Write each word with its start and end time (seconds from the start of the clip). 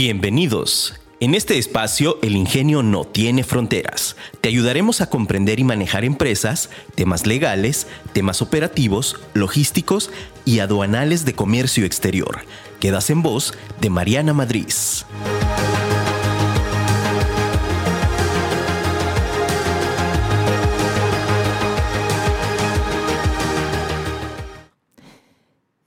Bienvenidos. 0.00 0.94
En 1.18 1.34
este 1.34 1.58
espacio, 1.58 2.20
el 2.22 2.36
ingenio 2.36 2.84
no 2.84 3.04
tiene 3.04 3.42
fronteras. 3.42 4.14
Te 4.40 4.48
ayudaremos 4.48 5.00
a 5.00 5.10
comprender 5.10 5.58
y 5.58 5.64
manejar 5.64 6.04
empresas, 6.04 6.70
temas 6.94 7.26
legales, 7.26 7.88
temas 8.12 8.40
operativos, 8.40 9.16
logísticos 9.34 10.12
y 10.44 10.60
aduanales 10.60 11.24
de 11.24 11.34
comercio 11.34 11.84
exterior. 11.84 12.42
Quedas 12.78 13.10
en 13.10 13.22
voz 13.22 13.54
de 13.80 13.90
Mariana 13.90 14.32
Madrid. 14.34 14.68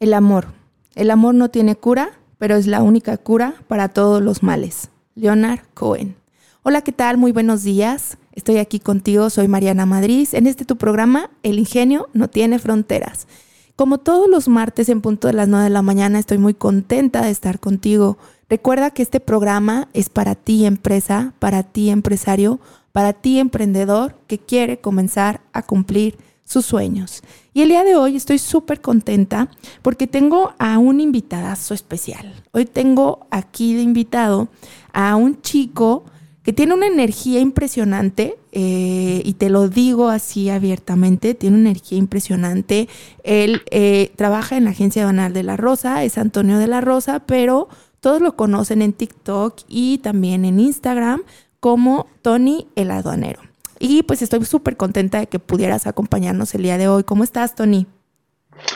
El 0.01 0.13
amor. 0.13 0.47
El 0.95 1.11
amor 1.11 1.33
no 1.33 1.47
tiene 1.47 1.77
cura, 1.77 2.19
pero 2.41 2.55
es 2.55 2.65
la 2.65 2.81
única 2.81 3.17
cura 3.17 3.53
para 3.67 3.89
todos 3.89 4.19
los 4.19 4.41
males. 4.41 4.89
Leonard 5.13 5.59
Cohen. 5.75 6.15
Hola, 6.63 6.81
¿qué 6.81 6.91
tal? 6.91 7.17
Muy 7.17 7.31
buenos 7.31 7.61
días. 7.61 8.17
Estoy 8.33 8.57
aquí 8.57 8.79
contigo, 8.79 9.29
soy 9.29 9.47
Mariana 9.47 9.85
Madrid. 9.85 10.27
En 10.31 10.47
este 10.47 10.65
tu 10.65 10.75
programa, 10.75 11.29
El 11.43 11.59
ingenio 11.59 12.09
no 12.13 12.31
tiene 12.31 12.57
fronteras. 12.57 13.27
Como 13.75 13.99
todos 13.99 14.27
los 14.27 14.47
martes 14.47 14.89
en 14.89 15.01
punto 15.01 15.27
de 15.27 15.33
las 15.33 15.49
9 15.49 15.65
de 15.65 15.69
la 15.69 15.83
mañana, 15.83 16.17
estoy 16.17 16.39
muy 16.39 16.55
contenta 16.55 17.21
de 17.21 17.29
estar 17.29 17.59
contigo. 17.59 18.17
Recuerda 18.49 18.89
que 18.89 19.03
este 19.03 19.19
programa 19.19 19.89
es 19.93 20.09
para 20.09 20.33
ti 20.33 20.65
empresa, 20.65 21.35
para 21.37 21.61
ti 21.61 21.91
empresario, 21.91 22.59
para 22.91 23.13
ti 23.13 23.37
emprendedor 23.37 24.15
que 24.25 24.39
quiere 24.39 24.79
comenzar 24.81 25.41
a 25.53 25.61
cumplir 25.61 26.17
sus 26.51 26.65
sueños. 26.65 27.21
Y 27.53 27.61
el 27.61 27.69
día 27.69 27.83
de 27.83 27.95
hoy 27.95 28.15
estoy 28.15 28.37
súper 28.37 28.81
contenta 28.81 29.49
porque 29.81 30.05
tengo 30.05 30.53
a 30.59 30.77
un 30.77 30.99
invitadazo 30.99 31.73
especial. 31.73 32.33
Hoy 32.51 32.65
tengo 32.65 33.25
aquí 33.31 33.73
de 33.73 33.81
invitado 33.81 34.49
a 34.91 35.15
un 35.15 35.41
chico 35.41 36.03
que 36.43 36.53
tiene 36.53 36.73
una 36.73 36.87
energía 36.87 37.39
impresionante, 37.39 38.37
eh, 38.51 39.21
y 39.23 39.33
te 39.33 39.49
lo 39.49 39.69
digo 39.69 40.09
así 40.09 40.49
abiertamente, 40.49 41.35
tiene 41.35 41.57
una 41.57 41.69
energía 41.69 41.99
impresionante. 41.99 42.89
Él 43.23 43.61
eh, 43.69 44.11
trabaja 44.15 44.57
en 44.57 44.63
la 44.63 44.71
agencia 44.71 45.05
banal 45.05 45.33
de 45.33 45.43
la 45.43 45.55
Rosa, 45.55 46.03
es 46.03 46.17
Antonio 46.17 46.57
de 46.57 46.67
la 46.67 46.81
Rosa, 46.81 47.19
pero 47.27 47.69
todos 47.99 48.21
lo 48.21 48.35
conocen 48.35 48.81
en 48.81 48.93
TikTok 48.93 49.59
y 49.67 49.99
también 49.99 50.43
en 50.43 50.59
Instagram 50.59 51.21
como 51.59 52.07
Tony 52.23 52.67
el 52.75 52.89
aduanero. 52.89 53.50
Y 53.81 54.03
pues 54.03 54.21
estoy 54.21 54.45
súper 54.45 54.77
contenta 54.77 55.19
de 55.19 55.27
que 55.27 55.39
pudieras 55.39 55.87
acompañarnos 55.87 56.53
el 56.53 56.61
día 56.61 56.77
de 56.77 56.87
hoy. 56.87 57.03
¿Cómo 57.03 57.23
estás, 57.23 57.55
Tony? 57.55 57.87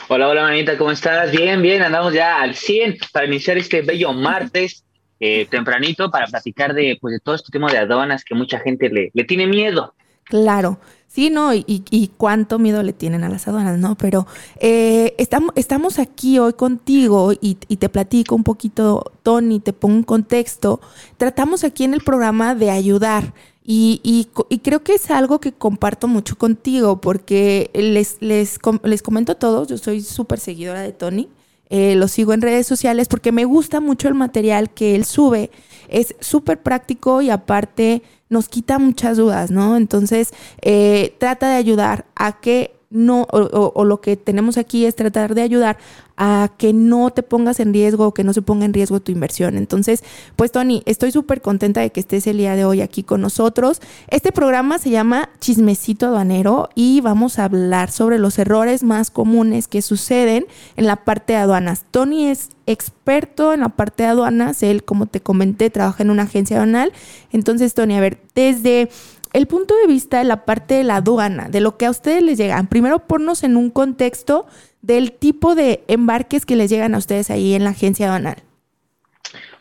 Hola, 0.07 0.27
hola, 0.27 0.41
manita, 0.41 0.77
¿cómo 0.79 0.89
estás? 0.89 1.31
Bien, 1.31 1.61
bien, 1.61 1.83
andamos 1.83 2.11
ya 2.11 2.41
al 2.41 2.55
100 2.55 2.97
para 3.13 3.27
iniciar 3.27 3.57
este 3.57 3.83
bello 3.83 4.13
martes 4.13 4.83
eh, 5.19 5.45
tempranito 5.49 6.09
para 6.09 6.25
platicar 6.25 6.73
de, 6.73 6.97
pues, 6.99 7.13
de 7.13 7.19
todo 7.19 7.35
este 7.35 7.51
tema 7.51 7.71
de 7.71 7.77
aduanas 7.77 8.25
que 8.25 8.33
mucha 8.33 8.59
gente 8.59 8.89
le, 8.89 9.11
le 9.13 9.23
tiene 9.25 9.45
miedo. 9.45 9.93
Claro, 10.23 10.79
sí, 11.07 11.29
¿no? 11.29 11.53
Y, 11.53 11.63
y, 11.67 12.11
cuánto 12.17 12.57
miedo 12.57 12.81
le 12.81 12.93
tienen 12.93 13.23
a 13.23 13.29
las 13.29 13.47
aduanas, 13.47 13.77
¿no? 13.77 13.95
Pero 13.95 14.25
eh, 14.59 15.13
estamos, 15.19 15.51
estamos 15.55 15.99
aquí 15.99 16.39
hoy 16.39 16.53
contigo 16.53 17.31
y, 17.31 17.57
y, 17.67 17.77
te 17.77 17.89
platico 17.89 18.33
un 18.33 18.43
poquito, 18.43 19.13
Tony, 19.21 19.59
te 19.59 19.71
pongo 19.71 19.97
un 19.97 20.03
contexto. 20.03 20.81
Tratamos 21.17 21.63
aquí 21.63 21.83
en 21.83 21.93
el 21.93 22.01
programa 22.01 22.55
de 22.55 22.71
ayudar. 22.71 23.33
Y, 23.67 23.99
y, 24.03 24.59
creo 24.59 24.83
que 24.83 24.93
es 24.93 25.09
algo 25.09 25.39
que 25.39 25.51
comparto 25.51 26.07
mucho 26.07 26.37
contigo, 26.37 27.01
porque 27.01 27.71
les, 27.73 28.17
les, 28.19 28.59
les 28.83 29.01
comento 29.01 29.31
a 29.31 29.35
todos, 29.35 29.67
yo 29.67 29.79
soy 29.79 30.01
súper 30.01 30.39
seguidora 30.39 30.81
de 30.81 30.91
Tony, 30.91 31.29
eh, 31.71 31.95
lo 31.95 32.07
sigo 32.07 32.33
en 32.33 32.41
redes 32.41 32.67
sociales 32.67 33.07
porque 33.07 33.31
me 33.31 33.43
gusta 33.45 33.79
mucho 33.79 34.07
el 34.07 34.13
material 34.13 34.69
que 34.69 34.93
él 34.93 35.03
sube, 35.03 35.49
es 35.89 36.15
súper 36.19 36.61
práctico 36.61 37.23
y 37.23 37.31
aparte 37.31 38.03
nos 38.29 38.49
quita 38.49 38.77
muchas 38.77 39.17
dudas, 39.17 39.49
¿no? 39.49 39.77
Entonces, 39.77 40.31
eh, 40.61 41.15
trata 41.17 41.49
de 41.49 41.55
ayudar 41.55 42.05
a 42.15 42.39
que 42.39 42.74
no, 42.95 43.27
o, 43.31 43.85
lo 43.85 44.01
que 44.01 44.15
tenemos 44.17 44.57
aquí 44.57 44.85
es 44.85 44.95
tratar 44.95 45.35
de 45.35 45.41
ayudar 45.41 45.77
a 46.17 46.49
que 46.57 46.71
no 46.71 47.09
te 47.09 47.23
pongas 47.23 47.59
en 47.59 47.73
riesgo 47.73 48.07
o 48.07 48.13
que 48.13 48.23
no 48.23 48.31
se 48.31 48.41
ponga 48.41 48.65
en 48.65 48.73
riesgo 48.73 49.01
tu 49.01 49.11
inversión. 49.11 49.57
Entonces, 49.57 50.03
pues 50.35 50.51
Tony, 50.51 50.81
estoy 50.85 51.11
súper 51.11 51.41
contenta 51.41 51.81
de 51.81 51.91
que 51.91 51.99
estés 51.99 52.25
el 52.27 52.37
día 52.37 52.55
de 52.55 52.63
hoy 52.63 52.81
aquí 52.81 53.03
con 53.03 53.21
nosotros. 53.21 53.81
Este 54.07 54.31
programa 54.31 54.79
se 54.79 54.89
llama 54.89 55.29
Chismecito 55.39 56.07
Aduanero 56.07 56.69
y 56.73 57.01
vamos 57.01 57.37
a 57.37 57.45
hablar 57.45 57.91
sobre 57.91 58.17
los 58.17 58.39
errores 58.39 58.83
más 58.83 59.11
comunes 59.11 59.67
que 59.67 59.81
suceden 59.81 60.45
en 60.77 60.87
la 60.87 60.95
parte 60.95 61.33
de 61.33 61.39
aduanas. 61.39 61.83
Tony 61.91 62.27
es 62.27 62.49
experto 62.65 63.53
en 63.53 63.59
la 63.59 63.69
parte 63.69 64.03
de 64.03 64.09
aduanas, 64.09 64.63
él, 64.63 64.83
como 64.83 65.05
te 65.05 65.19
comenté, 65.19 65.69
trabaja 65.69 66.03
en 66.03 66.09
una 66.09 66.23
agencia 66.23 66.57
aduanal. 66.57 66.91
Entonces, 67.31 67.73
Tony, 67.73 67.95
a 67.95 67.99
ver, 67.99 68.19
desde 68.33 68.89
el 69.35 69.47
punto 69.47 69.75
de 69.75 69.87
vista 69.87 70.19
de 70.19 70.23
la 70.23 70.45
parte 70.45 70.75
de 70.75 70.85
la 70.85 70.95
aduana, 70.95 71.49
de 71.49 71.59
lo 71.59 71.75
que 71.75 71.85
a 71.85 71.89
ustedes 71.89 72.23
les 72.23 72.37
llegan. 72.37 72.67
Primero 72.67 72.99
ponnos 72.99 73.43
en 73.43 73.57
un 73.57 73.69
contexto 73.69 74.47
del 74.81 75.11
tipo 75.11 75.55
de 75.55 75.83
embarques 75.89 76.45
que 76.45 76.55
les 76.55 76.69
llegan 76.69 76.95
a 76.95 76.99
ustedes 76.99 77.29
ahí 77.29 77.53
en 77.53 77.65
la 77.65 77.71
agencia 77.71 78.05
aduanal. 78.05 78.37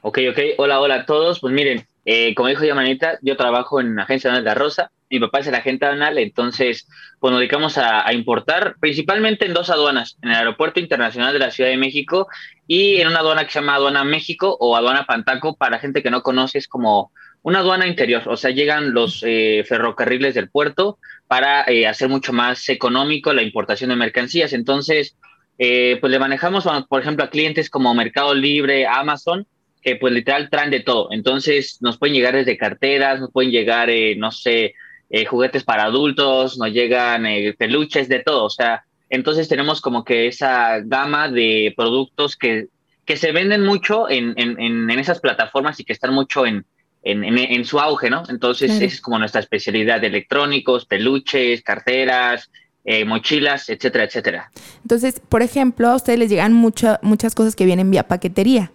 Ok, 0.03 0.21
ok. 0.31 0.39
Hola, 0.59 0.81
hola 0.81 0.95
a 0.95 1.07
todos. 1.07 1.41
Pues 1.41 1.53
miren, 1.53 1.85
eh, 2.05 2.37
como 2.37 2.51
dijo 2.51 2.63
Yamanita, 2.63 3.19
yo 3.21 3.37
trabajo 3.37 3.81
en 3.81 3.97
la 3.97 4.05
agencia 4.05 4.31
aduanal 4.31 4.45
de 4.45 4.51
la 4.51 4.55
Rosa. 4.55 4.93
Mi 5.11 5.19
papá 5.19 5.41
es 5.41 5.49
el 5.49 5.57
agente 5.57 5.87
aduanal, 5.87 6.19
entonces 6.19 6.87
pues 7.19 7.33
nos 7.33 7.41
dedicamos 7.41 7.77
a, 7.77 8.07
a, 8.07 8.13
importar 8.13 8.77
principalmente 8.79 9.45
en 9.45 9.55
dos 9.55 9.71
aduanas, 9.71 10.17
en 10.23 10.31
el 10.31 10.37
Aeropuerto 10.37 10.79
Internacional 10.79 11.33
de 11.33 11.41
la 11.41 11.51
Ciudad 11.51 11.71
de 11.71 11.77
México 11.77 12.29
y 12.69 13.01
en 13.01 13.09
una 13.09 13.19
aduana 13.19 13.45
que 13.45 13.51
se 13.51 13.61
llama 13.61 13.75
Aduana 13.75 14.05
México 14.05 14.57
o 14.61 14.77
Aduana 14.77 15.05
Pantaco, 15.05 15.57
para 15.57 15.81
gente 15.81 16.03
que 16.03 16.11
no 16.11 16.23
conoce, 16.23 16.59
es 16.59 16.69
como 16.69 17.13
una 17.45 17.59
aduana 17.59 17.87
interior, 17.87 18.23
o 18.27 18.39
sea, 18.39 18.53
llegan 18.53 18.95
los 18.95 19.23
eh, 19.23 19.65
ferrocarriles 19.69 20.35
del 20.35 20.49
puerto 20.49 20.99
para 21.29 21.63
eh, 21.65 21.87
hacer 21.87 22.09
mucho 22.09 22.33
más 22.33 22.71
económico 22.71 23.35
la 23.35 23.43
importación 23.43 23.91
de 23.91 23.97
mercancías. 23.97 24.55
Entonces, 24.55 25.15
eh, 25.59 25.99
pues 26.01 26.11
le 26.11 26.19
manejamos, 26.19 26.67
por 26.89 27.03
ejemplo, 27.03 27.23
a 27.23 27.29
clientes 27.29 27.69
como 27.69 27.95
Mercado 27.95 28.35
Libre, 28.35 28.87
Amazon, 28.87 29.47
que 29.83 29.97
pues 29.97 30.15
literal 30.15 30.49
traen 30.49 30.71
de 30.71 30.81
todo. 30.81 31.09
Entonces, 31.11 31.77
nos 31.83 31.99
pueden 31.99 32.15
llegar 32.15 32.35
desde 32.35 32.57
carteras, 32.57 33.21
nos 33.21 33.31
pueden 33.31 33.51
llegar, 33.51 33.91
no 34.17 34.31
sé, 34.31 34.73
juguetes 35.29 35.65
para 35.65 35.85
adultos, 35.85 36.57
nos 36.57 36.73
llegan 36.73 37.27
peluches, 37.59 38.09
de 38.09 38.21
todo. 38.21 38.45
O 38.45 38.51
sea, 38.51 38.85
entonces 39.11 39.49
tenemos 39.49 39.83
como 39.83 40.03
que 40.03 40.29
esa 40.29 40.81
gama 40.81 41.29
de 41.29 41.75
productos 41.77 42.37
que, 42.37 42.69
que 43.05 43.19
se 43.19 43.33
venden 43.33 43.65
mucho 43.65 44.09
en, 44.09 44.33
en, 44.39 44.59
en 44.59 44.99
esas 44.99 45.21
plataformas 45.21 45.79
y 45.79 45.85
que 45.85 45.93
están 45.93 46.15
mucho 46.15 46.47
en, 46.47 46.65
en, 47.05 47.65
su 47.65 47.79
auge, 47.79 48.09
¿no? 48.11 48.23
Entonces, 48.29 48.81
es 48.81 49.01
como 49.01 49.19
nuestra 49.19 49.41
especialidad 49.41 50.01
de 50.01 50.07
electrónicos, 50.07 50.87
peluches, 50.87 51.63
carteras, 51.63 52.51
eh, 52.85 53.05
mochilas, 53.05 53.69
etcétera, 53.69 54.05
etcétera. 54.05 54.51
Entonces, 54.83 55.21
por 55.21 55.43
ejemplo, 55.43 55.89
a 55.89 55.97
ustedes 55.97 56.19
les 56.19 56.31
llegan 56.31 56.53
muchas 56.53 57.35
cosas 57.35 57.55
que 57.57 57.67
vienen 57.67 57.91
vía 57.91 58.09
paquetería. 58.09 58.73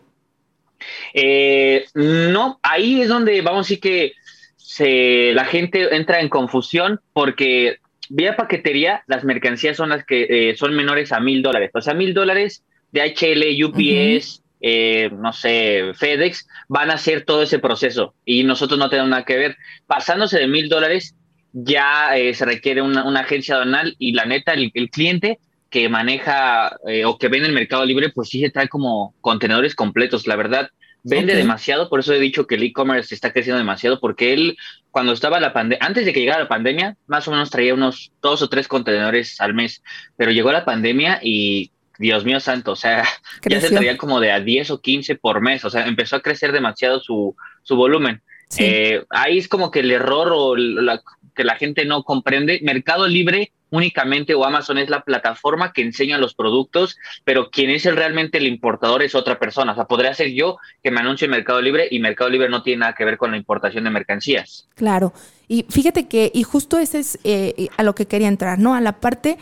Eh, 1.14 1.86
no, 1.94 2.60
ahí 2.62 3.02
es 3.02 3.10
donde 3.10 3.42
vamos 3.42 3.60
a 3.60 3.66
decir 3.68 3.80
que 3.80 4.14
se, 4.58 5.34
la 5.34 5.46
gente 5.46 5.96
entra 5.96 6.22
en 6.22 6.30
confusión 6.30 7.02
porque 7.14 7.80
vía 8.10 8.36
paquetería 8.36 9.04
las 9.08 9.24
mercancías 9.24 9.76
son 9.76 9.90
las 9.90 10.06
que 10.06 10.28
eh, 10.30 10.56
son 10.56 10.76
menores 10.76 11.12
a 11.12 11.20
mil 11.20 11.42
dólares. 11.42 11.72
O 11.74 11.82
sea, 11.82 11.94
mil 11.94 12.14
dólares 12.14 12.64
de 12.92 13.02
HL, 13.02 13.64
UPS, 13.66 14.42
eh, 14.62 15.10
no 15.12 15.34
sé, 15.34 15.92
FedEx, 15.96 16.48
van 16.68 16.92
a 16.92 16.96
hacer 16.96 17.26
todo 17.26 17.44
ese 17.44 17.60
proceso 17.60 18.14
y 18.26 18.44
nosotros 18.44 18.78
no 18.78 18.90
tenemos 18.90 19.10
nada 19.10 19.26
que 19.26 19.38
ver. 19.38 19.58
Pasándose 19.88 20.40
de 20.40 20.48
mil 20.48 20.70
dólares, 20.70 21.16
ya 21.54 22.18
eh, 22.18 22.34
se 22.34 22.46
requiere 22.46 22.82
una, 22.82 23.02
agencia 23.20 23.56
aduanal 23.56 23.96
y 23.98 24.14
la 24.14 24.26
neta, 24.26 24.54
el, 24.54 24.72
cliente 24.90 25.40
que 25.70 25.88
maneja 25.90 26.78
eh, 26.88 27.06
o 27.06 27.18
que 27.18 27.28
vende 27.28 27.48
el 27.48 27.54
mercado 27.54 27.86
libre, 27.86 28.10
pues 28.10 28.30
sí 28.30 28.40
se 28.40 28.50
trae 28.50 28.68
como 28.68 29.14
contenedores 29.22 29.76
completos. 29.76 30.28
La 30.28 30.36
verdad, 30.36 30.70
vende 31.04 31.36
demasiado, 31.36 31.90
por 31.90 32.00
eso 32.00 32.14
he 32.14 32.20
dicho 32.20 32.48
que 32.48 32.56
el 32.56 32.64
e-commerce 32.64 33.14
está 33.14 33.32
creciendo 33.32 33.60
demasiado, 33.60 34.00
porque 34.00 34.34
él, 34.34 34.58
cuando 34.92 35.14
estaba 35.14 35.40
la 35.40 35.54
pandemia, 35.54 35.86
antes 35.86 36.06
de 36.06 36.14
que 36.14 36.20
llegara 36.20 36.44
la 36.44 36.50
pandemia, 36.50 36.98
más 37.08 37.28
o 37.28 37.32
menos 37.32 37.50
traía 37.50 37.74
unos 37.74 38.12
dos 38.22 38.42
o 38.42 38.50
tres 38.50 38.68
contenedores 38.68 39.40
al 39.40 39.54
mes, 39.54 39.84
pero 40.18 40.32
llegó 40.32 40.52
la 40.52 40.66
pandemia 40.66 41.20
y 41.22 41.72
Dios 42.00 42.26
mío 42.26 42.40
santo, 42.40 42.72
o 42.72 42.76
sea, 42.76 43.04
ya 43.48 43.62
se 43.62 43.70
traía 43.70 43.98
como 43.98 44.20
de 44.20 44.32
a 44.32 44.40
10 44.40 44.72
o 44.72 44.82
15 44.82 45.16
por 45.16 45.42
mes, 45.42 45.64
o 45.66 45.70
sea, 45.70 45.86
empezó 45.86 46.16
a 46.16 46.22
crecer 46.22 46.52
demasiado 46.52 47.00
su, 47.00 47.36
su 47.62 47.76
volumen. 47.76 48.22
Eh, 48.58 49.04
ahí 49.12 49.38
es 49.38 49.48
como 49.48 49.70
que 49.70 49.82
el 49.82 49.92
error 49.92 50.32
o 50.34 50.56
la, 50.56 51.04
que 51.36 51.44
la 51.44 51.56
gente 51.56 51.86
no 51.86 52.04
comprende. 52.04 52.60
Mercado 52.64 53.08
Libre 53.08 53.52
únicamente 53.70 54.34
o 54.34 54.44
Amazon 54.44 54.80
es 54.80 54.90
la 54.90 55.04
plataforma 55.04 55.72
que 55.74 55.84
enseña 55.84 56.18
los 56.18 56.34
productos, 56.34 56.98
pero 57.24 57.52
quien 57.52 57.70
es 57.70 57.86
el, 57.86 57.96
realmente 57.96 58.40
el 58.40 58.48
importador 58.48 59.04
es 59.04 59.14
otra 59.14 59.38
persona. 59.38 59.74
O 59.74 59.76
sea, 59.76 59.86
podría 59.86 60.14
ser 60.16 60.32
yo 60.32 60.58
que 60.82 60.90
me 60.90 61.02
anuncie 61.02 61.28
Mercado 61.28 61.62
Libre 61.62 61.88
y 61.92 62.00
Mercado 62.00 62.32
Libre 62.32 62.50
no 62.50 62.64
tiene 62.64 62.80
nada 62.80 62.96
que 62.96 63.06
ver 63.06 63.18
con 63.18 63.30
la 63.30 63.38
importación 63.38 63.84
de 63.84 63.92
mercancías. 63.92 64.68
Claro. 64.74 65.14
Y 65.48 65.66
fíjate 65.70 66.08
que, 66.08 66.32
y 66.34 66.42
justo 66.42 66.80
ese 66.80 67.00
es 67.00 67.20
eh, 67.24 67.68
a 67.78 67.84
lo 67.84 67.94
que 67.94 68.08
quería 68.08 68.28
entrar, 68.28 68.58
¿no? 68.58 68.74
A 68.74 68.82
la 68.82 69.00
parte 69.00 69.38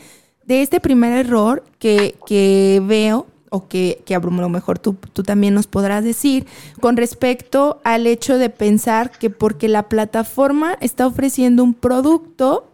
de 0.48 0.62
este 0.62 0.80
primer 0.80 1.14
error 1.14 1.64
que, 1.78 2.82
veo 2.84 3.28
o 3.50 3.68
que, 3.68 4.02
que 4.06 4.16
a 4.16 4.20
lo 4.20 4.50
mejor 4.50 4.80
tú, 4.80 4.96
tú 5.14 5.24
también 5.24 5.54
nos 5.54 5.68
podrás 5.68 6.04
decir 6.04 6.48
con 6.80 6.98
respecto 6.98 7.80
al 7.84 8.08
hecho 8.08 8.38
de 8.38 8.50
pensar 8.50 9.12
que 9.12 9.30
porque 9.30 9.68
la 9.68 9.90
plataforma 9.90 10.78
está 10.82 11.06
ofreciendo 11.06 11.64
un 11.64 11.74
producto, 11.74 12.72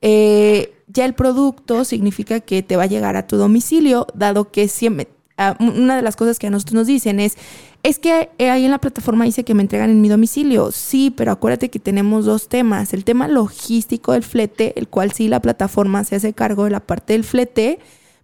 eh, 0.00 0.74
ya 0.88 1.04
el 1.04 1.14
producto 1.14 1.84
significa 1.84 2.40
que 2.40 2.62
te 2.62 2.76
va 2.76 2.84
a 2.84 2.86
llegar 2.86 3.16
a 3.16 3.26
tu 3.26 3.36
domicilio, 3.36 4.06
dado 4.14 4.50
que 4.50 4.68
siempre, 4.68 5.08
ah, 5.36 5.56
una 5.58 5.96
de 5.96 6.02
las 6.02 6.16
cosas 6.16 6.38
que 6.38 6.46
a 6.46 6.50
nosotros 6.50 6.74
nos 6.74 6.86
dicen 6.86 7.18
es, 7.18 7.36
es 7.82 7.98
que 7.98 8.30
ahí 8.38 8.64
en 8.64 8.70
la 8.70 8.78
plataforma 8.78 9.24
dice 9.24 9.44
que 9.44 9.54
me 9.54 9.62
entregan 9.62 9.90
en 9.90 10.00
mi 10.00 10.08
domicilio. 10.08 10.70
Sí, 10.72 11.12
pero 11.16 11.32
acuérdate 11.32 11.70
que 11.70 11.78
tenemos 11.78 12.24
dos 12.24 12.48
temas. 12.48 12.92
El 12.92 13.04
tema 13.04 13.28
logístico 13.28 14.12
del 14.12 14.22
flete, 14.22 14.72
el 14.76 14.88
cual 14.88 15.12
sí 15.12 15.28
la 15.28 15.40
plataforma 15.40 16.04
se 16.04 16.16
hace 16.16 16.32
cargo 16.32 16.64
de 16.64 16.70
la 16.70 16.80
parte 16.80 17.12
del 17.12 17.24
flete, 17.24 17.78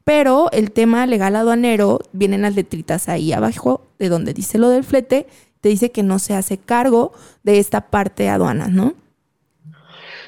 pero 0.04 0.50
el 0.52 0.72
tema 0.72 1.06
legal 1.06 1.36
aduanero, 1.36 2.00
vienen 2.12 2.42
las 2.42 2.56
letritas 2.56 3.08
ahí 3.08 3.32
abajo 3.32 3.86
de 3.98 4.08
donde 4.08 4.34
dice 4.34 4.58
lo 4.58 4.68
del 4.68 4.84
flete, 4.84 5.26
te 5.60 5.68
dice 5.68 5.92
que 5.92 6.02
no 6.02 6.18
se 6.18 6.34
hace 6.34 6.58
cargo 6.58 7.12
de 7.44 7.58
esta 7.58 7.88
parte 7.90 8.24
de 8.24 8.30
aduanas, 8.30 8.70
¿no? 8.70 8.94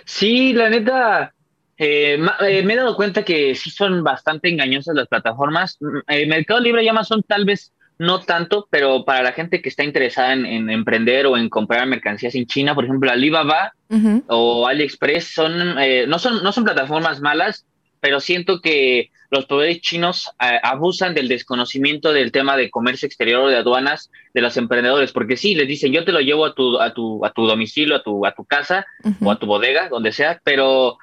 Sí, 0.04 0.52
la 0.52 0.70
neta, 0.70 1.34
eh, 1.76 2.18
eh, 2.46 2.62
me 2.62 2.74
he 2.74 2.76
dado 2.76 2.94
cuenta 2.94 3.24
que 3.24 3.54
sí 3.54 3.70
son 3.70 4.04
bastante 4.04 4.48
engañosas 4.48 4.94
las 4.94 5.08
plataformas. 5.08 5.76
Mm, 5.80 5.98
el 6.06 6.28
Mercado 6.28 6.60
Libre 6.60 6.84
y 6.84 6.88
Amazon 6.88 7.22
tal 7.26 7.44
vez 7.44 7.72
no 8.04 8.20
tanto, 8.20 8.68
pero 8.70 9.04
para 9.04 9.22
la 9.22 9.32
gente 9.32 9.60
que 9.60 9.68
está 9.68 9.84
interesada 9.84 10.32
en, 10.32 10.70
emprender 10.70 11.26
o 11.26 11.36
en 11.36 11.48
comprar 11.48 11.86
mercancías 11.86 12.34
en 12.34 12.46
China, 12.46 12.74
por 12.74 12.84
ejemplo, 12.84 13.10
Alibaba 13.10 13.72
o 14.28 14.66
AliExpress 14.66 15.34
son, 15.34 15.78
eh, 15.78 16.06
no 16.06 16.18
son, 16.18 16.42
no 16.42 16.52
son 16.52 16.64
plataformas 16.64 17.20
malas, 17.20 17.64
pero 18.00 18.20
siento 18.20 18.60
que 18.60 19.10
los 19.30 19.46
proveedores 19.46 19.80
chinos 19.80 20.30
abusan 20.38 21.14
del 21.14 21.26
desconocimiento 21.26 22.12
del 22.12 22.32
tema 22.32 22.56
de 22.56 22.70
comercio 22.70 23.06
exterior 23.06 23.42
o 23.42 23.48
de 23.48 23.56
aduanas 23.56 24.10
de 24.32 24.40
los 24.40 24.56
emprendedores, 24.56 25.10
porque 25.10 25.36
sí, 25.36 25.54
les 25.54 25.66
dicen, 25.66 25.92
yo 25.92 26.04
te 26.04 26.12
lo 26.12 26.20
llevo 26.20 26.44
a 26.44 26.54
tu, 26.54 26.80
a 26.80 26.92
tu, 26.92 27.24
a 27.24 27.32
tu 27.32 27.46
domicilio, 27.46 27.96
a 27.96 28.02
tu, 28.02 28.26
a 28.26 28.34
tu 28.34 28.44
casa 28.44 28.86
o 29.20 29.30
a 29.30 29.38
tu 29.38 29.46
bodega, 29.46 29.88
donde 29.88 30.12
sea, 30.12 30.40
pero 30.44 30.98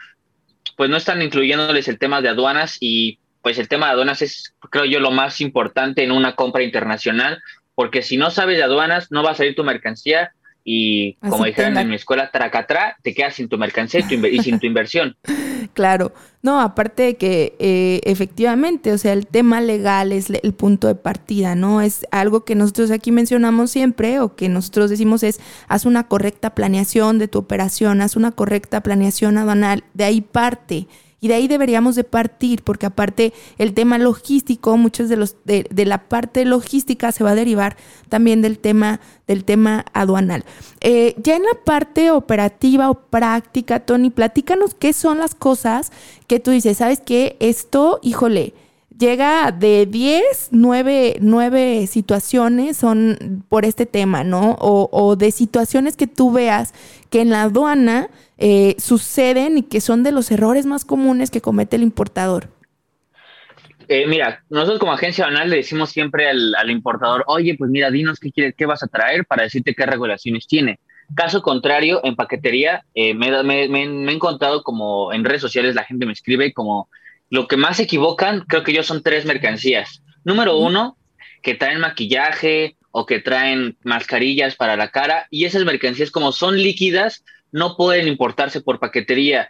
pues 0.78 0.90
no 0.90 0.98
están 0.98 1.22
incluyéndoles 1.22 1.88
el 1.88 2.00
tema 2.00 2.22
de 2.22 2.30
aduanas 2.30 2.78
y 2.80 3.20
pues 3.42 3.58
el 3.58 3.68
tema 3.68 3.88
de 3.88 3.94
aduanas 3.94 4.22
es, 4.22 4.56
creo 4.70 4.86
yo, 4.86 5.00
lo 5.00 5.12
más 5.12 5.42
importante 5.42 6.04
en 6.04 6.12
una 6.12 6.36
compra 6.36 6.64
internacional, 6.64 7.42
porque 7.76 8.02
si 8.02 8.18
no 8.18 8.30
sabes 8.30 8.58
de 8.58 8.64
aduanas, 8.64 9.12
no 9.12 9.24
va 9.24 9.32
a 9.32 9.36
salir 9.36 9.56
tu 9.56 9.64
mercancía 9.64 10.32
y 10.64 11.14
como 11.16 11.46
dijeron 11.46 11.76
en 11.78 11.90
mi 11.90 11.96
escuela, 11.96 12.30
tracatra, 12.30 12.96
te 13.02 13.16
quedas 13.16 13.36
sin 13.36 13.50
tu 13.50 13.58
mercancía 13.58 14.02
y, 14.02 14.40
sin 14.40 14.60
tu 14.60 14.68
inversión. 14.68 15.16
Claro, 15.74 16.12
no, 16.42 16.60
aparte 16.60 17.04
de 17.04 17.16
que 17.18 17.56
eh, 17.60 18.02
efectivamente, 18.04 18.92
o 18.92 18.98
sea, 18.98 19.14
el 19.14 19.28
tema 19.28 19.62
legal 19.62 20.12
es 20.12 20.30
el 20.30 20.54
punto 20.54 20.88
de 20.88 20.96
partida, 20.96 21.54
¿no? 21.54 21.82
Es 21.82 22.06
algo 22.12 22.44
que 22.44 22.56
nosotros 22.56 22.90
aquí 22.90 23.12
mencionamos 23.12 23.70
siempre 23.70 24.20
o 24.20 24.36
que 24.36 24.50
nosotros 24.50 24.90
decimos 24.90 25.22
es, 25.22 25.40
haz 25.68 25.86
una 25.86 26.08
correcta 26.08 26.56
planeación 26.56 27.20
de 27.20 27.28
tu 27.28 27.38
operación, 27.38 28.02
haz 28.02 28.16
una 28.16 28.32
correcta 28.32 28.82
planeación 28.82 29.38
aduanal, 29.38 29.84
de 29.94 30.04
ahí 30.04 30.22
parte. 30.22 30.88
Y 31.24 31.28
de 31.28 31.36
ahí 31.36 31.48
deberíamos 31.48 31.96
de 31.96 32.04
partir, 32.04 32.64
porque 32.64 32.88
aparte 32.88 33.32
el 33.60 33.76
tema 33.76 34.00
logístico, 34.00 34.76
muchos 34.76 35.08
de 35.08 35.18
los 35.18 35.36
de, 35.46 35.86
la 35.86 36.10
parte 36.10 36.46
logística 36.46 37.12
se 37.12 37.24
va 37.24 37.32
a 37.32 37.36
derivar 37.36 37.78
también 38.10 38.42
del 38.42 38.58
tema, 38.58 39.00
del 39.28 39.46
tema 39.46 39.86
aduanal. 39.94 40.44
Eh, 40.80 41.14
ya 41.22 41.36
en 41.36 41.44
la 41.44 41.64
parte 41.64 42.10
operativa 42.10 42.90
o 42.90 42.96
práctica, 42.96 43.82
Tony, 43.82 44.10
platícanos 44.10 44.74
qué 44.74 44.94
son 44.94 45.20
las 45.20 45.36
cosas 45.36 45.92
que 46.26 46.40
tú 46.40 46.50
dices, 46.50 46.80
¿sabes 46.80 47.00
qué? 47.06 47.38
Esto, 47.40 48.00
híjole, 48.02 48.56
llega 49.02 49.52
de 49.52 49.88
10, 49.88 50.50
9, 50.52 51.18
9 51.20 51.88
situaciones 51.88 52.78
son 52.78 53.44
por 53.50 53.66
este 53.66 53.86
tema, 53.86 54.24
¿no? 54.24 54.56
O, 54.62 55.16
de 55.18 55.32
situaciones 55.32 55.98
que 55.98 56.08
tú 56.08 56.32
veas 56.32 56.74
que 57.10 57.22
en 57.22 57.32
la 57.32 57.42
aduana 57.42 58.10
eh, 58.38 58.76
suceden 58.78 59.58
y 59.58 59.64
que 59.64 59.82
son 59.82 60.04
de 60.04 60.12
los 60.12 60.32
errores 60.32 60.66
más 60.66 60.86
comunes 60.86 61.32
que 61.32 61.42
comete 61.42 61.76
el 61.76 61.84
importador? 61.84 62.48
Eh, 63.88 64.06
mira, 64.08 64.44
nosotros 64.50 64.80
como 64.80 64.94
agencia 64.94 65.26
banal 65.26 65.50
le 65.50 65.58
decimos 65.58 65.90
siempre 65.90 66.30
al, 66.30 66.70
importador, 66.70 67.26
oye, 67.28 67.56
pues 67.58 67.70
mira, 67.70 67.92
dinos 67.92 68.20
qué 68.20 68.32
quieres, 68.32 68.54
qué 68.56 68.66
vas 68.66 68.84
a 68.84 68.88
traer 68.88 69.26
para 69.26 69.44
decirte 69.44 69.74
qué 69.74 69.86
regulaciones 69.86 70.48
tiene. 70.48 70.80
Caso 71.14 71.42
contrario, 71.42 72.00
en 72.06 72.16
paquetería, 72.16 72.86
eh, 72.94 73.14
me, 73.14 73.44
me, 73.44 73.66
he 73.66 74.14
encontrado 74.14 74.64
como 74.64 75.12
en 75.12 75.26
redes 75.26 75.42
sociales 75.42 75.76
la 75.76 75.84
gente 75.84 76.06
me 76.06 76.14
escribe 76.14 76.54
como 76.54 76.88
lo 77.32 77.48
que 77.48 77.58
más 77.58 77.78
se 77.78 77.84
equivocan, 77.84 78.42
creo 78.42 78.64
que 78.64 78.74
yo 78.74 78.84
son 78.84 79.02
tres 79.02 79.26
mercancías. 79.26 80.04
Número 80.26 80.58
uno, 80.58 80.98
que 81.42 81.56
traen 81.56 81.80
maquillaje 81.80 82.76
o 82.92 83.06
que 83.06 83.20
traen 83.20 83.78
mascarillas 83.84 84.56
para 84.58 84.76
la 84.76 84.90
cara 84.90 85.28
y 85.32 85.46
esas 85.46 85.64
mercancías 85.64 86.12
como 86.12 86.34
son 86.34 86.58
líquidas, 86.58 87.24
no 87.54 87.78
pueden 87.78 88.10
importarse 88.10 88.60
por 88.60 88.80
paquetería, 88.80 89.50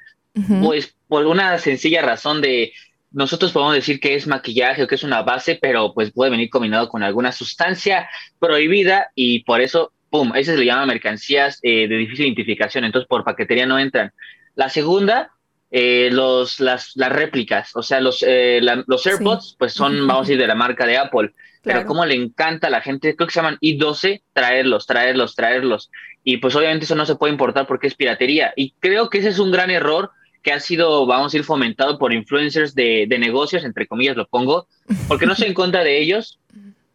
pues 0.61 0.95
por 1.07 1.25
una 1.25 1.57
sencilla 1.57 2.03
razón 2.03 2.39
de 2.41 2.71
nosotros 3.11 3.51
podemos 3.51 3.73
decir 3.73 3.99
que 3.99 4.13
es 4.13 4.27
maquillaje 4.27 4.83
o 4.83 4.87
que 4.87 4.95
es 4.95 5.03
una 5.03 5.23
base, 5.23 5.57
pero 5.59 5.93
pues 5.95 6.11
puede 6.11 6.31
venir 6.31 6.51
combinado 6.51 6.87
con 6.87 7.01
alguna 7.01 7.31
sustancia 7.31 8.07
prohibida 8.39 9.11
y 9.15 9.43
por 9.43 9.59
eso, 9.59 9.91
pum, 10.11 10.33
ese 10.35 10.53
se 10.53 10.59
le 10.59 10.65
llama 10.65 10.85
mercancías 10.85 11.59
eh, 11.63 11.87
de 11.87 11.97
difícil 11.97 12.27
identificación, 12.27 12.85
entonces 12.85 13.07
por 13.07 13.23
paquetería 13.23 13.65
no 13.65 13.79
entran. 13.79 14.13
La 14.55 14.69
segunda, 14.69 15.31
eh, 15.71 16.09
los, 16.11 16.59
las, 16.59 16.91
las 16.95 17.11
réplicas, 17.11 17.75
o 17.75 17.81
sea, 17.81 18.01
los, 18.01 18.23
eh, 18.27 18.59
los 18.61 19.07
AirPods, 19.07 19.55
pues 19.57 19.73
son, 19.73 19.93
vamos 20.07 20.17
a 20.17 20.27
decir, 20.27 20.37
de 20.37 20.47
la 20.47 20.55
marca 20.55 20.85
de 20.85 20.97
Apple. 20.97 21.33
Pero 21.63 21.85
como 21.85 22.05
le 22.05 22.15
encanta 22.15 22.67
a 22.67 22.69
la 22.71 22.81
gente, 22.81 23.15
creo 23.15 23.27
que 23.27 23.33
se 23.33 23.39
llaman 23.39 23.59
i12, 23.61 24.23
traerlos, 24.33 24.87
traerlos, 24.87 25.35
traerlos. 25.35 25.91
Y 26.23 26.37
pues 26.37 26.55
obviamente 26.55 26.85
eso 26.85 26.95
no 26.95 27.05
se 27.05 27.15
puede 27.15 27.33
importar 27.33 27.67
porque 27.67 27.85
es 27.85 27.93
piratería. 27.93 28.51
Y 28.55 28.73
creo 28.79 29.09
que 29.09 29.19
ese 29.19 29.29
es 29.29 29.37
un 29.37 29.51
gran 29.51 29.69
error 29.69 30.09
que 30.41 30.51
ha 30.51 30.59
sido, 30.59 31.05
vamos 31.05 31.33
a 31.33 31.37
ir 31.37 31.43
fomentado 31.43 31.99
por 31.99 32.13
influencers 32.13 32.73
de, 32.73 33.05
de 33.07 33.19
negocios, 33.19 33.63
entre 33.63 33.85
comillas 33.85 34.17
lo 34.17 34.27
pongo, 34.27 34.67
porque 35.07 35.27
no 35.27 35.33
estoy 35.33 35.49
en 35.49 35.53
contra 35.53 35.83
de 35.83 36.01
ellos, 36.01 36.39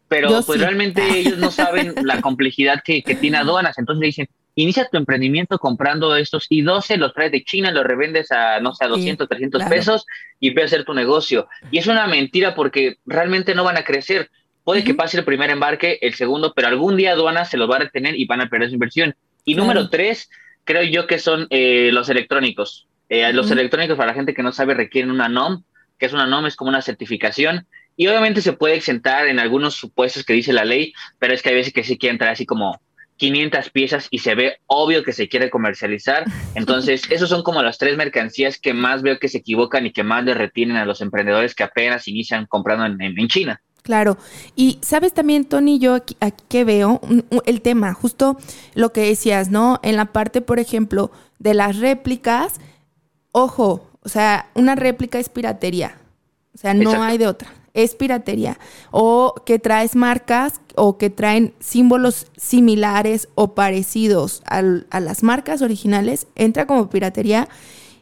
pero 0.09 0.41
pues 0.45 0.59
realmente 0.59 1.01
ellos 1.17 1.37
no 1.37 1.49
saben 1.49 1.95
la 2.03 2.21
complejidad 2.21 2.81
que, 2.83 3.01
que 3.03 3.15
tiene 3.15 3.37
aduanas. 3.37 3.77
Entonces 3.77 4.01
dicen, 4.01 4.29
inicia 4.57 4.89
tu 4.89 4.97
emprendimiento 4.97 5.59
comprando 5.59 6.15
estos 6.15 6.49
i12, 6.49 6.97
los 6.97 7.13
traes 7.13 7.31
de 7.31 7.43
China, 7.43 7.71
los 7.71 7.83
revendes 7.83 8.31
a, 8.31 8.59
no 8.59 8.73
sé, 8.73 8.85
a 8.85 8.87
200, 8.87 9.29
300 9.29 9.63
pesos 9.65 10.05
y 10.39 10.49
empieza 10.49 10.65
a 10.65 10.67
hacer 10.67 10.85
tu 10.85 10.95
negocio. 10.95 11.47
Y 11.69 11.77
es 11.77 11.85
una 11.85 12.07
mentira 12.07 12.55
porque 12.55 12.97
realmente 13.05 13.53
no 13.53 13.63
van 13.63 13.77
a 13.77 13.83
crecer. 13.83 14.31
Puede 14.63 14.83
que 14.83 14.95
pase 14.95 15.19
el 15.19 15.25
primer 15.25 15.51
embarque, 15.51 15.99
el 16.01 16.15
segundo, 16.15 16.53
pero 16.55 16.67
algún 16.69 16.97
día 16.97 17.11
aduanas 17.11 17.51
se 17.51 17.57
los 17.57 17.69
va 17.69 17.75
a 17.75 17.79
retener 17.79 18.19
y 18.19 18.25
van 18.25 18.41
a 18.41 18.49
perder 18.49 18.69
su 18.69 18.73
inversión. 18.73 19.15
Y 19.45 19.53
número 19.53 19.89
tres, 19.89 20.27
creo 20.63 20.81
yo 20.81 21.05
que 21.05 21.19
son 21.19 21.45
eh, 21.51 21.91
los 21.93 22.09
electrónicos. 22.09 22.87
Eh, 23.09 23.31
los 23.33 23.51
electrónicos, 23.51 23.95
para 23.95 24.09
la 24.09 24.15
gente 24.15 24.33
que 24.33 24.43
no 24.43 24.51
sabe, 24.51 24.73
requieren 24.73 25.11
una 25.11 25.29
NOM, 25.29 25.61
que 25.99 26.07
es 26.07 26.13
una 26.13 26.25
NOM, 26.25 26.47
es 26.47 26.55
como 26.55 26.69
una 26.69 26.81
certificación. 26.81 27.67
Y 27.95 28.07
obviamente 28.07 28.41
se 28.41 28.53
puede 28.53 28.75
exentar 28.75 29.27
en 29.27 29.39
algunos 29.39 29.75
supuestos 29.75 30.25
que 30.25 30.33
dice 30.33 30.51
la 30.51 30.65
ley, 30.65 30.93
pero 31.19 31.35
es 31.35 31.43
que 31.43 31.49
hay 31.49 31.55
veces 31.55 31.73
que 31.73 31.83
sí 31.83 31.97
quieren 31.97 32.17
traer 32.17 32.33
así 32.33 32.47
como 32.47 32.81
500 33.17 33.69
piezas 33.71 34.07
y 34.11 34.19
se 34.19 34.35
ve 34.35 34.57
obvio 34.67 35.03
que 35.03 35.13
se 35.13 35.27
quiere 35.27 35.49
comercializar. 35.49 36.25
Entonces, 36.55 37.03
esos 37.09 37.29
son 37.29 37.43
como 37.43 37.61
las 37.61 37.77
tres 37.77 37.97
mercancías 37.97 38.57
que 38.57 38.73
más 38.73 39.01
veo 39.01 39.19
que 39.19 39.29
se 39.29 39.39
equivocan 39.39 39.85
y 39.85 39.91
que 39.91 40.03
más 40.03 40.23
le 40.23 40.33
retienen 40.33 40.77
a 40.77 40.85
los 40.85 41.01
emprendedores 41.01 41.55
que 41.55 41.63
apenas 41.63 42.07
inician 42.07 42.45
comprando 42.45 42.85
en 42.85 43.27
China. 43.27 43.61
Claro. 43.87 44.17
Y 44.57 44.79
sabes 44.81 45.13
también, 45.13 45.45
Tony, 45.45 45.79
yo 45.79 45.95
aquí, 45.95 46.17
que 46.49 46.65
veo 46.65 46.99
el 47.45 47.61
tema, 47.61 47.93
justo 47.93 48.37
lo 48.75 48.91
que 48.91 48.99
decías, 48.99 49.49
¿no? 49.49 49.79
En 49.81 49.95
la 49.95 50.07
parte, 50.07 50.41
por 50.41 50.59
ejemplo, 50.59 51.09
de 51.39 51.53
las 51.53 51.77
réplicas, 51.77 52.59
ojo, 53.31 53.89
o 54.01 54.09
sea, 54.09 54.49
una 54.55 54.75
réplica 54.75 55.19
es 55.19 55.29
piratería. 55.29 55.95
O 56.53 56.57
sea, 56.57 56.73
no 56.73 57.01
hay 57.01 57.17
de 57.17 57.27
otra. 57.27 57.49
Es 57.77 57.95
piratería. 57.95 58.59
O 58.91 59.35
que 59.45 59.59
traes 59.59 59.95
marcas 59.95 60.59
o 60.75 60.97
que 60.97 61.09
traen 61.09 61.53
símbolos 61.59 62.25
similares 62.35 63.29
o 63.35 63.53
parecidos 63.53 64.41
a 64.45 64.99
las 64.99 65.23
marcas 65.23 65.61
originales, 65.61 66.27
entra 66.35 66.65
como 66.65 66.89
piratería 66.89 67.47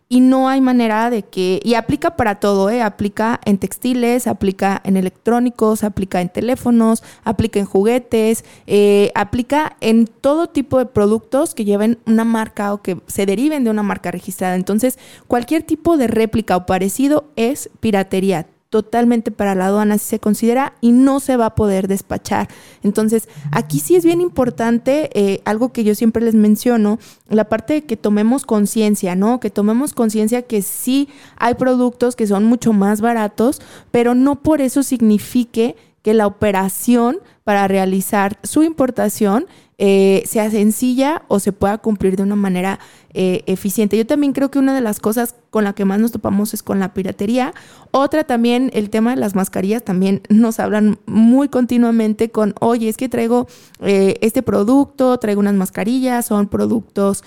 y 0.07 0.19
no 0.19 0.47
hay 0.47 0.61
manera 0.61 1.09
de 1.09 1.23
que, 1.23 1.59
y 1.63 1.73
aplica 1.73 2.15
para 2.15 2.39
todo, 2.39 2.69
¿eh? 2.69 2.81
aplica 2.81 3.39
en 3.43 3.57
textiles, 3.57 4.27
aplica 4.27 4.79
en 4.83 4.97
electrónicos, 4.97 5.83
aplica 5.83 6.21
en 6.21 6.29
teléfonos, 6.29 7.03
aplica 7.23 7.59
en 7.59 7.65
juguetes, 7.65 8.45
eh, 8.67 9.11
aplica 9.15 9.77
en 9.81 10.05
todo 10.05 10.47
tipo 10.47 10.77
de 10.77 10.85
productos 10.85 11.55
que 11.55 11.65
lleven 11.65 11.97
una 12.05 12.23
marca 12.23 12.73
o 12.73 12.81
que 12.81 13.01
se 13.07 13.25
deriven 13.25 13.63
de 13.63 13.71
una 13.71 13.83
marca 13.83 14.11
registrada. 14.11 14.55
Entonces, 14.55 14.99
cualquier 15.27 15.63
tipo 15.63 15.97
de 15.97 16.07
réplica 16.07 16.55
o 16.55 16.65
parecido 16.65 17.25
es 17.35 17.69
piratería 17.79 18.47
totalmente 18.69 19.31
para 19.31 19.55
la 19.55 19.67
aduana 19.67 19.97
si 19.97 20.05
se 20.05 20.19
considera 20.19 20.73
y 20.81 20.91
no 20.91 21.19
se 21.19 21.37
va 21.37 21.47
a 21.47 21.55
poder 21.55 21.87
despachar. 21.87 22.49
Entonces, 22.83 23.29
aquí 23.51 23.79
sí 23.79 23.95
es 23.95 24.03
bien 24.03 24.21
importante 24.21 25.09
eh, 25.13 25.41
algo 25.45 25.71
que 25.71 25.83
yo 25.83 25.95
siempre 25.95 26.23
les 26.23 26.35
menciono, 26.35 26.99
la 27.29 27.45
parte 27.45 27.73
de 27.73 27.83
que 27.85 27.97
tomemos 27.97 28.45
conciencia, 28.45 29.15
¿no? 29.15 29.39
Que 29.39 29.49
tomemos 29.49 29.93
conciencia 29.93 30.41
que 30.41 30.61
sí 30.61 31.09
hay 31.37 31.53
productos 31.53 32.15
que 32.15 32.27
son 32.27 32.45
mucho 32.45 32.73
más 32.73 33.01
baratos, 33.01 33.61
pero 33.91 34.15
no 34.15 34.41
por 34.41 34.61
eso 34.61 34.83
signifique 34.83 35.75
que 36.01 36.13
la 36.13 36.27
operación 36.27 37.17
para 37.43 37.67
realizar 37.67 38.37
su 38.43 38.61
importación 38.63 39.47
eh, 39.77 40.23
sea 40.25 40.49
sencilla 40.49 41.23
o 41.27 41.39
se 41.39 41.51
pueda 41.51 41.77
cumplir 41.79 42.15
de 42.15 42.23
una 42.23 42.37
manera 42.37 42.79
eh, 43.13 43.43
eficiente. 43.45 43.97
Yo 43.97 44.05
también 44.05 44.31
creo 44.31 44.49
que 44.49 44.57
una 44.57 44.73
de 44.73 44.79
las 44.79 45.01
cosas 45.01 45.35
con 45.49 45.65
la 45.65 45.73
que 45.73 45.83
más 45.83 45.99
nos 45.99 46.13
topamos 46.13 46.53
es 46.53 46.63
con 46.63 46.79
la 46.79 46.93
piratería. 46.93 47.53
Otra 47.91 48.23
también, 48.23 48.71
el 48.73 48.89
tema 48.89 49.11
de 49.11 49.17
las 49.17 49.35
mascarillas, 49.35 49.83
también 49.83 50.21
nos 50.29 50.59
hablan 50.59 50.99
muy 51.05 51.49
continuamente 51.49 52.31
con, 52.31 52.55
oye, 52.61 52.87
es 52.87 52.95
que 52.95 53.09
traigo 53.09 53.47
eh, 53.81 54.17
este 54.21 54.41
producto, 54.43 55.17
traigo 55.17 55.41
unas 55.41 55.55
mascarillas, 55.55 56.25
son 56.25 56.47
productos 56.47 57.23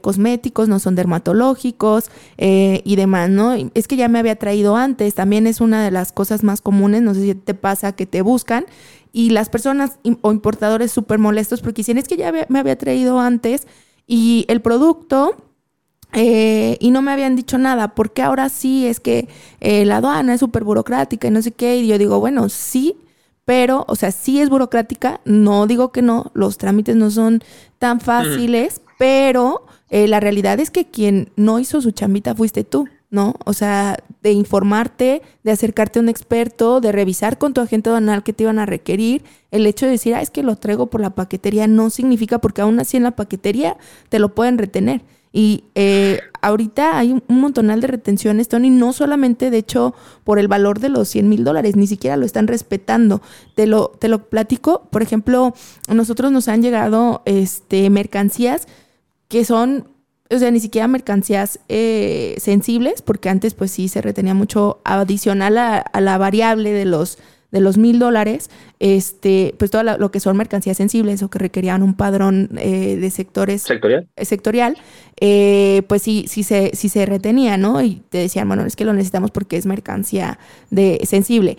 cosméticos, 0.00 0.68
no 0.68 0.80
son 0.80 0.96
dermatológicos 0.96 2.10
y 2.36 2.96
demás, 2.96 3.30
¿no? 3.30 3.54
Es 3.74 3.86
que 3.86 3.94
ya 3.94 4.08
me 4.08 4.18
había 4.18 4.34
traído 4.34 4.74
antes, 4.74 5.14
también 5.14 5.46
es 5.46 5.60
una 5.60 5.84
de 5.84 5.92
las 5.92 6.10
cosas 6.10 6.42
más 6.42 6.60
comunes, 6.60 7.00
no 7.02 7.14
sé 7.14 7.22
si 7.22 7.34
te 7.36 7.54
pasa 7.54 7.92
que 7.92 8.04
te 8.04 8.20
buscan 8.20 8.66
y 9.12 9.30
las 9.30 9.48
personas 9.48 9.98
o 10.22 10.32
importadores 10.32 10.92
súper 10.92 11.18
molestos 11.18 11.60
porque 11.60 11.80
dicen, 11.80 11.98
es 11.98 12.08
que 12.08 12.16
ya 12.16 12.32
me 12.48 12.58
había 12.58 12.76
traído 12.76 13.20
antes 13.20 13.66
y 14.06 14.44
el 14.48 14.60
producto 14.60 15.36
eh, 16.12 16.78
y 16.80 16.90
no 16.90 17.02
me 17.02 17.12
habían 17.12 17.36
dicho 17.36 17.58
nada, 17.58 17.94
porque 17.94 18.22
ahora 18.22 18.48
sí 18.48 18.86
es 18.86 19.00
que 19.00 19.28
eh, 19.60 19.84
la 19.84 19.98
aduana 19.98 20.34
es 20.34 20.40
súper 20.40 20.64
burocrática 20.64 21.28
y 21.28 21.30
no 21.30 21.42
sé 21.42 21.52
qué, 21.52 21.76
y 21.76 21.86
yo 21.86 21.98
digo, 21.98 22.18
bueno, 22.18 22.48
sí, 22.48 22.96
pero, 23.44 23.84
o 23.88 23.96
sea, 23.96 24.10
sí 24.10 24.40
es 24.40 24.48
burocrática, 24.48 25.20
no 25.24 25.66
digo 25.66 25.92
que 25.92 26.02
no, 26.02 26.30
los 26.34 26.58
trámites 26.58 26.96
no 26.96 27.10
son 27.10 27.42
tan 27.78 28.00
fáciles, 28.00 28.80
pero 28.98 29.66
eh, 29.90 30.08
la 30.08 30.20
realidad 30.20 30.60
es 30.60 30.70
que 30.70 30.86
quien 30.86 31.30
no 31.36 31.58
hizo 31.58 31.80
su 31.80 31.90
chambita 31.90 32.34
fuiste 32.34 32.64
tú. 32.64 32.86
¿no? 33.10 33.34
O 33.44 33.52
sea, 33.52 33.98
de 34.22 34.32
informarte, 34.32 35.22
de 35.44 35.50
acercarte 35.50 35.98
a 35.98 36.02
un 36.02 36.08
experto, 36.08 36.80
de 36.80 36.92
revisar 36.92 37.38
con 37.38 37.54
tu 37.54 37.60
agente 37.60 37.90
aduanal 37.90 38.22
que 38.22 38.32
te 38.32 38.44
iban 38.44 38.58
a 38.58 38.66
requerir. 38.66 39.24
El 39.50 39.66
hecho 39.66 39.86
de 39.86 39.92
decir, 39.92 40.14
ah, 40.14 40.22
es 40.22 40.30
que 40.30 40.42
lo 40.42 40.56
traigo 40.56 40.88
por 40.88 41.00
la 41.00 41.10
paquetería, 41.10 41.66
no 41.66 41.90
significa 41.90 42.38
porque 42.38 42.60
aún 42.60 42.80
así 42.80 42.96
en 42.96 43.04
la 43.04 43.12
paquetería 43.12 43.76
te 44.08 44.18
lo 44.18 44.34
pueden 44.34 44.58
retener. 44.58 45.02
Y 45.32 45.64
eh, 45.74 46.20
ahorita 46.40 46.98
hay 46.98 47.12
un, 47.12 47.22
montonal 47.28 47.80
de 47.80 47.86
retenciones, 47.86 48.48
Tony, 48.48 48.70
no 48.70 48.92
solamente 48.92 49.50
de 49.50 49.58
hecho 49.58 49.94
por 50.24 50.38
el 50.38 50.48
valor 50.48 50.80
de 50.80 50.88
los 50.88 51.08
100 51.08 51.28
mil 51.28 51.44
dólares, 51.44 51.76
ni 51.76 51.86
siquiera 51.86 52.16
lo 52.16 52.24
están 52.24 52.46
respetando. 52.46 53.20
Te 53.54 53.66
lo, 53.66 53.88
te 53.98 54.08
lo 54.08 54.28
platico, 54.28 54.88
por 54.90 55.02
ejemplo, 55.02 55.54
a 55.86 55.94
nosotros 55.94 56.32
nos 56.32 56.48
han 56.48 56.62
llegado 56.62 57.22
este, 57.26 57.90
mercancías 57.90 58.66
que 59.28 59.44
son 59.44 59.88
o 60.30 60.38
sea, 60.38 60.50
ni 60.50 60.60
siquiera 60.60 60.88
mercancías 60.88 61.60
eh, 61.68 62.34
sensibles, 62.38 63.02
porque 63.02 63.28
antes 63.28 63.54
pues 63.54 63.70
sí 63.70 63.88
se 63.88 64.02
retenía 64.02 64.34
mucho 64.34 64.80
adicional 64.84 65.56
a, 65.56 65.84
la 66.00 66.18
variable 66.18 66.72
de 66.72 66.84
los 66.84 67.18
de 67.50 67.62
los 67.62 67.78
mil 67.78 67.98
dólares, 67.98 68.50
este, 68.78 69.54
pues 69.58 69.70
todo 69.70 69.82
lo 69.82 70.10
que 70.10 70.20
son 70.20 70.36
mercancías 70.36 70.76
sensibles 70.76 71.22
o 71.22 71.30
que 71.30 71.38
requerían 71.38 71.82
un 71.82 71.94
padrón 71.94 72.50
eh, 72.58 72.98
de 73.00 73.08
sectores 73.08 73.62
sectorial, 73.62 74.06
sectorial 74.18 74.76
eh, 75.18 75.80
pues 75.88 76.02
sí, 76.02 76.26
sí 76.28 76.42
se, 76.42 76.72
sí 76.74 76.90
se 76.90 77.06
retenía, 77.06 77.56
¿no? 77.56 77.80
Y 77.80 78.02
te 78.10 78.18
decían, 78.18 78.48
bueno, 78.48 78.66
es 78.66 78.76
que 78.76 78.84
lo 78.84 78.92
necesitamos 78.92 79.30
porque 79.30 79.56
es 79.56 79.64
mercancía 79.64 80.38
de 80.68 81.00
sensible. 81.04 81.56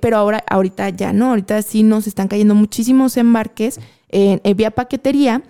pero 0.00 0.16
ahora, 0.16 0.42
ahorita 0.48 0.88
ya 0.88 1.12
no, 1.12 1.28
ahorita 1.28 1.62
sí 1.62 1.84
nos 1.84 2.08
están 2.08 2.26
cayendo 2.26 2.56
muchísimos 2.56 3.16
embarques 3.16 3.78
en 4.08 4.56
vía 4.56 4.72
paquetería 4.72 5.42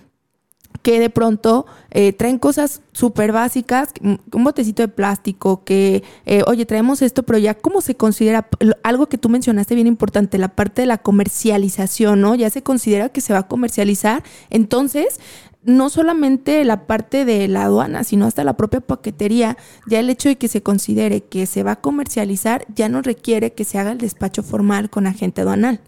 que 0.82 0.98
de 0.98 1.10
pronto 1.10 1.66
eh, 1.90 2.12
traen 2.12 2.38
cosas 2.38 2.82
súper 2.92 3.32
básicas, 3.32 3.90
un 4.00 4.44
botecito 4.44 4.82
de 4.82 4.88
plástico, 4.88 5.64
que, 5.64 6.02
eh, 6.26 6.42
oye, 6.46 6.66
traemos 6.66 7.02
esto, 7.02 7.22
pero 7.22 7.38
ya 7.38 7.54
cómo 7.54 7.80
se 7.80 7.94
considera, 7.94 8.48
algo 8.82 9.08
que 9.08 9.18
tú 9.18 9.28
mencionaste 9.28 9.74
bien 9.74 9.86
importante, 9.86 10.38
la 10.38 10.48
parte 10.48 10.82
de 10.82 10.86
la 10.86 10.98
comercialización, 10.98 12.20
¿no? 12.20 12.34
Ya 12.34 12.50
se 12.50 12.62
considera 12.62 13.10
que 13.10 13.20
se 13.20 13.32
va 13.32 13.40
a 13.40 13.48
comercializar, 13.48 14.22
entonces 14.50 15.20
no 15.64 15.90
solamente 15.90 16.64
la 16.64 16.86
parte 16.86 17.24
de 17.24 17.46
la 17.46 17.64
aduana, 17.64 18.04
sino 18.04 18.26
hasta 18.26 18.42
la 18.44 18.56
propia 18.56 18.80
paquetería, 18.80 19.56
ya 19.86 20.00
el 20.00 20.10
hecho 20.10 20.28
de 20.28 20.36
que 20.36 20.48
se 20.48 20.62
considere 20.62 21.22
que 21.22 21.46
se 21.46 21.62
va 21.62 21.72
a 21.72 21.80
comercializar 21.80 22.64
ya 22.74 22.88
no 22.88 23.00
requiere 23.02 23.52
que 23.52 23.64
se 23.64 23.78
haga 23.78 23.92
el 23.92 23.98
despacho 23.98 24.42
formal 24.42 24.90
con 24.90 25.06
agente 25.06 25.42
aduanal. 25.42 25.80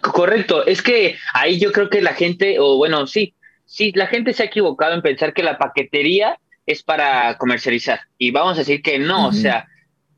Correcto, 0.00 0.66
es 0.66 0.82
que 0.82 1.16
ahí 1.32 1.58
yo 1.58 1.72
creo 1.72 1.88
que 1.88 2.02
la 2.02 2.14
gente, 2.14 2.58
o 2.58 2.76
bueno, 2.76 3.06
sí, 3.06 3.34
sí, 3.72 3.90
la 3.94 4.06
gente 4.06 4.34
se 4.34 4.42
ha 4.42 4.46
equivocado 4.46 4.92
en 4.92 5.00
pensar 5.00 5.32
que 5.32 5.42
la 5.42 5.56
paquetería 5.56 6.38
es 6.66 6.82
para 6.82 7.38
comercializar. 7.38 8.00
Y 8.18 8.30
vamos 8.30 8.56
a 8.56 8.58
decir 8.60 8.82
que 8.82 8.98
no, 8.98 9.28
o 9.28 9.32
sea, 9.32 9.66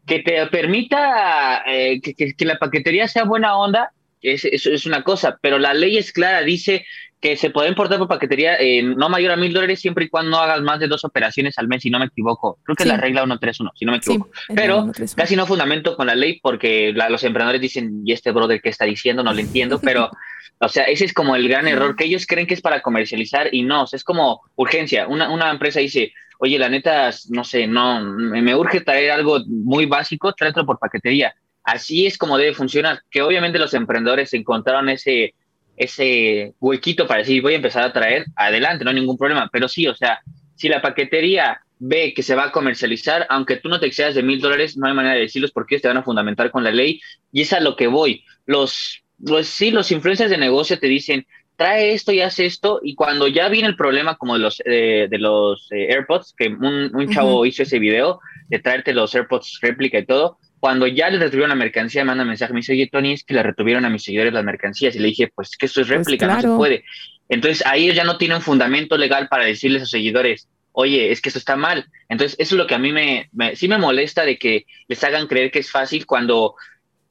que 0.05 0.19
te 0.19 0.45
permita 0.49 1.63
eh, 1.65 2.01
que, 2.01 2.35
la 2.45 2.59
paquetería 2.59 3.07
sea 3.07 3.23
buena 3.23 3.57
onda, 3.57 3.93
es, 4.25 4.45
es, 4.45 4.87
una 4.87 5.03
cosa, 5.03 5.39
pero 5.41 5.59
la 5.59 5.75
ley 5.75 5.97
es 5.97 6.13
clara, 6.13 6.43
dice 6.43 6.85
que 7.21 7.37
se 7.37 7.49
puede 7.51 7.71
importar 7.71 7.99
por 7.99 8.09
paquetería 8.09 8.59
no 8.83 9.09
mayor 9.09 9.33
a 9.33 9.37
mil 9.37 9.53
dólares 9.53 9.81
siempre 9.81 10.05
y 10.05 10.09
cuando 10.11 10.33
no 10.33 10.39
hagas 10.39 10.61
más 10.61 10.79
de 10.79 10.89
dos 10.89 11.05
operaciones 11.05 11.57
al 11.59 11.69
mes, 11.69 11.83
si 11.83 11.89
no 11.89 11.99
me 11.99 12.05
equivoco. 12.05 12.59
Creo 12.65 12.77
que 12.77 12.83
es 12.83 12.89
la 12.89 12.99
regla 12.99 13.23
131, 13.23 13.73
si 13.75 13.85
no 13.87 13.93
me 13.93 13.99
equivoco. 13.99 14.31
pero 14.55 14.91
casi 15.17 15.35
no 15.35 15.47
fundamento 15.47 15.97
con 15.97 16.07
la 16.07 16.15
ley 16.15 16.39
porque 16.43 16.93
los 16.93 17.25
emprendedores 17.25 17.63
dicen, 17.63 18.03
¿y 18.05 18.13
este 18.13 18.31
brother 18.31 18.61
qué 18.61 18.69
está 18.69 18.85
diciendo? 18.85 19.23
No 19.23 19.33
lo 19.33 19.41
entiendo, 19.41 19.81
pero 19.81 20.11
O 20.61 20.69
sea, 20.69 20.85
ese 20.85 21.05
es 21.05 21.13
como 21.13 21.37
el 21.37 21.49
gran 21.49 21.69
error, 21.69 21.97
que 21.97 22.05
ellos 22.05 22.27
creen 22.27 22.47
que 22.47 22.55
es 22.55 22.61
para 22.61 22.81
comercializar 22.81 23.53
y 23.53 23.63
no, 23.63 23.85
es 23.91 24.05
como 24.05 24.43
urgencia. 24.57 25.07
Una, 25.07 25.29
una 25.31 25.51
empresa 25.51 25.81
dice, 25.81 26.13
oye, 26.39 26.59
la 26.59 26.69
neta, 26.69 27.11
no 27.31 27.45
sé, 27.45 27.67
no, 27.67 28.01
me, 28.01 28.55
urge 28.55 28.81
traer 28.81 29.11
algo 29.11 29.41
muy 29.47 29.87
básico, 29.87 30.33
tráetelo 30.33 30.65
por 30.65 30.79
paquetería. 30.79 31.35
Así 31.65 32.07
es 32.07 32.19
como 32.19 32.39
debe 32.39 32.55
funcionar, 32.55 33.01
que 33.11 33.23
obviamente 33.23 33.59
los 33.59 33.75
emprendedores 33.75 34.33
encontraron 34.35 34.89
ese, 34.89 35.35
ese 35.77 36.55
huequito 36.61 37.07
para 37.07 37.21
decir, 37.21 37.43
voy 37.43 37.55
a 37.55 37.57
empezar 37.57 37.85
a 37.85 37.93
traer, 37.93 38.27
adelante, 38.37 38.85
no 38.85 38.91
hay 38.91 38.97
ningún 38.97 39.19
problema. 39.19 39.49
Pero 39.53 39.69
sí, 39.69 39.87
o 39.89 39.95
sea, 39.95 40.21
si 40.55 40.69
la 40.69 40.83
paquetería 40.83 41.61
ve 41.79 42.15
que 42.15 42.23
se 42.23 42.35
va 42.35 42.45
a 42.45 42.53
comercializar, 42.53 43.27
aunque 43.31 43.57
tú 43.57 43.69
no 43.69 43.81
te 43.81 43.87
excedas 43.87 44.15
de 44.15 44.23
mil 44.23 44.41
dólares, 44.41 44.77
no 44.77 44.87
hay 44.87 44.95
manera 44.95 45.15
de 45.15 45.23
decirlos 45.23 45.51
porque 45.51 45.81
te 45.81 45.89
van 45.89 45.97
a 45.97 46.03
fundamentar 46.03 46.51
con 46.51 46.65
la 46.65 46.71
ley. 46.71 47.01
Y 47.33 47.43
es 47.43 47.53
a 47.53 47.61
lo 47.61 47.77
que 47.77 47.87
voy. 47.87 48.25
Los 48.47 49.05
sí, 49.43 49.71
los 49.71 49.91
influencers 49.91 50.31
de 50.31 50.39
negocio 50.39 50.79
te 50.79 50.87
dicen, 50.87 51.27
trae 51.57 51.93
esto 51.93 52.13
y 52.13 52.21
hace 52.21 52.47
esto, 52.47 52.81
y 52.83 52.95
cuando 52.95 53.29
ya 53.29 53.49
viene 53.49 53.69
el 53.69 53.77
problema 53.77 54.17
como 54.17 54.35
de 54.35 54.41
los, 54.41 54.61
eh, 54.65 55.07
de 55.09 55.19
los 55.19 55.69
eh, 55.71 55.93
AirPods, 55.93 56.35
que 56.37 56.49
un, 56.49 57.09
chavo 57.13 57.47
hizo 57.47 57.63
ese 57.63 57.79
video 57.79 58.21
de 58.49 58.59
traerte 58.59 58.93
los 58.93 59.15
AirPods 59.15 59.59
réplica 59.63 59.99
y 59.99 60.07
todo, 60.07 60.39
cuando 60.65 60.87
ya 60.87 61.11
le 61.11 61.19
retuvieron 61.19 61.51
la 61.51 61.57
mercancía, 61.57 62.05
me 62.05 62.07
manda 62.07 62.23
un 62.23 62.29
mensaje, 62.29 62.55
me 62.55 62.61
dice, 62.61 62.73
oye, 62.73 62.89
Tony, 62.91 63.13
es 63.13 63.23
que 63.23 63.35
le 63.35 63.43
retuvieron 63.43 63.85
a 63.85 63.91
mis 63.91 64.03
seguidores 64.03 64.33
las 64.33 64.47
mercancías, 64.47 64.97
y 64.97 64.99
le 64.99 65.09
dije, 65.09 65.31
pues 65.35 65.59
que 65.59 65.67
esto 65.67 65.83
es 65.83 65.89
pues 65.89 65.99
réplica, 65.99 66.27
no 66.27 66.41
se 66.41 66.49
puede. 66.49 66.85
Entonces 67.29 67.67
ahí 67.67 67.93
ya 67.93 68.03
no 68.03 68.17
tienen 68.17 68.41
fundamento 68.41 68.97
legal 68.97 69.29
para 69.29 69.45
decirles 69.45 69.83
a 69.83 69.85
sus 69.85 69.91
seguidores, 69.91 70.49
oye, 70.73 71.13
es 71.13 71.21
que 71.21 71.29
eso 71.29 71.37
está 71.37 71.57
mal. 71.57 71.85
Entonces 72.09 72.35
eso 72.41 72.55
es 72.55 72.59
lo 72.59 72.67
que 72.67 72.77
a 72.77 72.79
mí 72.79 72.93
me, 72.93 73.29
me 73.33 73.57
sí 73.57 73.69
me 73.69 73.77
molesta 73.77 74.25
de 74.25 74.39
que 74.39 74.65
les 74.89 75.05
hagan 75.05 75.27
creer 75.27 75.51
que 75.51 75.59
es 75.59 75.71
fácil 75.71 76.07
cuando 76.07 76.55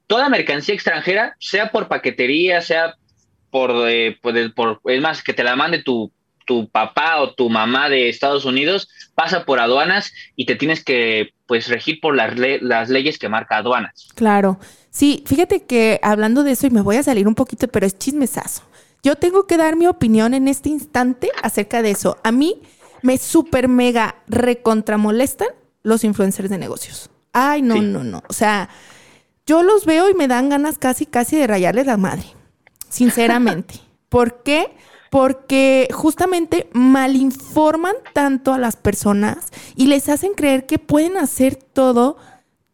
toda 0.08 0.28
mercancía 0.28 0.74
extranjera, 0.74 1.36
sea 1.38 1.70
por 1.70 1.86
paquetería, 1.86 2.60
sea 2.60 2.96
por, 3.50 3.88
eh, 3.88 4.18
por, 4.20 4.80
es 4.86 5.00
más, 5.00 5.22
que 5.22 5.32
te 5.32 5.44
la 5.44 5.54
mande 5.54 5.84
tu, 5.84 6.12
tu 6.44 6.68
papá 6.68 7.20
o 7.20 7.34
tu 7.34 7.48
mamá 7.50 7.88
de 7.88 8.08
Estados 8.08 8.44
Unidos, 8.44 8.88
pasa 9.14 9.44
por 9.44 9.60
aduanas 9.60 10.12
y 10.36 10.46
te 10.46 10.56
tienes 10.56 10.84
que 10.84 11.30
pues 11.46 11.68
regir 11.68 12.00
por 12.00 12.16
las, 12.16 12.34
las 12.60 12.88
leyes 12.88 13.18
que 13.18 13.28
marca 13.28 13.58
aduanas. 13.58 14.08
Claro. 14.14 14.58
Sí, 14.90 15.24
fíjate 15.26 15.64
que 15.64 16.00
hablando 16.02 16.44
de 16.44 16.52
eso 16.52 16.66
y 16.66 16.70
me 16.70 16.80
voy 16.80 16.96
a 16.96 17.02
salir 17.02 17.26
un 17.28 17.34
poquito, 17.34 17.68
pero 17.68 17.86
es 17.86 17.98
chismesazo. 17.98 18.62
Yo 19.02 19.16
tengo 19.16 19.46
que 19.46 19.56
dar 19.56 19.76
mi 19.76 19.86
opinión 19.86 20.32
en 20.32 20.48
este 20.48 20.70
instante 20.70 21.30
acerca 21.42 21.82
de 21.82 21.90
eso. 21.90 22.16
A 22.24 22.32
mí 22.32 22.62
me 23.02 23.18
super 23.18 23.68
mega 23.68 24.16
recontramolestan 24.28 25.48
los 25.82 26.04
influencers 26.04 26.48
de 26.48 26.58
negocios. 26.58 27.10
Ay, 27.32 27.60
no, 27.60 27.82
no, 27.82 28.02
no. 28.02 28.22
O 28.28 28.32
sea, 28.32 28.70
yo 29.46 29.62
los 29.62 29.84
veo 29.84 30.08
y 30.08 30.14
me 30.14 30.26
dan 30.26 30.48
ganas 30.48 30.78
casi, 30.78 31.04
casi 31.04 31.36
de 31.36 31.46
rayarles 31.46 31.86
la 31.86 31.98
madre, 31.98 32.24
sinceramente. 32.88 33.74
¿Por 34.08 34.42
qué? 34.42 34.74
Porque 35.14 35.86
justamente 35.92 36.68
malinforman 36.72 37.94
tanto 38.14 38.52
a 38.52 38.58
las 38.58 38.74
personas 38.74 39.52
y 39.76 39.86
les 39.86 40.08
hacen 40.08 40.34
creer 40.34 40.66
que 40.66 40.80
pueden 40.80 41.16
hacer 41.16 41.54
todo 41.54 42.16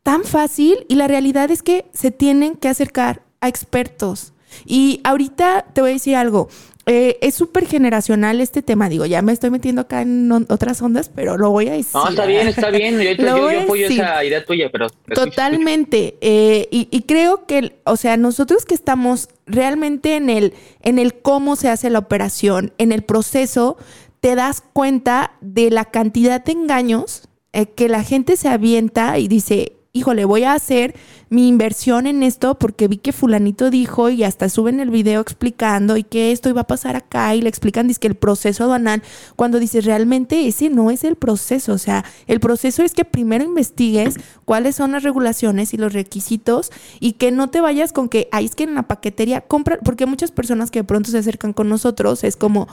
tan 0.03 0.25
fácil 0.25 0.87
y 0.89 0.95
la 0.95 1.07
realidad 1.07 1.51
es 1.51 1.63
que 1.63 1.91
se 1.93 2.11
tienen 2.11 2.55
que 2.55 2.71
acercar 2.71 3.27
a 3.43 3.49
expertos. 3.49 4.33
Y 4.65 5.03
ahorita 5.05 5.67
te 5.75 5.83
voy 5.83 5.91
a 5.91 5.93
decir 5.93 6.17
algo, 6.17 6.49
eh, 6.87 7.19
es 7.21 7.35
súper 7.35 7.67
generacional 7.67 8.41
este 8.41 8.63
tema. 8.63 8.89
Digo, 8.89 9.05
ya 9.07 9.23
me 9.23 9.33
estoy 9.33 9.51
metiendo 9.51 9.83
acá 9.83 10.03
en 10.03 10.31
otras 10.33 10.81
ondas, 10.81 11.11
pero 11.15 11.37
lo 11.37 11.51
voy 11.51 11.69
a 11.69 11.73
decir. 11.73 11.95
No, 11.95 12.09
está 12.09 12.27
bien, 12.27 12.49
está 12.49 12.71
bien. 12.71 13.01
Yo, 13.01 13.49
apoyo 13.63 13.87
esa 13.87 14.25
idea 14.25 14.45
tuya, 14.45 14.71
pero. 14.73 14.89
Totalmente. 15.15 16.17
Eh, 16.21 16.69
y, 16.71 17.03
creo 17.03 17.47
que, 17.47 17.81
o 17.85 17.97
sea, 17.97 18.17
nosotros 18.17 18.65
que 18.65 18.75
estamos 18.75 19.29
realmente 19.47 20.17
en 20.17 20.31
el, 20.31 20.55
en 20.83 20.99
el 20.99 21.15
cómo 21.15 21.57
se 21.57 21.69
hace 21.69 21.91
la 21.91 21.99
operación, 21.99 22.73
en 22.79 22.93
el 22.93 23.03
proceso, 23.03 23.77
te 24.21 24.35
das 24.35 24.63
cuenta 24.73 25.33
de 25.41 25.71
la 25.71 25.87
cantidad 25.87 26.43
de 26.43 26.53
engaños 26.53 27.29
eh, 27.53 27.67
que 27.67 27.89
la 27.89 28.05
gente 28.05 28.37
se 28.37 28.49
avienta 28.49 29.19
y 29.19 29.29
dice, 29.29 29.73
híjole, 29.93 30.25
voy 30.25 30.45
a 30.45 30.53
hacer 30.53 30.95
mi 31.31 31.49
inversión 31.49 32.07
en 32.07 32.23
esto 32.23 32.57
porque 32.59 32.87
vi 32.87 32.99
que 32.99 33.13
fulanito 33.13 33.71
dijo 33.71 34.09
y 34.09 34.23
hasta 34.23 34.49
suben 34.49 34.79
el 34.79 34.91
video 34.91 35.21
explicando 35.21 35.97
y 35.97 36.05
que 36.05 36.31
esto 36.31 36.49
iba 36.49 36.61
a 36.61 36.67
pasar 36.67 36.95
acá 36.95 37.35
y 37.35 37.43
le 37.43 37.49
explican 37.49 37.89
dice 37.89 37.99
que 37.99 38.07
el 38.07 38.15
proceso 38.15 38.65
aduanal, 38.65 39.03
cuando 39.35 39.59
dices 39.59 39.85
realmente 39.85 40.47
ese 40.47 40.71
no 40.71 40.93
es 40.93 41.03
el 41.03 41.17
proceso, 41.17 41.73
o 41.73 41.79
sea, 41.79 42.05
el 42.29 42.39
proceso 42.39 42.85
es 42.85 42.95
que 42.95 43.05
primero 43.05 43.45
investigues 43.45 44.17
cuáles 44.45 44.77
son 44.77 44.93
las 44.93 45.03
regulaciones 45.03 45.75
y 45.75 45.77
los 45.77 45.93
requisitos 45.93 46.71
y 47.01 47.13
que 47.15 47.33
no 47.33 47.51
te 47.51 47.61
vayas 47.61 47.93
con 47.93 48.09
que, 48.09 48.29
ay, 48.31 48.45
es 48.45 48.55
que 48.55 48.65
en 48.65 48.75
la 48.75 48.85
paquetería 48.85 49.41
compra, 49.41 49.79
porque 49.85 50.07
muchas 50.07 50.31
personas 50.31 50.71
que 50.71 50.81
de 50.81 50.85
pronto 50.85 51.11
se 51.11 51.19
acercan 51.19 51.53
con 51.53 51.69
nosotros 51.69 52.23
es 52.23 52.37
como, 52.37 52.69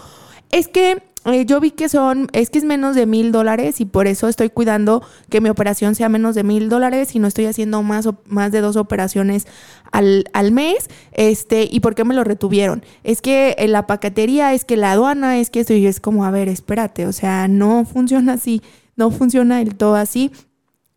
es 0.51 0.67
que 0.67 1.01
eh, 1.25 1.45
yo 1.45 1.59
vi 1.59 1.71
que 1.71 1.89
son, 1.89 2.27
es 2.31 2.49
que 2.49 2.59
es 2.59 2.63
menos 2.63 2.95
de 2.95 3.05
mil 3.05 3.31
dólares 3.31 3.81
y 3.81 3.85
por 3.85 4.07
eso 4.07 4.27
estoy 4.27 4.49
cuidando 4.49 5.03
que 5.29 5.41
mi 5.41 5.49
operación 5.49 5.95
sea 5.95 6.09
menos 6.09 6.35
de 6.35 6.43
mil 6.43 6.69
dólares 6.69 7.15
y 7.15 7.19
no 7.19 7.27
estoy 7.27 7.45
haciendo 7.45 7.83
más, 7.83 8.07
más 8.27 8.51
de 8.51 8.61
dos 8.61 8.77
operaciones 8.77 9.45
al, 9.91 10.25
al, 10.33 10.51
mes. 10.51 10.89
Este, 11.11 11.67
¿y 11.69 11.79
por 11.81 11.95
qué 11.95 12.03
me 12.03 12.13
lo 12.13 12.23
retuvieron? 12.23 12.83
Es 13.03 13.21
que 13.21 13.55
la 13.67 13.87
paquetería, 13.87 14.53
es 14.53 14.63
que 14.63 14.77
la 14.77 14.93
aduana, 14.93 15.37
es 15.39 15.49
que 15.49 15.61
esto, 15.61 15.73
y 15.73 15.87
es 15.87 15.99
como, 15.99 16.23
a 16.23 16.31
ver, 16.31 16.49
espérate, 16.49 17.05
o 17.05 17.11
sea, 17.11 17.47
no 17.47 17.85
funciona 17.91 18.33
así, 18.33 18.61
no 18.95 19.11
funciona 19.11 19.57
del 19.57 19.75
todo 19.75 19.95
así. 19.95 20.31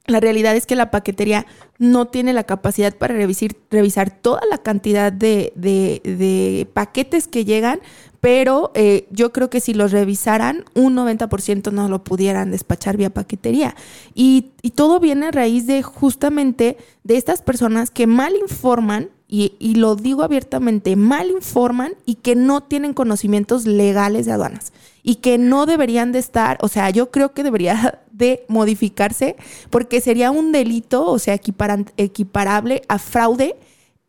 La 0.06 0.18
realidad 0.18 0.56
es 0.56 0.66
que 0.66 0.76
la 0.76 0.90
paquetería 0.90 1.46
no 1.78 2.08
tiene 2.08 2.32
la 2.32 2.44
capacidad 2.44 2.96
para 2.96 3.14
revisar, 3.14 3.50
revisar 3.70 4.10
toda 4.10 4.40
la 4.50 4.58
cantidad 4.58 5.12
de, 5.12 5.52
de 5.54 6.66
paquetes 6.72 7.28
que 7.28 7.44
llegan 7.44 7.80
pero 8.20 8.70
eh, 8.74 9.06
yo 9.10 9.32
creo 9.32 9.50
que 9.50 9.60
si 9.60 9.74
los 9.74 9.92
revisaran, 9.92 10.64
un 10.74 10.94
90% 10.96 11.72
no 11.72 11.88
lo 11.88 12.04
pudieran 12.04 12.50
despachar 12.50 12.96
vía 12.96 13.10
paquetería. 13.10 13.74
Y, 14.14 14.52
y, 14.62 14.70
todo 14.70 15.00
viene 15.00 15.26
a 15.26 15.30
raíz 15.30 15.66
de 15.66 15.82
justamente 15.82 16.76
de 17.02 17.16
estas 17.16 17.42
personas 17.42 17.90
que 17.90 18.06
mal 18.06 18.34
informan, 18.36 19.08
y, 19.32 19.74
lo 19.76 19.94
digo 19.94 20.24
abiertamente, 20.24 20.96
mal 20.96 21.30
informan 21.30 21.92
y 22.04 22.16
que 22.16 22.34
no 22.34 22.64
tienen 22.64 22.94
conocimientos 22.94 23.64
legales 23.64 24.26
de 24.26 24.32
aduanas 24.32 24.72
y 25.04 25.16
que 25.16 25.38
no 25.38 25.66
deberían 25.66 26.10
de 26.10 26.18
estar, 26.18 26.58
o 26.62 26.68
sea, 26.68 26.90
yo 26.90 27.12
creo 27.12 27.32
que 27.32 27.44
debería 27.44 28.00
de 28.12 28.44
modificarse 28.48 29.36
porque 29.70 30.00
sería 30.00 30.32
un 30.32 30.50
delito, 30.50 31.06
o 31.06 31.20
sea, 31.20 31.34
equiparable 31.34 32.82
a 32.88 32.98
fraude 32.98 33.54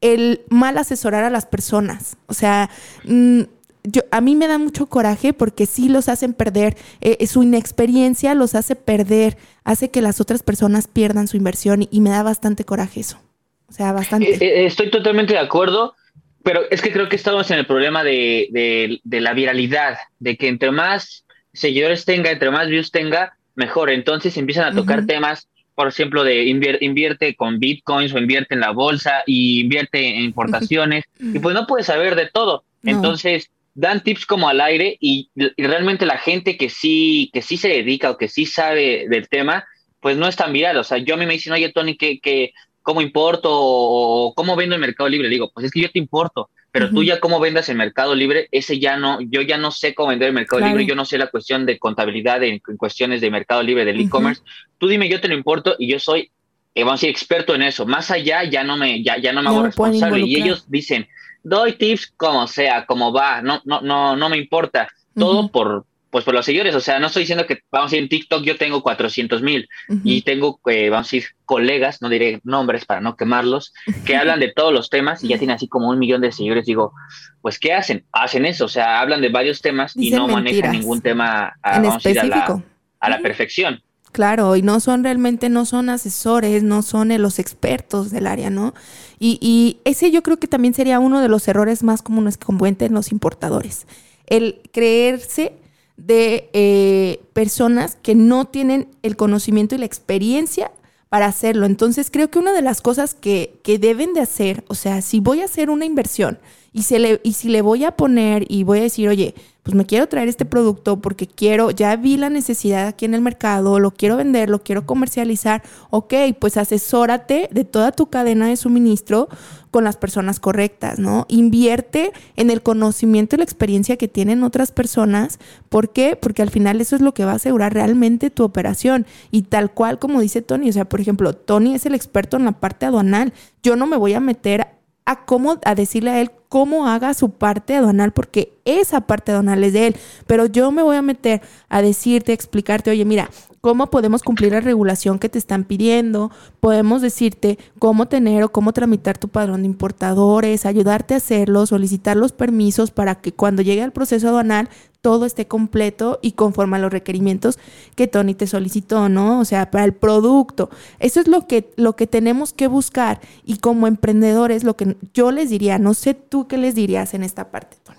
el 0.02 0.42
mal 0.50 0.80
asesorar 0.80 1.24
a 1.24 1.30
las 1.30 1.46
personas. 1.46 2.18
O 2.26 2.34
sea, 2.34 2.72
mm, 3.06 3.42
yo, 3.84 4.02
a 4.12 4.22
mí 4.22 4.36
me 4.36 4.48
da 4.48 4.58
mucho 4.58 4.88
coraje 4.88 5.34
porque 5.34 5.66
sí 5.66 5.90
los 5.90 6.10
hacen 6.10 6.34
perder, 6.34 6.76
eh, 7.02 7.26
su 7.28 7.44
inexperiencia 7.44 8.36
los 8.36 8.56
hace 8.56 8.76
perder, 8.76 9.38
hace 9.64 9.90
que 9.90 10.02
las 10.02 10.22
otras 10.22 10.44
personas 10.44 10.88
pierdan 10.88 11.28
su 11.28 11.38
inversión 11.38 11.88
y, 11.90 12.02
me 12.02 12.10
da 12.10 12.24
bastante 12.24 12.64
coraje 12.64 13.00
eso. 13.00 13.20
O 13.68 13.74
sea, 13.74 13.92
bastante. 13.92 14.32
Eh, 14.32 14.38
eh, 14.42 14.66
estoy 14.66 14.92
totalmente 14.92 15.34
de 15.34 15.40
acuerdo, 15.40 15.96
pero 16.44 16.62
es 16.70 16.82
que 16.82 16.92
creo 16.92 17.10
que 17.10 17.16
estamos 17.16 17.50
en 17.52 17.60
el 17.60 17.66
problema 17.66 18.04
de, 18.04 19.00
de, 19.04 19.22
la 19.22 19.34
viralidad, 19.34 19.98
de 20.20 20.38
que 20.38 20.48
entre 20.48 20.72
más 20.72 21.26
seguidores 21.54 22.06
tenga, 22.06 22.32
entre 22.32 22.52
más 22.52 22.68
views 22.68 22.92
tenga, 22.92 23.38
mejor. 23.56 23.90
Entonces 23.90 24.36
empiezan 24.38 24.66
a 24.66 24.76
tocar 24.76 25.06
temas, 25.06 25.48
por 25.76 25.88
ejemplo, 25.88 26.24
de 26.24 26.46
invierte 26.46 27.36
con 27.36 27.60
bitcoins 27.60 28.14
o 28.14 28.18
invierte 28.18 28.56
en 28.56 28.62
la 28.62 28.72
bolsa 28.72 29.24
y 29.26 29.62
invierte 29.62 30.18
en 30.18 30.22
importaciones, 30.24 31.06
y 31.20 31.40
pues 31.40 31.56
no 31.56 31.66
puedes 31.66 31.88
saber 31.88 32.16
de 32.16 32.28
todo. 32.28 32.64
Entonces, 32.84 33.52
dan 33.74 34.04
tips 34.04 34.26
como 34.26 34.50
al 34.50 34.62
aire 34.62 34.98
y, 35.00 35.30
realmente 35.58 36.06
la 36.06 36.18
gente 36.18 36.58
que 36.58 36.70
sí, 36.70 37.30
que 37.34 37.42
sí 37.42 37.58
se 37.58 37.70
dedica 37.70 38.12
o 38.12 38.18
que 38.18 38.28
sí 38.28 38.46
sabe 38.46 39.08
del 39.10 39.30
tema, 39.30 39.66
pues 40.00 40.18
no 40.18 40.28
es 40.28 40.36
tan 40.36 40.54
viral. 40.54 40.78
O 40.78 40.84
sea, 40.84 40.98
yo 40.98 41.14
a 41.14 41.18
mí 41.18 41.26
me 41.26 41.34
dicen, 41.34 41.54
oye, 41.54 41.72
Tony, 41.72 41.96
¿qué, 41.96 42.20
qué, 42.20 42.54
¿cómo 42.82 43.02
importo 43.02 43.50
o 43.52 44.34
cómo 44.36 44.56
vendo 44.56 44.76
en 44.76 44.82
Mercado 44.82 45.10
Libre? 45.10 45.30
Digo, 45.30 45.52
pues 45.54 45.66
es 45.66 45.72
que 45.72 45.82
yo 45.82 45.92
te 45.92 46.00
importo, 46.00 46.50
pero 46.72 46.90
tú 46.90 47.04
ya 47.04 47.20
cómo 47.20 47.40
vendas 47.40 47.70
en 47.70 47.78
Mercado 47.78 48.16
Libre, 48.16 48.48
ese 48.52 48.80
ya 48.80 48.98
no, 48.98 49.20
yo 49.22 49.42
ya 49.42 49.58
no 49.58 49.72
sé 49.72 49.94
cómo 49.94 50.10
vender 50.10 50.30
en 50.30 50.36
Mercado 50.36 50.66
Libre, 50.66 50.86
yo 50.86 50.96
no 50.96 51.06
sé 51.06 51.18
la 51.18 51.28
cuestión 51.28 51.66
de 51.66 51.78
contabilidad 51.78 52.44
en, 52.44 52.60
cuestiones 52.78 53.22
de 53.22 53.30
Mercado 53.30 53.62
Libre, 53.62 53.86
del 53.86 54.00
e-commerce. 54.00 54.42
Tú 54.78 54.88
dime, 54.88 55.10
yo 55.10 55.20
te 55.22 55.28
lo 55.28 55.36
importo 55.36 55.76
y 55.78 55.88
yo 55.88 56.00
soy, 56.00 56.32
eh, 56.74 56.84
vamos 56.84 56.94
a 56.94 57.02
decir, 57.02 57.10
experto 57.10 57.54
en 57.56 57.64
eso. 57.64 57.86
Más 57.86 58.10
allá 58.10 58.44
ya 58.46 58.64
no 58.64 58.78
me, 58.78 59.04
ya, 59.04 59.18
ya 59.18 59.34
no 59.34 59.44
me 59.44 59.50
hago 59.50 59.64
responsable. 59.64 60.26
Y 60.26 60.38
ellos 60.38 60.66
dicen, 60.70 61.08
doy 61.44 61.74
tips 61.74 62.14
como 62.18 62.48
sea, 62.48 62.86
como 62.86 63.12
va, 63.14 63.42
no, 63.42 63.62
no, 63.66 63.82
no, 63.82 64.16
no 64.16 64.30
me 64.30 64.38
importa. 64.38 64.88
Todo 65.14 65.50
por, 65.50 65.86
pues 66.12 66.26
por 66.26 66.34
los 66.34 66.46
seguidores. 66.46 66.76
O 66.76 66.82
sea, 66.82 67.00
no 67.00 67.08
estoy 67.08 67.24
diciendo 67.24 67.48
que, 67.48 67.60
vamos 67.72 67.92
a 67.92 67.96
ir 67.96 68.04
en 68.04 68.10
TikTok 68.10 68.44
yo 68.44 68.58
tengo 68.58 68.84
400 68.84 69.42
mil 69.42 69.68
y 70.04 70.22
tengo, 70.22 70.60
eh, 70.68 70.90
vamos 70.90 71.12
a 71.12 71.16
ir 71.16 71.26
colegas, 71.46 72.02
no 72.02 72.10
diré 72.10 72.42
nombres 72.44 72.86
para 72.86 73.02
no 73.02 73.16
quemarlos, 73.16 73.74
que 74.06 74.16
hablan 74.16 74.40
de 74.40 74.52
todos 74.54 74.74
los 74.74 74.90
temas 74.90 75.24
y 75.24 75.30
ya 75.30 75.38
tienen 75.38 75.56
así 75.56 75.68
como 75.68 75.90
un 75.90 76.00
millón 76.00 76.22
de 76.22 76.32
seguidores. 76.32 76.66
Digo, 76.66 76.94
pues, 77.42 77.58
¿qué 77.58 77.74
hacen? 77.74 78.06
Hacen 78.12 78.46
eso, 78.46 78.66
o 78.66 78.70
sea, 78.70 79.00
hablan 79.00 79.22
de 79.22 79.30
varios 79.30 79.62
temas 79.62 79.96
y 79.96 80.12
no 80.12 80.28
manejan 80.28 80.74
ningún 80.74 81.02
tema, 81.02 81.54
a, 81.62 81.80
vamos 81.80 82.06
a, 82.06 82.10
ir 82.10 82.20
a 82.20 82.24
la, 82.26 82.64
a 83.00 83.10
la 83.10 83.20
perfección. 83.20 83.82
Claro, 84.12 84.56
y 84.58 84.62
no 84.62 84.80
son 84.82 85.04
realmente, 85.04 85.48
no 85.48 85.66
son 85.66 85.90
asesores, 85.90 86.64
no 86.64 86.82
son 86.82 87.12
eh, 87.12 87.18
los 87.18 87.40
expertos 87.40 88.12
del 88.12 88.28
área, 88.28 88.50
¿no? 88.50 88.74
Y, 89.20 89.38
y, 89.42 89.80
ese 89.86 90.12
yo 90.12 90.22
creo 90.22 90.38
que 90.38 90.48
también 90.48 90.74
sería 90.74 91.00
uno 91.00 91.22
de 91.22 91.30
los 91.30 91.48
errores 91.48 91.82
más 91.84 92.02
comunes 92.02 92.38
que 92.38 92.46
cometen 92.46 92.94
los 92.94 93.12
importadores. 93.12 93.88
El 94.28 94.62
creerse 94.74 95.54
de 95.96 96.50
eh, 96.54 97.22
personas 97.34 97.96
que 98.02 98.16
no 98.16 98.46
tienen 98.46 98.88
el 99.04 99.16
conocimiento 99.16 99.76
y 99.76 99.78
la 99.78 99.86
experiencia 99.86 100.72
para 101.10 101.28
hacerlo. 101.28 101.66
Entonces 101.66 102.10
creo 102.10 102.32
que 102.32 102.40
una 102.40 102.54
de 102.54 102.62
las 102.62 102.82
cosas 102.82 103.14
que, 103.14 103.60
que 103.64 103.78
deben 103.78 104.14
de 104.14 104.22
hacer, 104.22 104.64
o 104.68 104.76
sea, 104.76 105.02
si 105.02 105.20
voy 105.20 105.42
a 105.42 105.46
hacer 105.46 105.70
una 105.70 105.86
inversión 105.86 106.40
y, 106.74 106.84
se 106.84 107.00
le, 107.00 107.20
y 107.24 107.34
si 107.34 107.50
le 107.50 107.62
voy 107.62 107.84
a 107.84 107.92
poner 107.92 108.46
y 108.50 108.64
voy 108.64 108.80
a 108.80 108.84
decir, 108.84 109.10
oye, 109.10 109.36
pues 109.64 109.76
me 109.76 109.86
quiero 109.86 110.08
traer 110.08 110.28
este 110.28 110.46
producto 110.46 111.02
porque 111.02 111.28
quiero, 111.28 111.70
ya 111.70 111.96
vi 111.96 112.18
la 112.18 112.30
necesidad 112.30 112.88
aquí 112.88 113.06
en 113.06 113.14
el 113.14 113.22
mercado, 113.22 113.80
lo 113.80 113.92
quiero 113.92 114.18
vender, 114.18 114.50
lo 114.50 114.64
quiero 114.64 114.86
comercializar, 114.88 115.62
ok, 115.92 116.14
pues 116.40 116.58
asesórate 116.58 117.48
de 117.52 117.64
toda 117.64 117.92
tu 117.92 118.10
cadena 118.10 118.48
de 118.48 118.58
suministro 118.58 119.30
con 119.70 119.84
las 119.84 119.98
personas 119.98 120.40
correctas, 120.40 120.98
¿no? 121.00 121.26
Invierte 121.30 122.12
en 122.36 122.50
el 122.50 122.64
conocimiento 122.64 123.36
y 123.36 123.38
la 123.38 123.44
experiencia 123.44 123.98
que 123.98 124.08
tienen 124.08 124.44
otras 124.44 124.72
personas. 124.72 125.40
¿Por 125.70 125.94
qué? 125.94 126.16
Porque 126.16 126.42
al 126.42 126.50
final 126.50 126.82
eso 126.82 126.96
es 126.96 127.02
lo 127.02 127.14
que 127.14 127.24
va 127.24 127.34
a 127.34 127.36
asegurar 127.36 127.74
realmente 127.74 128.30
tu 128.32 128.44
operación. 128.44 129.06
Y 129.30 129.44
tal 129.44 129.72
cual 129.72 130.00
como 130.00 130.22
dice 130.22 130.42
Tony, 130.42 130.70
o 130.70 130.74
sea, 130.74 130.86
por 130.86 131.00
ejemplo, 131.00 131.34
Tony 131.34 131.76
es 131.76 131.86
el 131.86 131.96
experto 131.96 132.36
en 132.36 132.46
la 132.46 132.54
parte 132.54 132.86
aduanal. 132.86 133.32
Yo 133.64 133.76
no 133.76 133.86
me 133.86 133.96
voy 133.96 134.14
a 134.14 134.20
meter 134.20 134.81
a 135.06 135.26
cómo, 135.26 135.60
a 135.66 135.76
decirle 135.76 136.12
a 136.12 136.22
él 136.22 136.32
cómo 136.50 136.88
haga 136.88 137.14
su 137.14 137.30
parte 137.32 137.76
aduanal, 137.76 138.12
porque 138.12 138.54
esa 138.66 139.02
parte 139.02 139.32
aduanal 139.32 139.64
es 139.64 139.74
de 139.74 139.88
él. 139.88 139.96
Pero 140.28 140.46
yo 140.46 140.72
me 140.72 140.84
voy 140.84 140.98
a 140.98 141.02
meter 141.02 141.42
a 141.70 141.82
decirte, 141.82 142.32
a 142.32 142.36
explicarte, 142.36 142.92
oye, 142.92 143.06
mira, 143.06 143.30
cómo 143.62 143.88
podemos 143.88 144.24
cumplir 144.24 144.52
la 144.52 144.60
regulación 144.60 145.20
que 145.20 145.30
te 145.30 145.38
están 145.38 145.64
pidiendo, 145.64 146.32
podemos 146.60 147.02
decirte 147.02 147.58
cómo 147.80 148.08
tener 148.08 148.44
o 148.44 148.52
cómo 148.52 148.74
tramitar 148.74 149.18
tu 149.18 149.30
padrón 149.30 149.62
de 149.62 149.68
importadores, 149.68 150.66
ayudarte 150.66 151.14
a 151.14 151.18
hacerlo, 151.18 151.66
solicitar 151.66 152.18
los 152.18 152.34
permisos 152.34 152.92
para 152.92 153.16
que 153.16 153.32
cuando 153.32 153.62
llegue 153.62 153.84
al 153.84 153.94
proceso 153.94 154.28
aduanal 154.30 154.70
todo 155.02 155.26
esté 155.26 155.48
completo 155.48 156.20
y 156.22 156.34
conforme 156.34 156.78
a 156.78 156.80
los 156.80 156.92
requerimientos 156.92 157.58
que 157.96 158.08
Tony 158.08 158.36
te 158.36 158.48
solicitó, 158.48 159.10
¿no? 159.10 159.40
O 159.40 159.46
sea, 159.46 159.72
para 159.72 159.84
el 159.86 159.94
producto. 159.94 160.70
Eso 161.00 161.20
es 161.20 161.28
lo 161.28 161.48
que, 161.48 161.70
lo 161.76 161.96
que 161.96 162.08
tenemos 162.08 162.54
que 162.54 162.68
buscar 162.68 163.20
y 163.44 163.58
como 163.58 163.88
emprendedores 163.88 164.64
lo 164.64 164.78
que 164.78 164.96
yo 165.14 165.32
les 165.32 165.50
diría, 165.50 165.80
no 165.80 165.94
sé 165.94 166.14
tú 166.14 166.48
qué 166.48 166.58
les 166.58 166.76
dirías 166.76 167.14
en 167.14 167.24
esta 167.24 167.52
parte, 167.52 167.78
Tony. 167.84 167.98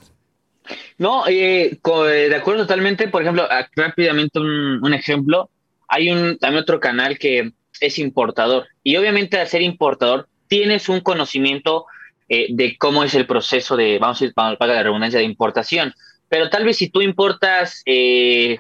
No, 0.99 1.27
eh, 1.27 1.79
eh, 1.83 2.29
de 2.29 2.37
acuerdo 2.37 2.63
totalmente. 2.63 3.09
Por 3.09 3.23
ejemplo, 3.23 3.47
rápidamente 3.75 4.39
un, 4.39 4.95
ejemplo. 4.95 5.51
Hay 5.89 6.11
un 6.11 6.39
también 6.39 6.63
otro 6.63 6.81
canal 6.81 7.19
que 7.19 7.53
es 7.81 7.99
importador. 7.99 8.69
Y 8.83 8.97
obviamente 8.97 9.39
al 9.39 9.49
ser 9.49 9.63
importador 9.63 10.29
tienes 10.49 10.89
un 10.89 11.01
conocimiento 11.01 11.87
eh, 12.29 12.47
de 12.51 12.77
cómo 12.79 13.05
es 13.05 13.15
el 13.15 13.27
proceso 13.27 13.77
de, 13.77 13.99
vamos 13.99 14.21
a 14.21 14.25
ir 14.27 14.35
para 14.35 14.57
la 14.61 14.83
redundancia, 14.83 15.19
de 15.19 15.25
importación. 15.25 15.93
Pero 16.33 16.49
tal 16.49 16.65
vez 16.65 16.79
si 16.79 16.89
tú 16.89 17.03
importas 17.03 17.85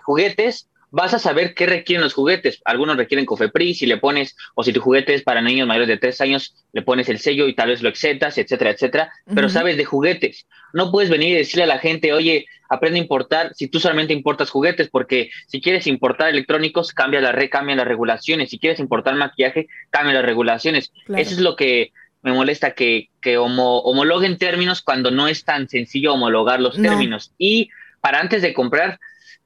juguetes, 0.02 0.68
vas 0.90 1.14
a 1.14 1.18
saber 1.18 1.54
qué 1.54 1.64
requieren 1.64 2.02
los 2.02 2.12
juguetes. 2.12 2.60
Algunos 2.66 2.98
requieren 2.98 3.24
Cofepris, 3.24 3.78
si 3.78 3.86
le 3.86 3.96
pones, 3.96 4.36
o 4.54 4.62
si 4.62 4.74
tu 4.74 4.80
juguete 4.82 5.14
es 5.14 5.22
para 5.22 5.40
niños 5.40 5.66
mayores 5.66 5.88
de 5.88 5.96
tres 5.96 6.20
años, 6.20 6.54
le 6.74 6.82
pones 6.82 7.08
el 7.08 7.18
sello 7.18 7.48
y 7.48 7.54
tal 7.54 7.70
vez 7.70 7.80
lo 7.80 7.88
exetas, 7.88 8.36
etcétera, 8.36 8.72
etcétera, 8.72 9.10
pero 9.34 9.48
sabes 9.48 9.78
de 9.78 9.86
juguetes. 9.86 10.46
No 10.74 10.92
puedes 10.92 11.08
venir 11.08 11.30
y 11.30 11.36
decirle 11.36 11.64
a 11.64 11.66
la 11.66 11.78
gente, 11.78 12.12
oye, 12.12 12.44
aprende 12.68 12.98
a 12.98 13.02
importar 13.02 13.54
si 13.54 13.68
tú 13.68 13.80
solamente 13.80 14.12
importas 14.12 14.50
juguetes, 14.50 14.90
porque 14.90 15.30
si 15.46 15.62
quieres 15.62 15.86
importar 15.86 16.28
electrónicos, 16.28 16.92
cambia 16.92 17.22
la 17.22 17.32
re, 17.32 17.48
cambia 17.48 17.74
las 17.74 17.88
regulaciones. 17.88 18.50
Si 18.50 18.58
quieres 18.58 18.80
importar 18.80 19.14
maquillaje, 19.14 19.68
cambia 19.88 20.12
las 20.12 20.26
regulaciones. 20.26 20.92
Eso 21.08 21.30
es 21.30 21.38
lo 21.38 21.56
que 21.56 21.92
me 22.22 22.32
molesta, 22.32 22.72
que, 22.74 23.10
que 23.20 23.36
homologuen 23.36 24.38
términos 24.38 24.80
cuando 24.80 25.10
no 25.10 25.28
es 25.28 25.44
tan 25.44 25.68
sencillo 25.68 26.14
homologar 26.14 26.60
los 26.60 26.80
términos. 26.80 27.32
Y 27.36 27.70
para 28.00 28.20
antes 28.20 28.42
de 28.42 28.54
comprar, 28.54 29.00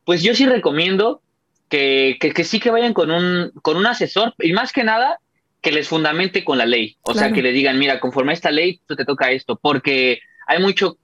pues 0.05 0.23
yo 0.23 0.35
sí 0.35 0.47
recomiendo 0.47 1.23
que, 1.69 2.19
que, 2.21 2.45
sí 2.45 2.61
que 2.61 2.71
vayan 2.71 2.93
con 2.93 3.11
un, 3.11 3.51
con 3.63 3.77
un 3.77 3.87
asesor 3.87 4.35
y 4.39 4.53
más 4.53 4.73
que 4.73 4.85
nada 4.85 5.19
que 5.61 5.73
les 5.73 5.89
fundamente 5.89 6.45
con 6.45 6.59
la 6.59 6.67
ley. 6.67 6.97
O 7.03 7.15
sea, 7.15 7.33
que 7.33 7.43
le 7.43 7.53
digan, 7.53 7.79
mira, 7.79 7.99
conforme 7.99 8.33
a 8.33 8.35
esta 8.35 8.51
ley, 8.51 8.81
tú 8.87 8.95
te 8.95 9.05
toca 9.05 9.33
esto. 9.33 9.57
Porque 9.57 10.21
hay 10.47 10.61
mucho, 10.61 10.97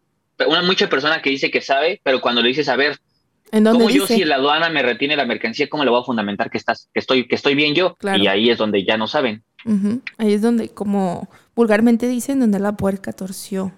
una 0.47 0.63
mucha 0.63 0.89
persona 0.89 1.21
que 1.21 1.31
dice 1.31 1.51
que 1.51 1.61
sabe, 1.61 2.01
pero 2.05 2.21
cuando 2.21 2.43
le 2.43 2.49
dices, 2.49 2.69
a 2.69 2.77
ver, 2.77 2.99
¿En 3.51 3.65
¿cómo 3.65 3.91
yo 3.91 4.07
si 4.07 4.25
la 4.25 4.37
aduana 4.37 4.71
me 4.71 4.83
retiene 4.83 5.17
la 5.17 5.27
mercancía, 5.27 5.69
cómo 5.69 5.85
le 5.85 5.91
voy 5.91 6.01
a 6.01 6.05
fundamentar 6.05 6.51
que, 6.51 6.59
estás, 6.59 6.89
que, 6.95 7.01
estoy, 7.01 7.27
que 7.27 7.35
estoy 7.35 7.55
bien 7.55 7.75
yo? 7.75 7.97
Y 8.17 8.27
ahí 8.27 8.51
es 8.51 8.59
donde 8.59 8.85
ya 8.85 8.97
no 8.97 9.09
saben. 9.09 9.43
Ahí 10.17 10.35
es 10.35 10.43
donde, 10.43 10.69
como 10.69 11.29
vulgarmente 11.55 12.09
dicen, 12.09 12.41
donde 12.41 12.59
la 12.59 12.77
puerca 12.77 13.13
torció. 13.13 13.73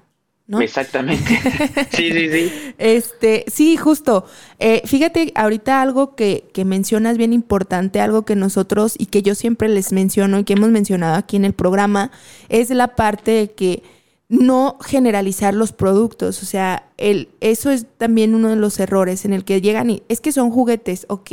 ¿No? 0.46 0.60
Exactamente. 0.60 1.24
sí, 1.92 2.12
sí, 2.12 2.30
sí. 2.30 2.52
Este, 2.76 3.46
sí, 3.48 3.78
justo. 3.78 4.26
Eh, 4.58 4.82
fíjate, 4.84 5.32
ahorita 5.34 5.80
algo 5.80 6.14
que, 6.14 6.50
que, 6.52 6.66
mencionas 6.66 7.16
bien 7.16 7.32
importante, 7.32 8.00
algo 8.00 8.26
que 8.26 8.36
nosotros 8.36 8.94
y 8.98 9.06
que 9.06 9.22
yo 9.22 9.34
siempre 9.34 9.70
les 9.70 9.92
menciono 9.92 10.38
y 10.38 10.44
que 10.44 10.52
hemos 10.52 10.68
mencionado 10.68 11.14
aquí 11.14 11.36
en 11.36 11.46
el 11.46 11.54
programa, 11.54 12.10
es 12.50 12.68
la 12.68 12.94
parte 12.94 13.30
de 13.30 13.52
que 13.52 13.82
no 14.28 14.78
generalizar 14.84 15.54
los 15.54 15.72
productos. 15.72 16.42
O 16.42 16.46
sea, 16.46 16.90
el, 16.98 17.30
eso 17.40 17.70
es 17.70 17.86
también 17.96 18.34
uno 18.34 18.50
de 18.50 18.56
los 18.56 18.78
errores 18.80 19.24
en 19.24 19.32
el 19.32 19.44
que 19.44 19.60
llegan 19.60 19.90
y 19.90 20.02
es 20.08 20.20
que 20.20 20.32
son 20.32 20.50
juguetes, 20.50 21.06
ok. 21.08 21.30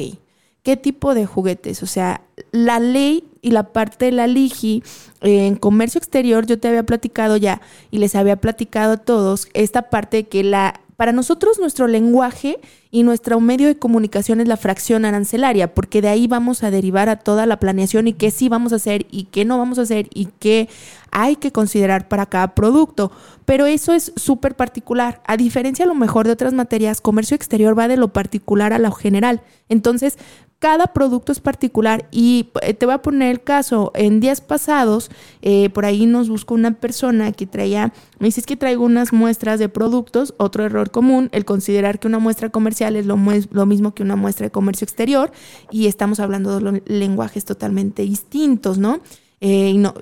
¿Qué 0.64 0.78
tipo 0.78 1.16
de 1.16 1.26
juguetes? 1.26 1.82
O 1.82 1.88
sea, 1.88 2.22
la 2.52 2.80
ley 2.80 3.24
y 3.42 3.50
la 3.50 3.74
parte 3.74 4.06
de 4.06 4.12
la 4.12 4.28
LIGI 4.28 4.84
en 5.22 5.56
comercio 5.56 5.98
exterior, 5.98 6.46
yo 6.46 6.60
te 6.60 6.68
había 6.68 6.84
platicado 6.84 7.36
ya 7.38 7.62
y 7.90 7.98
les 7.98 8.14
había 8.16 8.36
platicado 8.36 8.94
a 8.94 8.98
todos 8.98 9.48
esta 9.54 9.90
parte 9.90 10.18
de 10.18 10.24
que 10.26 10.44
la 10.44 10.82
para 11.02 11.14
nosotros 11.14 11.58
nuestro 11.60 11.88
lenguaje 11.88 12.60
y 12.92 13.02
nuestro 13.02 13.40
medio 13.40 13.68
de 13.68 13.76
comunicación 13.76 14.40
es 14.40 14.48
la 14.48 14.56
fracción 14.56 15.04
arancelaria, 15.04 15.74
porque 15.74 16.00
de 16.00 16.10
ahí 16.10 16.28
vamos 16.28 16.62
a 16.64 16.70
derivar 16.70 17.10
a 17.10 17.16
toda 17.16 17.48
la 17.48 17.60
planeación 17.60 18.08
y 18.08 18.14
qué 18.14 18.30
sí 18.30 18.50
vamos 18.50 18.72
a 18.72 18.76
hacer 18.76 19.08
y 19.10 19.24
qué 19.24 19.44
no 19.44 19.58
vamos 19.58 19.80
a 19.80 19.82
hacer 19.82 20.10
y 20.14 20.28
qué 20.38 20.70
hay 21.10 21.38
que 21.38 21.52
considerar 21.52 22.08
para 22.08 22.28
cada 22.28 22.54
producto. 22.54 23.12
Pero 23.46 23.66
eso 23.66 23.94
es 23.94 24.14
súper 24.16 24.56
particular. 24.56 25.24
A 25.26 25.38
diferencia 25.38 25.86
a 25.86 25.88
lo 25.88 25.96
mejor 25.96 26.28
de 26.28 26.34
otras 26.34 26.54
materias, 26.54 27.02
comercio 27.02 27.34
exterior 27.34 27.76
va 27.76 27.88
de 27.88 27.98
lo 27.98 28.14
particular 28.14 28.72
a 28.72 28.78
lo 28.78 28.92
general. 28.92 29.42
Entonces, 29.70 30.20
cada 30.62 30.86
producto 30.86 31.32
es 31.32 31.40
particular 31.40 32.08
y 32.12 32.52
eh, 32.62 32.76
te 32.76 32.86
voy 32.86 32.94
a 32.94 33.02
poner 33.02 33.32
el 33.32 33.42
caso, 33.42 33.92
en 33.96 34.20
días 34.20 34.42
pasados, 34.42 35.10
eh, 35.42 35.72
por 35.72 35.86
ahí 35.86 36.06
nos 36.06 36.30
buscó 36.30 36.54
una 36.54 36.76
persona 36.76 37.32
que 37.32 37.48
traía, 37.48 37.94
me 38.20 38.28
dice 38.28 38.44
que 38.44 38.56
traigo 38.56 38.86
unas 38.86 39.12
muestras 39.12 39.58
de 39.58 39.70
productos, 39.70 40.36
otro 40.38 40.64
error 40.64 40.92
común, 40.92 41.30
el 41.32 41.46
considerar 41.46 41.98
que 41.98 42.08
una 42.08 42.20
muestra 42.20 42.50
comercial 42.50 42.96
es 42.96 43.08
lo, 43.08 43.18
lo 43.50 43.66
mismo 43.66 43.96
que 43.96 44.04
una 44.04 44.16
muestra 44.16 44.46
de 44.46 44.52
comercio 44.52 44.86
exterior 44.86 45.32
y 45.72 45.88
estamos 45.88 46.20
hablando 46.20 46.60
de 46.60 46.84
lenguajes 46.86 47.44
totalmente 47.44 48.04
distintos, 48.04 48.78
¿no? 48.78 49.00
Eh, 49.44 49.74
no 49.74 49.96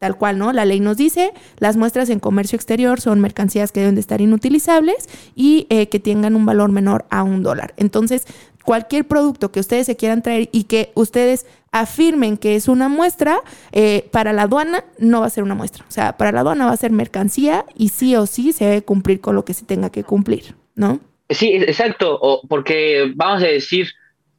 tal 0.00 0.16
cual, 0.16 0.38
¿no? 0.38 0.50
La 0.54 0.64
ley 0.64 0.80
nos 0.80 0.96
dice, 0.96 1.34
las 1.58 1.76
muestras 1.76 2.08
en 2.08 2.20
comercio 2.20 2.56
exterior 2.56 3.02
son 3.02 3.20
mercancías 3.20 3.70
que 3.70 3.80
deben 3.80 3.96
de 3.96 4.00
estar 4.00 4.22
inutilizables 4.22 5.10
y 5.36 5.64
que 5.64 6.00
tengan 6.00 6.36
un 6.36 6.46
valor 6.46 6.72
menor 6.72 7.04
a 7.10 7.22
un 7.22 7.42
dólar. 7.42 7.74
Entonces, 7.76 8.24
cualquier 8.64 9.06
producto 9.06 9.52
que 9.52 9.60
ustedes 9.60 9.86
se 9.86 9.96
quieran 9.96 10.22
traer 10.22 10.48
y 10.52 10.64
que 10.64 10.92
ustedes 10.94 11.46
afirmen 11.72 12.36
que 12.36 12.56
es 12.56 12.68
una 12.68 12.88
muestra, 12.88 13.40
eh, 13.72 14.08
para 14.10 14.32
la 14.32 14.42
aduana 14.42 14.84
no 14.98 15.20
va 15.20 15.26
a 15.26 15.30
ser 15.30 15.44
una 15.44 15.54
muestra. 15.54 15.84
O 15.88 15.90
sea, 15.90 16.16
para 16.16 16.32
la 16.32 16.40
aduana 16.40 16.66
va 16.66 16.72
a 16.72 16.76
ser 16.76 16.90
mercancía 16.90 17.64
y 17.76 17.90
sí 17.90 18.16
o 18.16 18.26
sí 18.26 18.52
se 18.52 18.64
debe 18.64 18.82
cumplir 18.82 19.20
con 19.20 19.34
lo 19.34 19.44
que 19.44 19.54
se 19.54 19.64
tenga 19.64 19.90
que 19.90 20.04
cumplir, 20.04 20.54
¿no? 20.74 21.00
Sí, 21.28 21.54
exacto, 21.54 22.18
o 22.20 22.42
porque 22.48 23.12
vamos 23.14 23.42
a 23.42 23.46
decir, 23.46 23.88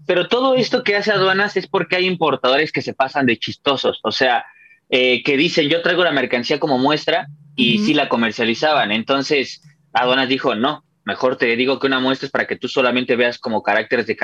pero 0.05 0.27
todo 0.27 0.55
esto 0.55 0.83
que 0.83 0.97
hace 0.97 1.11
aduanas 1.11 1.55
es 1.55 1.67
porque 1.67 1.95
hay 1.95 2.05
importadores 2.05 2.73
que 2.73 2.81
se 2.81 2.93
pasan 2.93 3.25
de 3.25 3.37
chistosos, 3.37 4.01
o 4.03 4.11
sea, 4.11 4.43
eh, 4.89 5.23
que 5.23 5.37
dicen 5.37 5.69
yo 5.69 5.81
traigo 5.81 6.03
la 6.03 6.11
mercancía 6.11 6.59
como 6.59 6.77
muestra 6.77 7.27
y 7.55 7.79
sí 7.79 7.93
la 7.93 8.09
comercializaban. 8.09 8.91
Entonces, 8.91 9.61
aduanas 9.93 10.27
dijo, 10.27 10.55
no, 10.55 10.83
Mejor 11.03 11.35
te 11.35 11.55
digo 11.55 11.79
que 11.79 11.87
una 11.87 11.99
muestra 11.99 12.27
es 12.27 12.31
para 12.31 12.45
que 12.45 12.57
tú 12.57 12.67
solamente 12.67 13.15
veas 13.15 13.39
como 13.39 13.63
caracteres 13.63 14.05
de, 14.05 14.15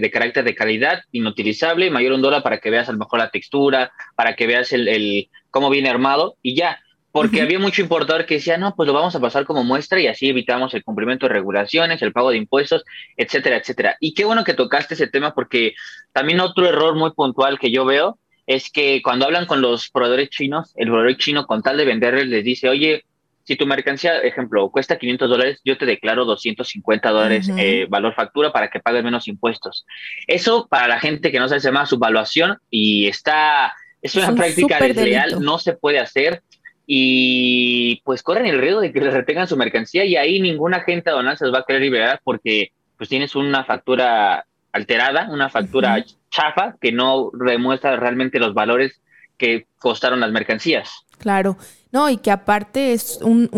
de 0.00 0.10
carácter 0.10 0.44
de 0.44 0.54
calidad, 0.54 1.02
inutilizable, 1.12 1.90
mayor 1.90 2.12
un 2.12 2.22
dólar 2.22 2.42
para 2.42 2.58
que 2.58 2.70
veas 2.70 2.88
a 2.88 2.92
lo 2.92 2.98
mejor 2.98 3.20
la 3.20 3.30
textura, 3.30 3.92
para 4.16 4.34
que 4.34 4.46
veas 4.46 4.72
el, 4.72 4.88
el 4.88 5.28
cómo 5.50 5.70
viene 5.70 5.88
armado 5.88 6.36
y 6.42 6.56
ya. 6.56 6.80
Porque 7.12 7.40
había 7.40 7.58
mucho 7.58 7.80
importador 7.80 8.26
que 8.26 8.34
decía, 8.34 8.58
no, 8.58 8.74
pues 8.74 8.86
lo 8.86 8.92
vamos 8.92 9.14
a 9.14 9.20
pasar 9.20 9.46
como 9.46 9.64
muestra 9.64 9.98
y 10.00 10.06
así 10.06 10.28
evitamos 10.28 10.74
el 10.74 10.84
cumplimiento 10.84 11.26
de 11.26 11.32
regulaciones, 11.32 12.02
el 12.02 12.12
pago 12.12 12.30
de 12.30 12.36
impuestos, 12.36 12.84
etcétera, 13.16 13.56
etcétera. 13.56 13.96
Y 14.00 14.12
qué 14.12 14.26
bueno 14.26 14.44
que 14.44 14.52
tocaste 14.52 14.94
ese 14.94 15.06
tema 15.06 15.32
porque 15.32 15.74
también 16.12 16.40
otro 16.40 16.66
error 16.66 16.94
muy 16.94 17.12
puntual 17.12 17.58
que 17.58 17.70
yo 17.70 17.86
veo 17.86 18.18
es 18.46 18.70
que 18.70 19.00
cuando 19.02 19.24
hablan 19.24 19.46
con 19.46 19.62
los 19.62 19.88
proveedores 19.90 20.28
chinos, 20.28 20.72
el 20.76 20.88
proveedor 20.88 21.16
chino 21.16 21.46
con 21.46 21.62
tal 21.62 21.78
de 21.78 21.86
venderles 21.86 22.26
les 22.26 22.44
dice, 22.44 22.68
oye, 22.68 23.04
si 23.46 23.54
tu 23.54 23.64
mercancía, 23.64 24.18
ejemplo, 24.18 24.68
cuesta 24.70 24.98
500 24.98 25.30
dólares, 25.30 25.60
yo 25.64 25.78
te 25.78 25.86
declaro 25.86 26.24
250 26.24 27.10
dólares 27.10 27.48
eh, 27.56 27.86
valor 27.88 28.12
factura 28.12 28.52
para 28.52 28.70
que 28.70 28.80
pagues 28.80 29.04
menos 29.04 29.28
impuestos. 29.28 29.86
Eso 30.26 30.66
para 30.68 30.88
la 30.88 30.98
gente 30.98 31.30
que 31.30 31.38
no 31.38 31.46
sabe 31.48 31.60
se 31.60 31.68
llama 31.68 31.86
subvaluación 31.86 32.58
y 32.70 33.06
está, 33.06 33.72
es 34.02 34.16
una 34.16 34.34
práctica 34.34 34.80
desleal, 34.80 35.40
no 35.40 35.58
se 35.58 35.74
puede 35.74 36.00
hacer 36.00 36.42
y 36.88 38.00
pues 38.04 38.24
corren 38.24 38.46
el 38.46 38.60
riesgo 38.60 38.80
de 38.80 38.92
que 38.92 39.00
les 39.00 39.14
retengan 39.14 39.46
su 39.46 39.56
mercancía 39.56 40.04
y 40.04 40.16
ahí 40.16 40.40
ninguna 40.40 40.80
gente 40.80 41.10
aduanal 41.10 41.38
se 41.38 41.48
va 41.48 41.60
a 41.60 41.64
querer 41.64 41.82
liberar 41.82 42.20
porque 42.24 42.72
pues 42.98 43.08
tienes 43.08 43.36
una 43.36 43.64
factura 43.64 44.44
alterada, 44.72 45.28
una 45.30 45.50
factura 45.50 46.04
chafa 46.30 46.74
que 46.80 46.90
no 46.90 47.30
demuestra 47.32 47.94
realmente 47.94 48.40
los 48.40 48.54
valores 48.54 49.00
que 49.38 49.66
costaron 49.78 50.18
las 50.18 50.32
mercancías. 50.32 51.06
Claro, 51.18 51.56
no, 51.92 52.10
y 52.10 52.16
que 52.16 52.30
aparte 52.30 52.92
es 52.92 53.20
un, 53.22 53.48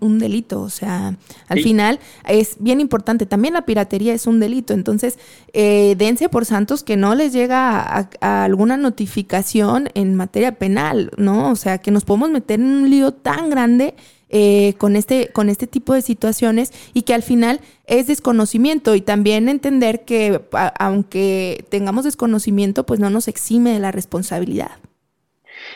un, 0.00 0.18
delito, 0.18 0.60
o 0.60 0.68
sea, 0.68 1.16
al 1.48 1.60
final 1.62 1.98
es 2.26 2.56
bien 2.60 2.80
importante, 2.80 3.24
también 3.24 3.54
la 3.54 3.64
piratería 3.64 4.12
es 4.12 4.26
un 4.26 4.40
delito, 4.40 4.74
entonces 4.74 5.18
eh, 5.54 5.94
dense 5.96 6.28
por 6.28 6.44
santos 6.44 6.84
que 6.84 6.96
no 6.96 7.14
les 7.14 7.32
llega 7.32 8.08
a, 8.20 8.44
alguna 8.44 8.76
notificación 8.76 9.88
en 9.94 10.14
materia 10.16 10.58
penal, 10.58 11.10
¿no? 11.16 11.50
O 11.50 11.56
sea, 11.56 11.78
que 11.78 11.90
nos 11.90 12.04
podemos 12.04 12.30
meter 12.30 12.60
en 12.60 12.66
un 12.66 12.90
lío 12.90 13.12
tan 13.12 13.48
grande 13.48 13.94
eh, 14.28 14.74
con, 14.76 14.94
este, 14.94 15.28
con 15.32 15.48
este 15.48 15.66
tipo 15.66 15.94
de 15.94 16.02
situaciones 16.02 16.72
y 16.92 17.02
que 17.02 17.14
al 17.14 17.22
final 17.22 17.60
es 17.86 18.06
desconocimiento 18.06 18.94
y 18.94 19.00
también 19.00 19.48
entender 19.48 20.04
que 20.04 20.42
aunque 20.78 21.64
tengamos 21.70 22.04
desconocimiento, 22.04 22.84
pues 22.84 23.00
no 23.00 23.08
nos 23.08 23.28
exime 23.28 23.72
de 23.72 23.78
la 23.78 23.92
responsabilidad. 23.92 24.72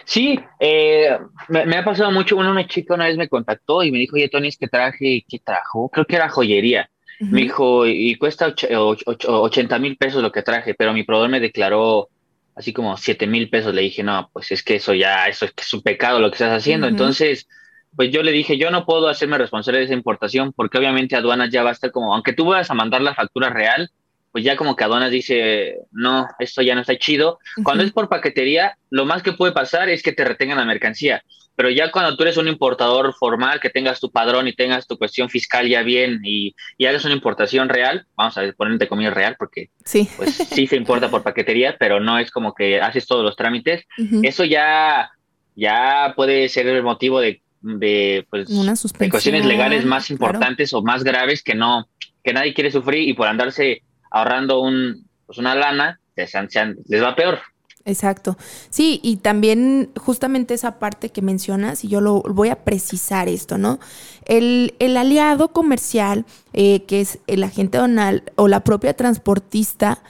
Sí, 0.04 0.38
eh, 0.60 1.18
me, 1.48 1.76
ha 1.76 1.84
pasado 1.84 2.10
mucho. 2.10 2.36
Una, 2.36 2.66
chica 2.66 2.94
una 2.94 3.06
vez 3.06 3.16
me 3.16 3.28
contactó 3.28 3.82
y 3.82 3.90
me 3.90 3.98
dijo, 3.98 4.16
oye, 4.16 4.28
Tony, 4.28 4.48
es 4.48 4.56
que 4.56 4.68
traje, 4.68 5.24
¿qué 5.28 5.38
trajo? 5.38 5.88
Creo 5.88 6.06
que 6.06 6.16
era 6.16 6.28
joyería. 6.28 6.88
Me 7.20 7.42
dijo, 7.42 7.86
y 7.86 8.16
cuesta 8.16 8.52
80 8.52 9.78
mil 9.78 9.96
pesos 9.96 10.22
lo 10.22 10.32
que 10.32 10.42
traje, 10.42 10.74
pero 10.74 10.92
mi 10.92 11.04
proveedor 11.04 11.30
me 11.30 11.38
declaró 11.38 12.08
así 12.56 12.72
como 12.72 12.96
7 12.96 13.28
mil 13.28 13.48
pesos. 13.48 13.72
Le 13.72 13.82
dije, 13.82 14.02
no, 14.02 14.28
pues 14.32 14.50
es 14.50 14.64
que 14.64 14.76
eso 14.76 14.92
ya, 14.92 15.28
eso 15.28 15.44
es, 15.44 15.52
que 15.52 15.62
es 15.62 15.72
un 15.72 15.82
pecado 15.82 16.18
lo 16.18 16.30
que 16.30 16.34
estás 16.34 16.50
haciendo. 16.58 16.88
Entonces, 16.88 17.46
pues 17.94 18.10
yo 18.10 18.22
le 18.22 18.32
dije, 18.32 18.58
yo 18.58 18.70
no 18.70 18.84
puedo 18.84 19.08
hacerme 19.08 19.38
responsable 19.38 19.78
de 19.78 19.84
esa 19.84 19.94
importación 19.94 20.52
porque 20.52 20.78
obviamente 20.78 21.14
aduanas 21.14 21.50
ya 21.50 21.62
va 21.62 21.70
a 21.70 21.74
estar 21.74 21.90
como, 21.90 22.14
aunque 22.14 22.32
tú 22.32 22.46
vayas 22.46 22.70
a 22.70 22.74
mandar 22.74 23.02
la 23.02 23.14
factura 23.14 23.50
real, 23.50 23.90
pues 24.32 24.44
ya 24.44 24.56
como 24.56 24.74
que 24.74 24.84
aduanas 24.84 25.10
dice, 25.10 25.76
no, 25.92 26.26
esto 26.38 26.62
ya 26.62 26.74
no 26.74 26.80
está 26.80 26.96
chido. 26.96 27.38
Cuando 27.62 27.84
es 27.84 27.92
por 27.92 28.08
paquetería, 28.08 28.78
lo 28.88 29.04
más 29.04 29.22
que 29.22 29.34
puede 29.34 29.52
pasar 29.52 29.90
es 29.90 30.02
que 30.02 30.12
te 30.12 30.24
retengan 30.24 30.56
la 30.56 30.64
mercancía. 30.64 31.22
Pero 31.54 31.68
ya 31.68 31.92
cuando 31.92 32.16
tú 32.16 32.22
eres 32.22 32.38
un 32.38 32.48
importador 32.48 33.14
formal, 33.14 33.60
que 33.60 33.68
tengas 33.68 34.00
tu 34.00 34.10
padrón 34.10 34.48
y 34.48 34.54
tengas 34.54 34.86
tu 34.86 34.96
cuestión 34.96 35.28
fiscal 35.28 35.68
ya 35.68 35.82
bien 35.82 36.20
y, 36.24 36.54
y 36.78 36.86
hagas 36.86 37.04
una 37.04 37.12
importación 37.12 37.68
real, 37.68 38.06
vamos 38.16 38.38
a 38.38 38.50
poner 38.52 38.72
entre 38.72 38.88
comillas 38.88 39.12
real, 39.12 39.36
porque 39.38 39.68
sí. 39.84 40.08
Pues, 40.16 40.34
sí 40.34 40.66
se 40.66 40.76
importa 40.76 41.10
por 41.10 41.22
paquetería, 41.22 41.76
pero 41.78 42.00
no 42.00 42.18
es 42.18 42.30
como 42.30 42.54
que 42.54 42.80
haces 42.80 43.06
todos 43.06 43.22
los 43.22 43.36
trámites. 43.36 43.84
Eso 44.22 44.46
ya, 44.46 45.10
ya 45.54 46.14
puede 46.16 46.48
ser 46.48 46.66
el 46.68 46.82
motivo 46.82 47.20
de, 47.20 47.42
de, 47.60 48.26
pues, 48.30 48.48
de 48.48 49.10
cuestiones 49.10 49.44
legales 49.44 49.84
más 49.84 50.10
importantes 50.10 50.72
o 50.72 50.82
más 50.82 51.04
graves 51.04 51.42
que 51.42 51.54
no, 51.54 51.86
que 52.24 52.32
nadie 52.32 52.54
quiere 52.54 52.70
sufrir 52.70 53.06
y 53.06 53.12
por 53.12 53.28
andarse 53.28 53.82
ahorrando 54.12 54.60
un, 54.60 55.06
pues 55.26 55.38
una 55.38 55.54
lana, 55.54 56.00
les, 56.16 57.02
va 57.02 57.16
peor. 57.16 57.38
Exacto. 57.84 58.36
Sí, 58.70 59.00
y 59.02 59.16
también 59.16 59.90
justamente 59.96 60.54
esa 60.54 60.78
parte 60.78 61.08
que 61.08 61.22
mencionas, 61.22 61.84
y 61.84 61.88
yo 61.88 62.00
lo 62.00 62.22
voy 62.22 62.50
a 62.50 62.64
precisar 62.64 63.28
esto, 63.28 63.58
¿no? 63.58 63.80
El, 64.24 64.74
el 64.78 64.96
aliado 64.96 65.48
comercial, 65.48 66.24
eh, 66.52 66.84
que 66.84 67.00
es 67.00 67.18
el 67.26 67.42
agente 67.42 67.78
donal 67.78 68.22
o 68.36 68.46
la 68.46 68.62
propia 68.62 68.94
transportista, 68.94 70.02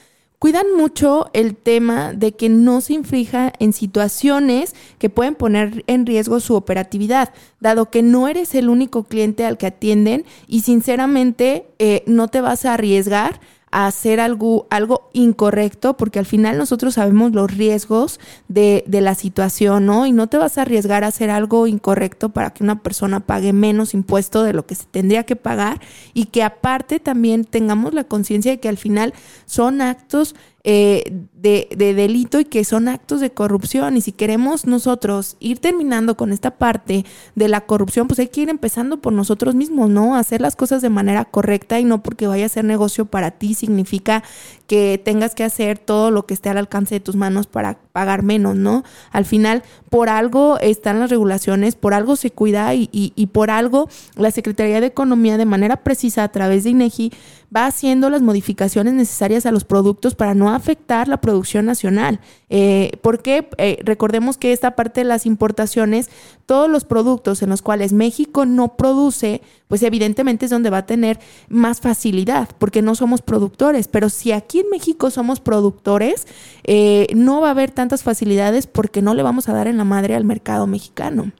cuidan 0.42 0.66
mucho 0.76 1.30
el 1.34 1.54
tema 1.54 2.12
de 2.14 2.32
que 2.32 2.48
no 2.48 2.80
se 2.80 2.94
infrija 2.94 3.52
en 3.60 3.72
situaciones 3.72 4.74
que 4.98 5.08
pueden 5.08 5.36
poner 5.36 5.84
en 5.86 6.04
riesgo 6.04 6.40
su 6.40 6.56
operatividad, 6.56 7.32
dado 7.60 7.90
que 7.90 8.02
no 8.02 8.26
eres 8.26 8.56
el 8.56 8.68
único 8.68 9.04
cliente 9.04 9.46
al 9.46 9.56
que 9.56 9.68
atienden 9.68 10.24
y 10.48 10.62
sinceramente 10.62 11.68
eh, 11.78 12.02
no 12.06 12.26
te 12.26 12.40
vas 12.40 12.64
a 12.64 12.74
arriesgar 12.74 13.40
a 13.72 13.86
hacer 13.86 14.20
algo, 14.20 14.66
algo 14.70 15.10
incorrecto, 15.12 15.96
porque 15.96 16.18
al 16.18 16.26
final 16.26 16.58
nosotros 16.58 16.94
sabemos 16.94 17.32
los 17.32 17.50
riesgos 17.50 18.20
de, 18.46 18.84
de 18.86 19.00
la 19.00 19.14
situación, 19.14 19.86
¿no? 19.86 20.06
Y 20.06 20.12
no 20.12 20.28
te 20.28 20.36
vas 20.36 20.58
a 20.58 20.62
arriesgar 20.62 21.02
a 21.02 21.08
hacer 21.08 21.30
algo 21.30 21.66
incorrecto 21.66 22.28
para 22.28 22.52
que 22.52 22.62
una 22.62 22.82
persona 22.82 23.20
pague 23.20 23.52
menos 23.52 23.94
impuesto 23.94 24.42
de 24.44 24.52
lo 24.52 24.66
que 24.66 24.74
se 24.74 24.84
tendría 24.84 25.24
que 25.24 25.36
pagar 25.36 25.80
y 26.14 26.26
que 26.26 26.42
aparte 26.42 27.00
también 27.00 27.44
tengamos 27.44 27.94
la 27.94 28.04
conciencia 28.04 28.52
de 28.52 28.60
que 28.60 28.68
al 28.68 28.78
final 28.78 29.14
son 29.46 29.80
actos 29.80 30.34
eh, 30.64 31.24
de, 31.42 31.66
de, 31.76 31.92
delito 31.92 32.38
y 32.38 32.44
que 32.44 32.62
son 32.62 32.86
actos 32.86 33.20
de 33.20 33.32
corrupción. 33.32 33.96
Y 33.96 34.00
si 34.00 34.12
queremos 34.12 34.64
nosotros 34.64 35.36
ir 35.40 35.58
terminando 35.58 36.16
con 36.16 36.32
esta 36.32 36.52
parte 36.52 37.04
de 37.34 37.48
la 37.48 37.62
corrupción, 37.62 38.06
pues 38.06 38.20
hay 38.20 38.28
que 38.28 38.42
ir 38.42 38.48
empezando 38.48 39.00
por 39.00 39.12
nosotros 39.12 39.56
mismos, 39.56 39.90
¿no? 39.90 40.14
Hacer 40.14 40.40
las 40.40 40.54
cosas 40.54 40.82
de 40.82 40.88
manera 40.88 41.24
correcta 41.24 41.80
y 41.80 41.84
no 41.84 42.00
porque 42.00 42.28
vaya 42.28 42.46
a 42.46 42.48
ser 42.48 42.64
negocio 42.64 43.06
para 43.06 43.32
ti 43.32 43.54
significa 43.54 44.22
que 44.68 45.02
tengas 45.04 45.34
que 45.34 45.42
hacer 45.42 45.78
todo 45.78 46.12
lo 46.12 46.26
que 46.26 46.34
esté 46.34 46.48
al 46.48 46.58
alcance 46.58 46.94
de 46.94 47.00
tus 47.00 47.16
manos 47.16 47.48
para 47.48 47.78
pagar 47.90 48.22
menos, 48.22 48.54
¿no? 48.54 48.84
Al 49.10 49.24
final, 49.24 49.64
por 49.90 50.08
algo 50.08 50.58
están 50.60 51.00
las 51.00 51.10
regulaciones, 51.10 51.74
por 51.74 51.92
algo 51.92 52.14
se 52.14 52.30
cuida 52.30 52.72
y, 52.74 52.88
y, 52.92 53.12
y 53.16 53.26
por 53.26 53.50
algo 53.50 53.88
la 54.14 54.30
Secretaría 54.30 54.80
de 54.80 54.86
Economía 54.86 55.38
de 55.38 55.44
manera 55.44 55.78
precisa 55.78 56.22
a 56.22 56.28
través 56.28 56.62
de 56.62 56.70
INEGI 56.70 57.12
va 57.54 57.66
haciendo 57.66 58.08
las 58.08 58.22
modificaciones 58.22 58.94
necesarias 58.94 59.44
a 59.44 59.52
los 59.52 59.64
productos 59.64 60.14
para 60.14 60.34
no 60.34 60.54
afectar 60.54 61.06
la 61.08 61.20
producción 61.20 61.31
nacional. 61.62 62.20
Eh, 62.50 62.92
porque 63.02 63.48
eh, 63.58 63.78
recordemos 63.84 64.38
que 64.38 64.52
esta 64.52 64.76
parte 64.76 65.00
de 65.00 65.04
las 65.04 65.26
importaciones, 65.26 66.10
todos 66.46 66.68
los 66.68 66.84
productos 66.84 67.42
en 67.42 67.50
los 67.50 67.62
cuales 67.62 67.92
México 67.92 68.46
no 68.46 68.76
produce, 68.76 69.42
pues 69.68 69.82
evidentemente 69.82 70.46
es 70.46 70.50
donde 70.50 70.70
va 70.70 70.78
a 70.78 70.86
tener 70.86 71.18
más 71.48 71.80
facilidad, 71.80 72.48
porque 72.58 72.82
no 72.82 72.94
somos 72.94 73.22
productores. 73.22 73.88
Pero 73.88 74.08
si 74.08 74.32
aquí 74.32 74.60
en 74.60 74.70
México 74.70 75.10
somos 75.10 75.40
productores, 75.40 76.26
eh, 76.64 77.06
no 77.14 77.40
va 77.40 77.48
a 77.48 77.52
haber 77.52 77.70
tantas 77.70 78.02
facilidades 78.02 78.66
porque 78.66 79.02
no 79.02 79.14
le 79.14 79.22
vamos 79.22 79.48
a 79.48 79.54
dar 79.54 79.66
en 79.66 79.76
la 79.76 79.84
madre 79.84 80.14
al 80.14 80.24
mercado 80.24 80.66
mexicano. 80.66 81.32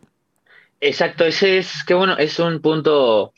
Exacto, 0.81 1.25
ese 1.25 1.59
es, 1.59 1.85
qué 1.87 1.95
bueno, 1.95 2.17
es 2.19 2.39
un 2.41 2.61
punto 2.61 3.33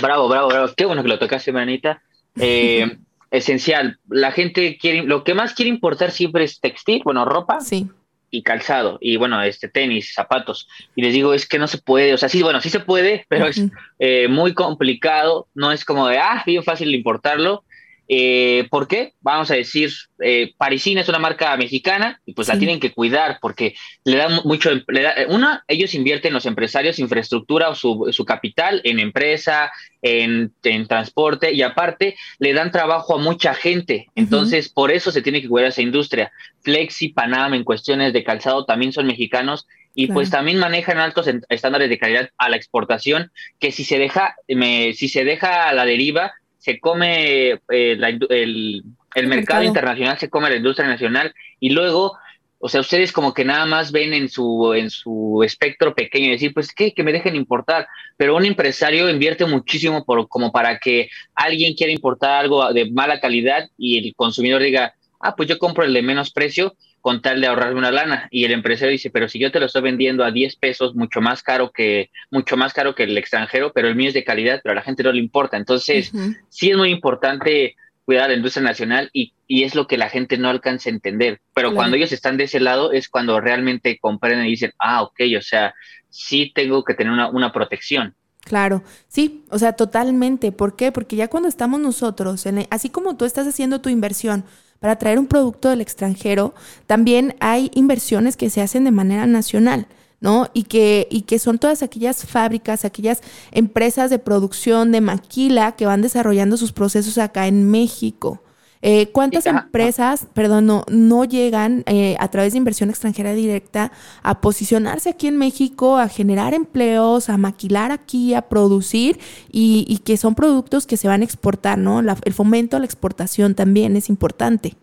Bravo, 0.00 0.28
bravo, 0.28 0.48
bravo. 0.48 0.68
Qué 0.76 0.84
bueno 0.84 1.02
que 1.02 1.08
lo 1.08 1.18
tocaste, 1.18 1.52
Manita. 1.52 2.02
Eh, 2.38 2.98
esencial. 3.30 3.98
La 4.08 4.32
gente 4.32 4.78
quiere, 4.78 5.02
lo 5.02 5.24
que 5.24 5.34
más 5.34 5.54
quiere 5.54 5.68
importar 5.68 6.10
siempre 6.10 6.44
es 6.44 6.60
textil, 6.60 7.02
bueno, 7.04 7.24
ropa. 7.24 7.60
Sí. 7.60 7.88
Y 8.28 8.42
calzado, 8.42 8.98
y 9.00 9.16
bueno, 9.16 9.40
este 9.40 9.68
tenis, 9.68 10.12
zapatos. 10.12 10.68
Y 10.96 11.02
les 11.02 11.12
digo, 11.12 11.32
es 11.32 11.46
que 11.46 11.60
no 11.60 11.68
se 11.68 11.78
puede, 11.78 12.12
o 12.12 12.18
sea, 12.18 12.28
sí, 12.28 12.42
bueno, 12.42 12.60
sí 12.60 12.70
se 12.70 12.80
puede, 12.80 13.24
pero 13.28 13.46
es 13.46 13.62
eh, 14.00 14.26
muy 14.28 14.52
complicado. 14.52 15.46
No 15.54 15.70
es 15.70 15.84
como 15.84 16.08
de, 16.08 16.18
ah, 16.18 16.42
bien 16.44 16.64
fácil 16.64 16.92
importarlo. 16.94 17.64
Eh, 18.08 18.68
¿Por 18.70 18.86
qué? 18.86 19.14
Vamos 19.20 19.50
a 19.50 19.54
decir, 19.54 19.90
eh, 20.20 20.52
Parisina 20.56 21.00
es 21.00 21.08
una 21.08 21.18
marca 21.18 21.56
mexicana 21.56 22.20
y 22.24 22.34
pues 22.34 22.48
la 22.48 22.58
tienen 22.58 22.78
que 22.78 22.92
cuidar 22.92 23.38
porque 23.40 23.74
le 24.04 24.16
da 24.16 24.28
mucho, 24.28 24.70
le 24.88 25.02
da, 25.02 25.14
una, 25.28 25.64
ellos 25.66 25.94
invierten 25.94 26.32
los 26.32 26.46
empresarios 26.46 26.98
infraestructura 26.98 27.68
o 27.68 27.74
su, 27.74 28.08
su 28.12 28.24
capital 28.24 28.80
en 28.84 29.00
empresa, 29.00 29.72
en, 30.02 30.52
en, 30.62 30.86
transporte 30.86 31.52
y 31.52 31.62
aparte 31.62 32.16
le 32.38 32.52
dan 32.52 32.70
trabajo 32.70 33.16
a 33.16 33.18
mucha 33.18 33.54
gente. 33.54 34.06
Entonces, 34.14 34.66
uh 34.66 34.70
-huh. 34.70 34.74
por 34.74 34.90
eso 34.92 35.10
se 35.10 35.22
tiene 35.22 35.42
que 35.42 35.48
cuidar 35.48 35.70
esa 35.70 35.82
industria. 35.82 36.30
Flexi, 36.62 37.08
Panam 37.08 37.54
en 37.54 37.64
cuestiones 37.64 38.12
de 38.12 38.22
calzado 38.22 38.64
también 38.64 38.92
son 38.92 39.06
mexicanos 39.06 39.66
y 39.94 40.06
claro. 40.06 40.14
pues 40.14 40.30
también 40.30 40.58
manejan 40.58 40.98
altos 40.98 41.26
estándares 41.48 41.88
de 41.88 41.98
calidad 41.98 42.30
a 42.38 42.50
la 42.50 42.56
exportación 42.56 43.32
que 43.58 43.72
si 43.72 43.82
se 43.82 43.98
deja, 43.98 44.36
me, 44.46 44.92
si 44.92 45.08
se 45.08 45.24
deja 45.24 45.68
a 45.68 45.72
la 45.72 45.86
deriva, 45.86 46.34
se 46.66 46.80
come 46.80 47.60
eh, 47.68 47.96
la, 47.96 48.08
el, 48.08 48.26
el, 48.28 48.84
el, 49.14 49.26
mercado, 49.28 49.62
internacional, 49.62 50.18
se 50.18 50.28
come 50.28 50.50
la 50.50 50.56
industria 50.56 50.88
nacional 50.88 51.32
y 51.60 51.70
luego, 51.70 52.18
o 52.58 52.68
sea, 52.68 52.80
ustedes 52.80 53.12
como 53.12 53.32
que 53.32 53.44
nada 53.44 53.66
más 53.66 53.92
ven 53.92 54.12
en 54.12 54.28
su, 54.28 54.74
en 54.74 54.90
su 54.90 55.44
espectro 55.44 55.94
pequeño 55.94 56.26
y 56.26 56.30
decir, 56.30 56.52
pues 56.52 56.74
¿qué? 56.74 56.92
que 56.92 57.04
me 57.04 57.12
dejen 57.12 57.36
importar, 57.36 57.86
pero 58.16 58.34
un 58.34 58.44
empresario 58.44 59.08
invierte 59.08 59.46
muchísimo 59.46 60.04
por, 60.04 60.26
como 60.26 60.50
para 60.50 60.80
que 60.80 61.08
alguien 61.36 61.74
quiera 61.74 61.92
importar 61.92 62.40
algo 62.40 62.72
de 62.72 62.90
mala 62.90 63.20
calidad 63.20 63.70
y 63.78 63.98
el 63.98 64.12
consumidor 64.16 64.60
diga, 64.60 64.92
ah, 65.20 65.36
pues 65.36 65.48
yo 65.48 65.60
compro 65.60 65.84
el 65.84 65.92
de 65.92 66.02
menos 66.02 66.32
precio 66.32 66.74
con 67.06 67.22
tal 67.22 67.40
de 67.40 67.46
ahorrarme 67.46 67.78
una 67.78 67.92
lana. 67.92 68.26
Y 68.32 68.46
el 68.46 68.50
empresario 68.50 68.90
dice, 68.90 69.10
pero 69.10 69.28
si 69.28 69.38
yo 69.38 69.52
te 69.52 69.60
lo 69.60 69.66
estoy 69.66 69.80
vendiendo 69.80 70.24
a 70.24 70.32
10 70.32 70.56
pesos, 70.56 70.96
mucho 70.96 71.20
más 71.20 71.40
caro 71.40 71.70
que, 71.70 72.10
mucho 72.32 72.56
más 72.56 72.72
caro 72.72 72.96
que 72.96 73.04
el 73.04 73.16
extranjero, 73.16 73.72
pero 73.72 73.86
el 73.86 73.94
mío 73.94 74.08
es 74.08 74.14
de 74.14 74.24
calidad, 74.24 74.58
pero 74.60 74.72
a 74.72 74.74
la 74.74 74.82
gente 74.82 75.04
no 75.04 75.12
le 75.12 75.20
importa. 75.20 75.56
Entonces, 75.56 76.12
uh 76.12 76.16
-huh. 76.16 76.36
sí 76.48 76.70
es 76.70 76.76
muy 76.76 76.90
importante 76.90 77.76
cuidar 78.04 78.30
la 78.30 78.34
industria 78.34 78.64
nacional 78.64 79.08
y, 79.12 79.32
y, 79.46 79.62
es 79.62 79.76
lo 79.76 79.86
que 79.86 79.96
la 79.96 80.08
gente 80.08 80.36
no 80.36 80.48
alcanza 80.48 80.90
a 80.90 80.94
entender. 80.94 81.38
Pero 81.54 81.68
claro. 81.68 81.76
cuando 81.76 81.96
ellos 81.96 82.10
están 82.10 82.38
de 82.38 82.42
ese 82.42 82.58
lado 82.58 82.90
es 82.90 83.08
cuando 83.08 83.40
realmente 83.40 83.98
comprenden 84.00 84.48
y 84.48 84.50
dicen, 84.50 84.72
ah, 84.80 85.02
ok, 85.02 85.20
o 85.38 85.42
sea, 85.42 85.74
sí 86.10 86.50
tengo 86.56 86.82
que 86.82 86.94
tener 86.94 87.12
una, 87.12 87.28
una 87.28 87.52
protección. 87.52 88.16
Claro, 88.40 88.82
sí, 89.06 89.44
o 89.50 89.60
sea, 89.60 89.74
totalmente. 89.74 90.50
¿Por 90.50 90.74
qué? 90.74 90.90
Porque 90.90 91.14
ya 91.14 91.28
cuando 91.28 91.48
estamos 91.48 91.78
nosotros, 91.78 92.46
en, 92.46 92.66
así 92.70 92.90
como 92.90 93.16
tú 93.16 93.26
estás 93.26 93.46
haciendo 93.46 93.80
tu 93.80 93.90
inversión, 93.90 94.44
para 94.80 94.96
traer 94.96 95.18
un 95.18 95.26
producto 95.26 95.70
del 95.70 95.80
extranjero, 95.80 96.54
también 96.86 97.34
hay 97.40 97.70
inversiones 97.74 98.36
que 98.36 98.50
se 98.50 98.60
hacen 98.60 98.84
de 98.84 98.90
manera 98.90 99.26
nacional. 99.26 99.86
¿no? 100.18 100.48
Y 100.54 100.62
que, 100.62 101.06
y 101.10 101.22
que 101.22 101.38
son 101.38 101.58
todas 101.58 101.82
aquellas 101.82 102.24
fábricas, 102.24 102.86
aquellas 102.86 103.20
empresas 103.52 104.08
de 104.08 104.18
producción 104.18 104.90
de 104.90 105.02
maquila 105.02 105.72
que 105.72 105.84
van 105.84 106.00
desarrollando 106.00 106.56
sus 106.56 106.72
procesos 106.72 107.18
acá 107.18 107.46
en 107.46 107.70
México. 107.70 108.40
Eh, 108.82 109.08
¿Cuántas 109.12 109.46
empresas, 109.46 110.28
perdón, 110.34 110.66
no, 110.66 110.84
no 110.88 111.24
llegan 111.24 111.82
eh, 111.86 112.16
a 112.20 112.28
través 112.28 112.52
de 112.52 112.58
inversión 112.58 112.90
extranjera 112.90 113.32
directa 113.32 113.92
a 114.22 114.40
posicionarse 114.40 115.10
aquí 115.10 115.26
en 115.26 115.36
México, 115.36 115.98
a 115.98 116.08
generar 116.08 116.54
empleos, 116.54 117.28
a 117.28 117.38
maquilar 117.38 117.90
aquí, 117.90 118.34
a 118.34 118.42
producir 118.42 119.18
y, 119.50 119.84
y 119.88 119.98
que 119.98 120.16
son 120.16 120.34
productos 120.34 120.86
que 120.86 120.96
se 120.96 121.08
van 121.08 121.22
a 121.22 121.24
exportar, 121.24 121.78
¿no? 121.78 122.02
La, 122.02 122.16
el 122.24 122.32
fomento 122.32 122.76
a 122.76 122.80
la 122.80 122.86
exportación 122.86 123.54
también 123.54 123.96
es 123.96 124.08
importante. 124.08 124.76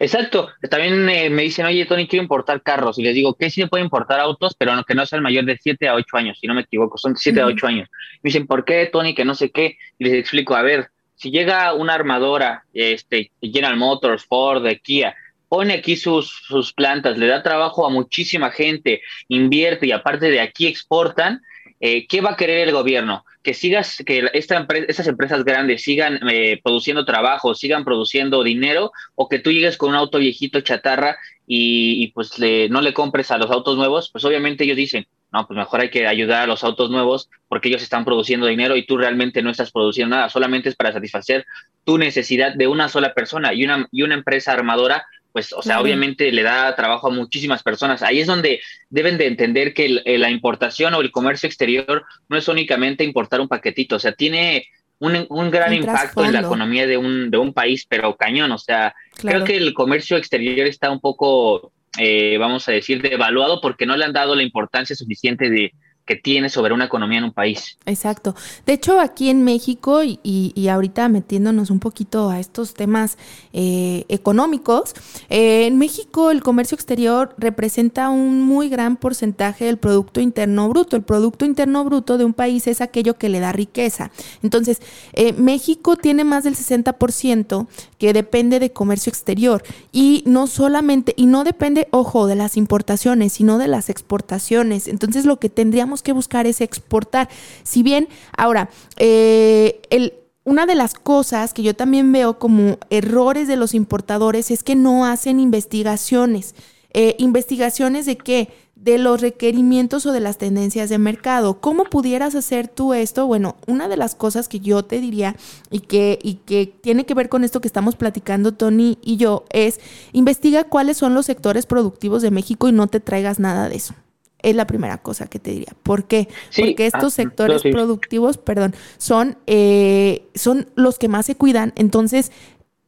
Exacto. 0.00 0.48
También 0.70 1.08
eh, 1.10 1.28
me 1.28 1.42
dicen, 1.42 1.66
oye, 1.66 1.84
Tony, 1.84 2.08
quiero 2.08 2.22
importar 2.22 2.62
carros. 2.62 2.98
Y 2.98 3.02
les 3.02 3.14
digo, 3.14 3.34
¿qué 3.34 3.50
sí 3.50 3.60
se 3.60 3.68
puede 3.68 3.84
importar 3.84 4.18
autos, 4.18 4.54
pero 4.58 4.74
no, 4.74 4.82
que 4.82 4.94
no 4.94 5.04
sean 5.04 5.22
mayor 5.22 5.44
de 5.44 5.58
7 5.60 5.88
a 5.88 5.94
8 5.94 6.16
años, 6.16 6.38
si 6.40 6.46
no 6.46 6.54
me 6.54 6.62
equivoco, 6.62 6.96
son 6.96 7.16
7 7.16 7.38
uh 7.38 7.42
-huh. 7.42 7.44
a 7.44 7.52
8 7.52 7.66
años. 7.66 7.88
Me 8.22 8.28
dicen, 8.28 8.46
¿por 8.46 8.64
qué, 8.64 8.88
Tony? 8.90 9.14
Que 9.14 9.26
no 9.26 9.34
sé 9.34 9.50
qué. 9.50 9.76
Y 9.98 10.04
les 10.04 10.14
explico, 10.14 10.54
a 10.54 10.62
ver, 10.62 10.88
si 11.20 11.30
llega 11.30 11.74
una 11.74 11.92
armadora, 11.92 12.64
este, 12.72 13.30
General 13.42 13.76
Motors, 13.76 14.24
Ford, 14.24 14.66
Kia, 14.82 15.14
pone 15.50 15.74
aquí 15.74 15.96
sus, 15.96 16.30
sus 16.46 16.72
plantas, 16.72 17.18
le 17.18 17.26
da 17.26 17.42
trabajo 17.42 17.84
a 17.84 17.90
muchísima 17.90 18.50
gente, 18.50 19.02
invierte 19.28 19.86
y 19.86 19.92
aparte 19.92 20.30
de 20.30 20.40
aquí 20.40 20.66
exportan, 20.66 21.42
eh, 21.78 22.06
¿qué 22.06 22.22
va 22.22 22.30
a 22.30 22.36
querer 22.36 22.66
el 22.66 22.72
gobierno? 22.72 23.26
Que 23.42 23.52
sigas, 23.52 24.02
que 24.06 24.30
esta 24.32 24.66
estas 24.88 25.08
empresas 25.08 25.44
grandes 25.44 25.82
sigan 25.82 26.20
eh, 26.30 26.58
produciendo 26.64 27.04
trabajo, 27.04 27.54
sigan 27.54 27.84
produciendo 27.84 28.42
dinero, 28.42 28.90
o 29.14 29.28
que 29.28 29.40
tú 29.40 29.52
llegues 29.52 29.76
con 29.76 29.90
un 29.90 29.96
auto 29.96 30.18
viejito 30.18 30.62
chatarra 30.62 31.18
y, 31.46 32.02
y 32.02 32.08
pues 32.12 32.38
le, 32.38 32.70
no 32.70 32.80
le 32.80 32.94
compres 32.94 33.30
a 33.30 33.36
los 33.36 33.50
autos 33.50 33.76
nuevos, 33.76 34.08
pues 34.10 34.24
obviamente 34.24 34.64
ellos 34.64 34.76
dicen, 34.76 35.06
no, 35.32 35.46
pues 35.46 35.56
mejor 35.56 35.80
hay 35.80 35.90
que 35.90 36.06
ayudar 36.06 36.42
a 36.42 36.46
los 36.46 36.64
autos 36.64 36.90
nuevos 36.90 37.30
porque 37.48 37.68
ellos 37.68 37.82
están 37.82 38.04
produciendo 38.04 38.46
dinero 38.46 38.76
y 38.76 38.86
tú 38.86 38.96
realmente 38.96 39.42
no 39.42 39.50
estás 39.50 39.70
produciendo 39.70 40.16
nada, 40.16 40.28
solamente 40.28 40.68
es 40.68 40.76
para 40.76 40.92
satisfacer 40.92 41.46
tu 41.84 41.98
necesidad 41.98 42.54
de 42.54 42.66
una 42.66 42.88
sola 42.88 43.14
persona 43.14 43.54
y 43.54 43.64
una, 43.64 43.86
y 43.90 44.02
una 44.02 44.14
empresa 44.14 44.52
armadora 44.52 45.04
pues, 45.32 45.52
o 45.52 45.62
sea, 45.62 45.80
obviamente 45.80 46.32
le 46.32 46.42
da 46.42 46.74
trabajo 46.74 47.08
a 47.08 47.12
muchísimas 47.12 47.62
personas. 47.62 48.02
Ahí 48.02 48.20
es 48.20 48.26
donde 48.26 48.60
deben 48.88 49.18
de 49.18 49.26
entender 49.26 49.74
que 49.74 49.86
el, 50.04 50.20
la 50.20 50.30
importación 50.30 50.94
o 50.94 51.00
el 51.00 51.12
comercio 51.12 51.46
exterior 51.46 52.04
no 52.28 52.36
es 52.36 52.48
únicamente 52.48 53.04
importar 53.04 53.40
un 53.40 53.48
paquetito, 53.48 53.96
o 53.96 53.98
sea, 53.98 54.12
tiene 54.12 54.66
un, 54.98 55.26
un 55.28 55.50
gran 55.50 55.70
un 55.70 55.76
impacto 55.78 56.24
en 56.24 56.32
la 56.32 56.40
economía 56.40 56.86
de 56.86 56.96
un, 56.96 57.30
de 57.30 57.38
un 57.38 57.52
país, 57.52 57.86
pero 57.88 58.16
cañón, 58.16 58.52
o 58.52 58.58
sea, 58.58 58.94
claro. 59.16 59.44
creo 59.44 59.46
que 59.46 59.56
el 59.56 59.72
comercio 59.72 60.16
exterior 60.16 60.66
está 60.66 60.90
un 60.90 61.00
poco, 61.00 61.72
eh, 61.98 62.38
vamos 62.38 62.68
a 62.68 62.72
decir, 62.72 63.02
devaluado 63.02 63.60
porque 63.60 63.86
no 63.86 63.96
le 63.96 64.04
han 64.04 64.12
dado 64.12 64.34
la 64.34 64.42
importancia 64.42 64.94
suficiente 64.94 65.50
de, 65.50 65.72
que 66.10 66.16
tiene 66.16 66.48
sobre 66.48 66.74
una 66.74 66.86
economía 66.86 67.18
en 67.18 67.24
un 67.26 67.32
país. 67.32 67.78
Exacto. 67.86 68.34
De 68.66 68.72
hecho, 68.72 68.98
aquí 68.98 69.30
en 69.30 69.44
México 69.44 70.02
y, 70.02 70.18
y, 70.24 70.66
ahorita 70.66 71.08
metiéndonos 71.08 71.70
un 71.70 71.78
poquito 71.78 72.30
a 72.30 72.40
estos 72.40 72.74
temas 72.74 73.16
eh, 73.52 74.06
económicos, 74.08 74.94
eh, 75.28 75.68
en 75.68 75.78
México 75.78 76.32
el 76.32 76.42
comercio 76.42 76.74
exterior 76.74 77.32
representa 77.38 78.08
un 78.08 78.42
muy 78.42 78.68
gran 78.68 78.96
porcentaje 78.96 79.66
del 79.66 79.76
Producto 79.76 80.20
Interno 80.20 80.68
Bruto. 80.68 80.96
El 80.96 81.04
Producto 81.04 81.44
Interno 81.44 81.84
Bruto 81.84 82.18
de 82.18 82.24
un 82.24 82.34
país 82.34 82.66
es 82.66 82.80
aquello 82.80 83.16
que 83.16 83.28
le 83.28 83.38
da 83.38 83.52
riqueza. 83.52 84.10
Entonces, 84.42 84.82
eh, 85.12 85.32
México 85.34 85.94
tiene 85.94 86.24
más 86.24 86.42
del 86.42 86.56
60% 86.56 87.68
que 87.98 88.12
depende 88.12 88.58
de 88.58 88.72
comercio 88.72 89.10
exterior 89.10 89.62
y 89.92 90.24
no 90.26 90.48
solamente, 90.48 91.14
y 91.16 91.26
no 91.26 91.44
depende, 91.44 91.86
ojo, 91.92 92.26
de 92.26 92.34
las 92.34 92.56
importaciones, 92.56 93.34
sino 93.34 93.58
de 93.58 93.68
las 93.68 93.90
exportaciones. 93.90 94.88
Entonces, 94.88 95.24
lo 95.24 95.38
que 95.38 95.50
tendríamos 95.50 95.99
que 96.02 96.12
buscar 96.12 96.46
es 96.46 96.60
exportar. 96.60 97.28
Si 97.62 97.82
bien, 97.82 98.08
ahora, 98.36 98.70
eh, 98.96 99.80
el, 99.90 100.14
una 100.44 100.66
de 100.66 100.74
las 100.74 100.94
cosas 100.94 101.52
que 101.52 101.62
yo 101.62 101.74
también 101.74 102.10
veo 102.12 102.38
como 102.38 102.78
errores 102.88 103.46
de 103.46 103.56
los 103.56 103.74
importadores 103.74 104.50
es 104.50 104.62
que 104.62 104.74
no 104.74 105.06
hacen 105.06 105.38
investigaciones. 105.38 106.54
Eh, 106.92 107.14
investigaciones 107.18 108.06
de 108.06 108.16
qué? 108.16 108.48
De 108.74 108.98
los 108.98 109.20
requerimientos 109.20 110.06
o 110.06 110.12
de 110.12 110.20
las 110.20 110.38
tendencias 110.38 110.88
de 110.88 110.98
mercado. 110.98 111.60
¿Cómo 111.60 111.84
pudieras 111.84 112.34
hacer 112.34 112.68
tú 112.68 112.94
esto? 112.94 113.26
Bueno, 113.26 113.56
una 113.66 113.86
de 113.88 113.98
las 113.98 114.14
cosas 114.14 114.48
que 114.48 114.60
yo 114.60 114.82
te 114.82 114.98
diría 115.00 115.36
y 115.70 115.80
que, 115.80 116.18
y 116.22 116.36
que 116.36 116.66
tiene 116.66 117.04
que 117.04 117.14
ver 117.14 117.28
con 117.28 117.44
esto 117.44 117.60
que 117.60 117.68
estamos 117.68 117.94
platicando 117.94 118.52
Tony 118.52 118.98
y 119.02 119.18
yo 119.18 119.44
es 119.50 119.78
investiga 120.12 120.64
cuáles 120.64 120.96
son 120.96 121.14
los 121.14 121.26
sectores 121.26 121.66
productivos 121.66 122.22
de 122.22 122.30
México 122.30 122.68
y 122.68 122.72
no 122.72 122.86
te 122.86 123.00
traigas 123.00 123.38
nada 123.38 123.68
de 123.68 123.76
eso. 123.76 123.94
Es 124.42 124.56
la 124.56 124.66
primera 124.66 124.98
cosa 124.98 125.26
que 125.26 125.38
te 125.38 125.50
diría. 125.50 125.74
¿Por 125.82 126.04
qué? 126.04 126.28
Porque 126.56 126.86
estos 126.86 127.12
ah, 127.12 127.16
sectores 127.16 127.62
productivos, 127.62 128.38
perdón, 128.38 128.74
son, 128.98 129.36
eh, 129.46 130.28
son 130.34 130.68
los 130.76 130.98
que 130.98 131.08
más 131.08 131.26
se 131.26 131.34
cuidan. 131.34 131.72
Entonces, 131.76 132.32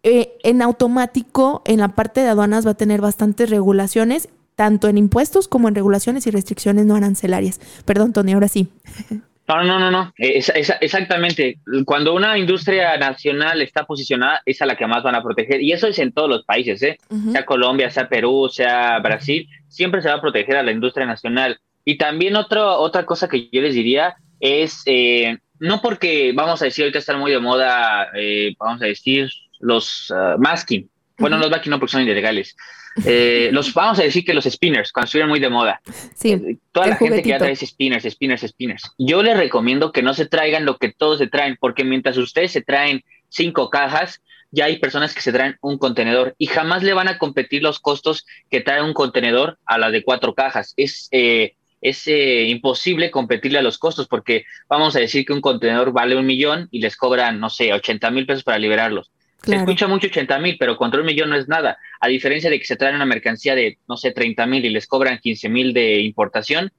eh, 0.02 0.34
en 0.42 0.62
automático, 0.62 1.62
en 1.64 1.80
la 1.80 1.88
parte 1.88 2.20
de 2.22 2.28
aduanas 2.28 2.66
va 2.66 2.72
a 2.72 2.74
tener 2.74 3.00
bastantes 3.00 3.50
regulaciones, 3.50 4.28
tanto 4.56 4.88
en 4.88 4.98
impuestos 4.98 5.48
como 5.48 5.68
en 5.68 5.74
regulaciones 5.74 6.26
y 6.26 6.30
restricciones 6.30 6.86
no 6.86 6.96
arancelarias. 6.96 7.60
Perdón, 7.84 8.12
Tony, 8.12 8.32
ahora 8.32 8.48
sí. 8.48 8.68
No, 9.48 9.64
no, 9.64 9.78
no, 9.78 9.90
no. 9.90 10.12
exactamente. 10.16 11.59
Cuando 11.85 12.14
una 12.14 12.38
industria 12.38 12.96
nacional 12.96 13.61
está 13.61 13.85
posicionada, 13.85 14.40
es 14.46 14.62
a 14.62 14.66
la 14.66 14.76
que 14.76 14.87
más 14.87 15.02
van 15.02 15.14
a 15.14 15.22
proteger. 15.22 15.61
Y 15.61 15.72
eso 15.72 15.88
es 15.88 15.98
en 15.98 16.12
todos 16.12 16.28
los 16.28 16.44
países, 16.44 16.83
¿eh? 16.83 16.98
Sea 17.33 17.44
Colombia, 17.44 17.90
sea 17.90 18.09
Perú, 18.09 18.48
sea 18.50 18.98
Brasil, 19.00 19.48
siempre 19.68 20.00
se 20.00 20.09
va 20.09 20.14
a 20.14 20.20
proteger 20.20 20.57
a 20.57 20.62
la 20.62 20.72
industria 20.72 21.07
nacional. 21.07 21.59
Y 21.85 21.98
también 21.98 22.37
otro, 22.37 22.78
otra 22.78 23.05
cosa 23.05 23.28
que 23.28 23.50
yo 23.50 23.61
les 23.61 23.74
diría 23.74 24.16
es, 24.40 24.83
eh, 24.87 25.38
no 25.59 25.81
porque, 25.81 26.33
vamos 26.35 26.62
a 26.62 26.66
decir, 26.66 26.85
ahorita 26.85 27.00
están 27.00 27.18
muy 27.18 27.33
de 27.33 27.38
moda, 27.38 28.09
eh, 28.14 28.55
vamos 28.59 28.81
a 28.83 28.87
decir, 28.87 29.28
los 29.61 30.11
uh, 30.11 30.38
masking. 30.38 30.88
Bueno, 31.18 31.38
los 31.38 31.50
masking 31.50 31.70
no 31.70 31.78
porque 31.78 31.92
son 31.92 32.02
ilegales. 32.02 32.57
Eh, 33.05 33.50
los 33.52 33.72
vamos 33.72 33.98
a 33.98 34.02
decir 34.02 34.24
que 34.24 34.35
los 34.35 34.44
spinners, 34.44 34.92
cuando 34.92 35.07
estuvieron 35.07 35.31
muy 35.31 35.40
de 35.40 35.48
moda. 35.48 35.81
Sí, 36.14 36.33
eh, 36.33 36.57
toda 36.72 36.88
la 36.88 36.96
gente 36.96 37.22
que 37.22 37.31
ya 37.31 37.38
trae 37.38 37.57
spinners, 37.57 38.05
spinners, 38.05 38.42
spinners. 38.42 38.83
Yo 38.98 39.22
les 39.22 39.37
recomiendo 39.37 39.92
que 39.92 40.02
no 40.02 40.14
se 40.14 40.26
traigan 40.26 40.64
lo 40.64 40.78
que 40.78 40.92
todos 40.92 41.18
se 41.18 41.26
traen, 41.26 41.57
porque 41.59 41.85
mientras 41.85 42.16
ustedes 42.16 42.52
se 42.52 42.62
traen 42.62 43.02
cinco 43.28 43.70
cajas, 43.70 44.20
ya 44.50 44.66
hay 44.66 44.78
personas 44.78 45.14
que 45.14 45.22
se 45.22 45.33
traen 45.33 45.57
un 45.62 45.78
contenedor 45.78 46.35
y 46.37 46.46
jamás 46.46 46.83
le 46.83 46.92
van 46.92 47.09
a 47.09 47.18
competir 47.18 47.62
los 47.62 47.81
costos 47.81 48.26
que 48.50 48.61
trae 48.61 48.83
un 48.83 48.92
contenedor 48.92 49.59
a 49.64 49.78
la 49.78 49.90
de 49.90 50.02
cuatro 50.02 50.35
cajas. 50.35 50.74
Es 50.76 51.09
eh, 51.11 51.55
es 51.83 52.07
imposible 52.07 53.11
competirle 53.11 53.59
a 53.59 53.62
los 53.62 53.76
costos 53.76 54.07
porque 54.07 54.44
vamos 54.68 54.94
a 54.94 55.00
decir 55.00 55.26
que 55.26 55.33
un 55.33 55.40
contenedor 55.40 55.92
vale 55.92 56.16
un 56.16 56.24
millón 56.24 56.68
y 56.70 56.78
les 56.78 56.96
cobran, 56.96 57.40
no 57.40 57.50
sé, 57.50 57.72
80 57.72 58.11
mil 58.12 58.24
pesos 58.24 58.44
para 58.44 58.59
liberarlos. 58.59 59.11
Se 59.44 59.57
escucha 59.57 59.88
mucho 59.88 60.07
80 60.07 60.38
mil, 60.38 60.57
pero 60.59 60.76
contra 60.76 61.00
un 61.00 61.07
millón 61.07 61.31
no 61.31 61.37
es 61.37 61.48
nada. 61.48 61.78
A 62.00 62.09
diferencia 62.09 62.48
de 62.48 62.59
que 62.59 62.64
se 62.64 62.76
traen 62.76 62.94
una 62.94 63.07
mercancía 63.07 63.55
de, 63.55 63.78
no 63.88 63.96
sé, 63.96 64.12
30 64.12 64.46
mil 64.46 64.64
y 64.64 64.70
les 64.70 64.87
cobran 64.87 65.18
15 65.18 65.48
mil 65.48 65.72
de 65.72 66.00
importación, 66.00 66.70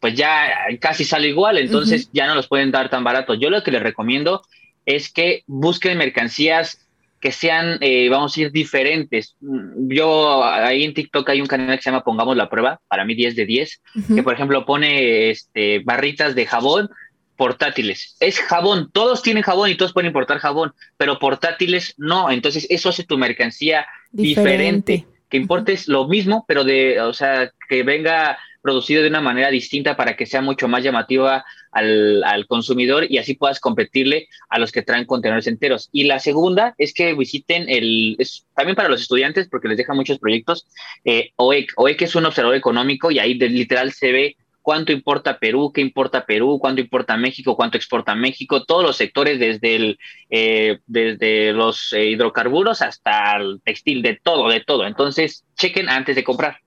pues 0.00 0.14
ya 0.14 0.48
casi 0.80 1.04
sale 1.04 1.28
igual, 1.28 1.58
entonces 1.58 2.10
ya 2.12 2.26
no 2.26 2.34
los 2.34 2.48
pueden 2.48 2.70
dar 2.70 2.90
tan 2.90 3.04
barato. 3.04 3.34
Yo 3.34 3.50
lo 3.50 3.62
que 3.62 3.70
les 3.70 3.82
recomiendo 3.82 4.42
es 4.84 5.12
que 5.12 5.42
busquen 5.46 5.98
mercancías 5.98 6.88
que 7.20 7.30
sean, 7.30 7.78
eh, 7.80 8.08
vamos 8.08 8.32
a 8.32 8.34
decir, 8.34 8.50
diferentes. 8.50 9.36
Yo 9.40 10.42
ahí 10.44 10.82
en 10.82 10.92
TikTok 10.92 11.28
hay 11.30 11.40
un 11.40 11.46
canal 11.46 11.76
que 11.76 11.82
se 11.82 11.90
llama 11.90 12.02
Pongamos 12.02 12.36
la 12.36 12.50
prueba, 12.50 12.80
para 12.88 13.04
mí 13.04 13.14
10 13.14 13.36
de 13.36 13.46
10, 13.46 13.82
que 14.16 14.22
por 14.24 14.34
ejemplo 14.34 14.66
pone 14.66 15.30
este, 15.30 15.78
barritas 15.84 16.34
de 16.34 16.46
jabón 16.46 16.90
portátiles. 17.36 18.16
Es 18.20 18.38
jabón, 18.40 18.90
todos 18.92 19.22
tienen 19.22 19.42
jabón 19.42 19.70
y 19.70 19.76
todos 19.76 19.92
pueden 19.92 20.08
importar 20.08 20.38
jabón, 20.38 20.72
pero 20.96 21.18
portátiles 21.18 21.94
no. 21.96 22.30
Entonces, 22.30 22.66
eso 22.70 22.88
hace 22.88 23.04
tu 23.04 23.18
mercancía 23.18 23.86
diferente. 24.10 25.06
Que 25.28 25.38
importes 25.38 25.88
lo 25.88 26.06
mismo, 26.08 26.44
pero 26.46 26.62
de, 26.62 27.00
o 27.00 27.14
sea, 27.14 27.50
que 27.68 27.82
venga 27.82 28.38
producido 28.62 29.02
de 29.02 29.08
una 29.08 29.20
manera 29.20 29.50
distinta 29.50 29.96
para 29.96 30.16
que 30.16 30.24
sea 30.24 30.40
mucho 30.40 30.68
más 30.68 30.82
llamativa 30.82 31.44
al, 31.72 32.46
consumidor 32.46 33.06
y 33.08 33.18
así 33.18 33.34
puedas 33.34 33.60
competirle 33.60 34.28
a 34.48 34.58
los 34.58 34.72
que 34.72 34.82
traen 34.82 35.04
contenedores 35.04 35.46
enteros. 35.46 35.88
Y 35.92 36.04
la 36.04 36.18
segunda 36.18 36.74
es 36.78 36.94
que 36.94 37.14
visiten 37.14 37.68
el, 37.68 38.16
es 38.18 38.46
también 38.54 38.76
para 38.76 38.88
los 38.88 39.02
estudiantes, 39.02 39.48
porque 39.48 39.68
les 39.68 39.76
deja 39.76 39.94
muchos 39.94 40.18
proyectos, 40.18 40.66
eh, 41.04 41.32
OEC. 41.36 41.72
OEC 41.76 42.02
es 42.02 42.14
un 42.14 42.26
observador 42.26 42.56
económico 42.56 43.10
y 43.10 43.18
ahí 43.18 43.34
literal 43.34 43.92
se 43.92 44.12
ve 44.12 44.36
cuánto 44.62 44.92
importa 44.92 45.38
Perú, 45.38 45.72
qué 45.74 45.80
importa 45.80 46.24
Perú, 46.24 46.58
cuánto 46.60 46.80
importa 46.80 47.16
México, 47.16 47.56
cuánto 47.56 47.76
exporta 47.76 48.14
México, 48.14 48.64
todos 48.64 48.82
los 48.82 48.96
sectores 48.96 49.38
desde, 49.38 49.76
el, 49.76 49.98
eh, 50.30 50.78
desde 50.86 51.52
los 51.52 51.92
eh, 51.92 52.06
hidrocarburos 52.06 52.80
hasta 52.80 53.36
el 53.36 53.60
textil, 53.62 54.02
de 54.02 54.18
todo, 54.22 54.48
de 54.48 54.60
todo. 54.60 54.86
Entonces, 54.86 55.44
chequen 55.56 55.88
antes 55.88 56.16
de 56.16 56.24
comprar. 56.24 56.58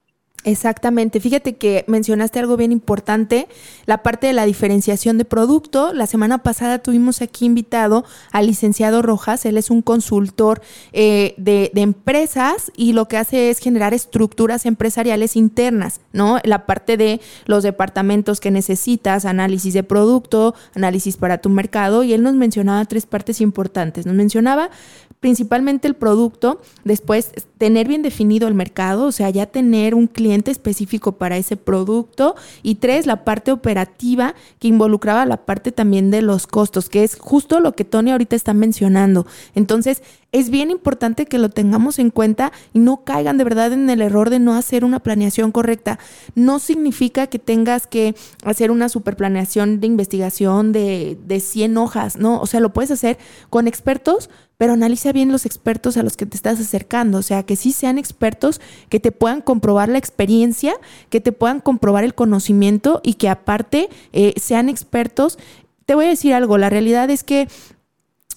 Exactamente. 0.46 1.18
Fíjate 1.18 1.56
que 1.56 1.84
mencionaste 1.88 2.38
algo 2.38 2.56
bien 2.56 2.70
importante, 2.70 3.48
la 3.84 4.04
parte 4.04 4.28
de 4.28 4.32
la 4.32 4.46
diferenciación 4.46 5.18
de 5.18 5.24
producto. 5.24 5.92
La 5.92 6.06
semana 6.06 6.38
pasada 6.38 6.78
tuvimos 6.78 7.20
aquí 7.20 7.46
invitado 7.46 8.04
al 8.30 8.46
licenciado 8.46 9.02
Rojas. 9.02 9.44
Él 9.44 9.58
es 9.58 9.70
un 9.70 9.82
consultor 9.82 10.62
eh, 10.92 11.34
de, 11.36 11.72
empresas 11.74 12.70
y 12.76 12.92
lo 12.92 13.08
que 13.08 13.16
hace 13.16 13.50
es 13.50 13.58
generar 13.58 13.92
estructuras 13.92 14.66
empresariales 14.66 15.34
internas, 15.34 16.00
¿no? 16.12 16.38
La 16.44 16.64
parte 16.64 16.96
de 16.96 17.20
los 17.46 17.64
departamentos 17.64 18.38
que 18.38 18.52
necesitas, 18.52 19.24
análisis 19.24 19.74
de 19.74 19.82
producto, 19.82 20.54
análisis 20.76 21.16
para 21.16 21.38
tu 21.38 21.48
mercado. 21.48 22.04
Y 22.04 22.12
él 22.12 22.22
nos 22.22 22.34
mencionaba 22.34 22.84
tres 22.84 23.04
partes 23.04 23.40
importantes. 23.40 24.06
Nos 24.06 24.14
mencionaba 24.14 24.70
principalmente 25.18 25.88
el 25.88 25.94
producto, 25.94 26.60
después 26.84 27.32
tener 27.58 27.88
bien 27.88 28.02
definido 28.02 28.48
el 28.48 28.54
mercado, 28.54 29.06
o 29.06 29.12
sea, 29.12 29.30
ya 29.30 29.46
tener 29.46 29.94
un 29.94 30.06
cliente 30.06 30.35
específico 30.44 31.12
para 31.12 31.36
ese 31.36 31.56
producto 31.56 32.36
y 32.62 32.76
tres, 32.76 33.06
la 33.06 33.24
parte 33.24 33.52
operativa 33.52 34.34
que 34.58 34.68
involucraba 34.68 35.26
la 35.26 35.44
parte 35.44 35.72
también 35.72 36.10
de 36.10 36.22
los 36.22 36.46
costos, 36.46 36.88
que 36.88 37.04
es 37.04 37.18
justo 37.18 37.60
lo 37.60 37.72
que 37.72 37.84
Tony 37.84 38.10
ahorita 38.10 38.36
está 38.36 38.54
mencionando. 38.54 39.26
Entonces, 39.54 40.02
es 40.32 40.50
bien 40.50 40.70
importante 40.70 41.26
que 41.26 41.38
lo 41.38 41.48
tengamos 41.48 41.98
en 41.98 42.10
cuenta 42.10 42.52
y 42.74 42.78
no 42.78 43.04
caigan 43.04 43.38
de 43.38 43.44
verdad 43.44 43.72
en 43.72 43.88
el 43.88 44.02
error 44.02 44.28
de 44.28 44.38
no 44.38 44.54
hacer 44.54 44.84
una 44.84 45.00
planeación 45.00 45.50
correcta. 45.52 45.98
No 46.34 46.58
significa 46.58 47.26
que 47.26 47.38
tengas 47.38 47.86
que 47.86 48.14
hacer 48.44 48.70
una 48.70 48.88
superplaneación 48.88 49.80
de 49.80 49.86
investigación 49.86 50.72
de, 50.72 51.16
de 51.26 51.40
100 51.40 51.78
hojas, 51.78 52.16
¿no? 52.18 52.40
O 52.40 52.46
sea, 52.46 52.60
lo 52.60 52.72
puedes 52.72 52.90
hacer 52.90 53.18
con 53.48 53.66
expertos, 53.66 54.28
pero 54.58 54.72
analiza 54.72 55.12
bien 55.12 55.32
los 55.32 55.46
expertos 55.46 55.96
a 55.96 56.02
los 56.02 56.16
que 56.16 56.26
te 56.26 56.36
estás 56.36 56.60
acercando, 56.60 57.18
o 57.18 57.22
sea, 57.22 57.42
que 57.42 57.56
sí 57.56 57.72
sean 57.72 57.98
expertos, 57.98 58.60
que 58.88 59.00
te 59.00 59.12
puedan 59.12 59.40
comprobar 59.40 59.88
la 59.88 59.98
experiencia, 59.98 60.74
que 61.10 61.20
te 61.20 61.32
puedan 61.32 61.60
comprobar 61.60 62.04
el 62.04 62.14
conocimiento 62.14 63.00
y 63.02 63.14
que 63.14 63.28
aparte 63.28 63.88
eh, 64.12 64.34
sean 64.40 64.68
expertos. 64.68 65.38
Te 65.84 65.94
voy 65.94 66.06
a 66.06 66.08
decir 66.08 66.34
algo, 66.34 66.58
la 66.58 66.70
realidad 66.70 67.10
es 67.10 67.22
que 67.22 67.48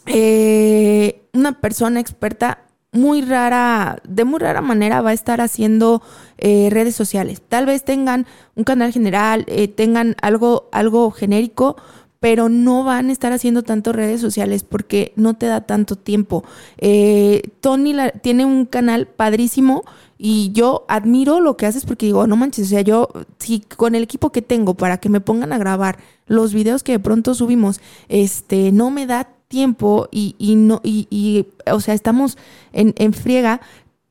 eh, 0.06 1.22
una 1.34 1.60
persona 1.62 2.00
experta 2.00 2.66
muy 2.92 3.22
rara, 3.22 4.02
de 4.04 4.26
muy 4.26 4.40
rara 4.40 4.62
manera 4.62 5.02
va 5.02 5.12
a 5.12 5.14
estar 5.14 5.42
haciendo 5.42 6.02
eh, 6.38 6.70
redes 6.72 6.96
sociales. 6.96 7.42
Tal 7.48 7.68
vez 7.68 7.86
tengan 7.86 8.26
un 8.56 8.64
canal 8.64 8.92
general, 8.92 9.46
tengan 9.76 10.16
algo, 10.22 10.70
algo 10.72 11.12
genérico, 11.12 11.78
pero 12.20 12.50
no 12.50 12.84
van 12.84 13.10
a 13.10 13.12
estar 13.12 13.32
haciendo 13.32 13.64
tanto 13.64 13.94
redes 13.94 14.20
sociales 14.20 14.64
porque 14.64 15.14
no 15.16 15.36
te 15.36 15.46
da 15.46 15.62
tanto 15.62 15.96
tiempo. 15.96 16.44
Eh, 16.78 17.44
Tony 17.62 17.96
tiene 18.22 18.46
un 18.46 18.66
canal 18.66 19.08
padrísimo 19.08 19.84
y 20.18 20.52
yo 20.52 20.86
admiro 20.90 21.40
lo 21.40 21.56
que 21.56 21.66
haces 21.66 21.86
porque 21.86 22.08
digo, 22.08 22.28
no 22.28 22.36
manches, 22.36 22.68
o 22.68 22.70
sea, 22.70 22.82
yo, 22.82 23.08
si 23.40 23.62
con 23.62 23.96
el 23.96 24.04
equipo 24.04 24.32
que 24.32 24.42
tengo 24.42 24.74
para 24.76 24.98
que 24.98 25.08
me 25.08 25.22
pongan 25.22 25.54
a 25.54 25.58
grabar 25.58 25.98
los 26.28 26.54
videos 26.54 26.84
que 26.84 26.92
de 26.94 27.00
pronto 27.00 27.34
subimos, 27.34 27.80
este, 28.10 28.74
no 28.74 28.92
me 28.92 29.06
da 29.06 29.30
tiempo 29.48 30.10
y, 30.12 30.36
y 30.38 30.56
no, 30.56 30.82
y, 30.84 31.08
y, 31.10 31.48
o 31.72 31.80
sea, 31.80 31.94
estamos 31.94 32.38
en, 32.74 32.94
en 32.98 33.14
friega, 33.14 33.62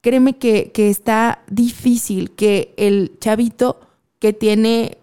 créeme 0.01 0.39
que, 0.39 0.73
que 0.73 0.89
está 0.89 1.43
difícil 1.51 2.31
que 2.31 2.73
el 2.79 3.13
chavito 3.21 3.81
que 4.19 4.33
tiene 4.33 4.99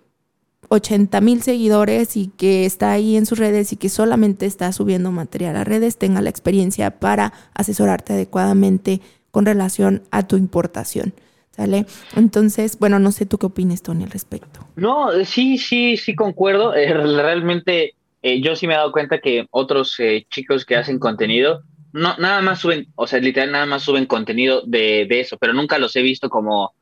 80 0.69 1.21
mil 1.21 1.41
seguidores 1.41 2.17
y 2.17 2.27
que 2.27 2.65
está 2.65 2.91
ahí 2.91 3.15
en 3.15 3.25
sus 3.25 3.39
redes 3.39 3.73
y 3.73 3.77
que 3.77 3.89
solamente 3.89 4.45
está 4.45 4.71
subiendo 4.71 5.11
material 5.11 5.55
a 5.55 5.63
redes, 5.63 5.97
tenga 5.97 6.21
la 6.21 6.29
experiencia 6.29 6.99
para 6.99 7.33
asesorarte 7.53 8.13
adecuadamente 8.13 9.01
con 9.31 9.45
relación 9.45 10.03
a 10.11 10.27
tu 10.27 10.37
importación. 10.37 11.13
¿Sale? 11.51 11.85
Entonces, 12.17 12.77
bueno, 12.79 12.99
no 12.99 13.13
sé 13.13 13.25
tú 13.25 13.37
qué 13.37 13.45
opinas, 13.45 13.81
Tony, 13.81 14.03
al 14.03 14.11
respecto. 14.11 14.59
No, 14.75 15.23
sí, 15.23 15.57
sí, 15.57 15.95
sí 15.95 16.13
concuerdo. 16.13 16.75
Eh, 16.75 16.93
realmente 16.93 17.95
eh, 18.21 18.41
yo 18.41 18.57
sí 18.57 18.67
me 18.67 18.73
he 18.73 18.77
dado 18.77 18.91
cuenta 18.91 19.19
que 19.19 19.47
otros 19.51 19.97
eh, 19.99 20.27
chicos 20.29 20.65
que 20.65 20.75
hacen 20.75 20.99
contenido, 20.99 21.63
no, 21.93 22.17
nada 22.17 22.41
más 22.41 22.59
suben, 22.59 22.87
o 22.95 23.07
sea, 23.07 23.19
literal, 23.21 23.53
nada 23.53 23.65
más 23.65 23.83
suben 23.83 24.05
contenido 24.05 24.63
de 24.65 25.07
eso, 25.09 25.37
pero 25.37 25.53
nunca 25.53 25.79
los 25.79 25.95
he 25.95 26.01
visto 26.01 26.29
como 26.29 26.74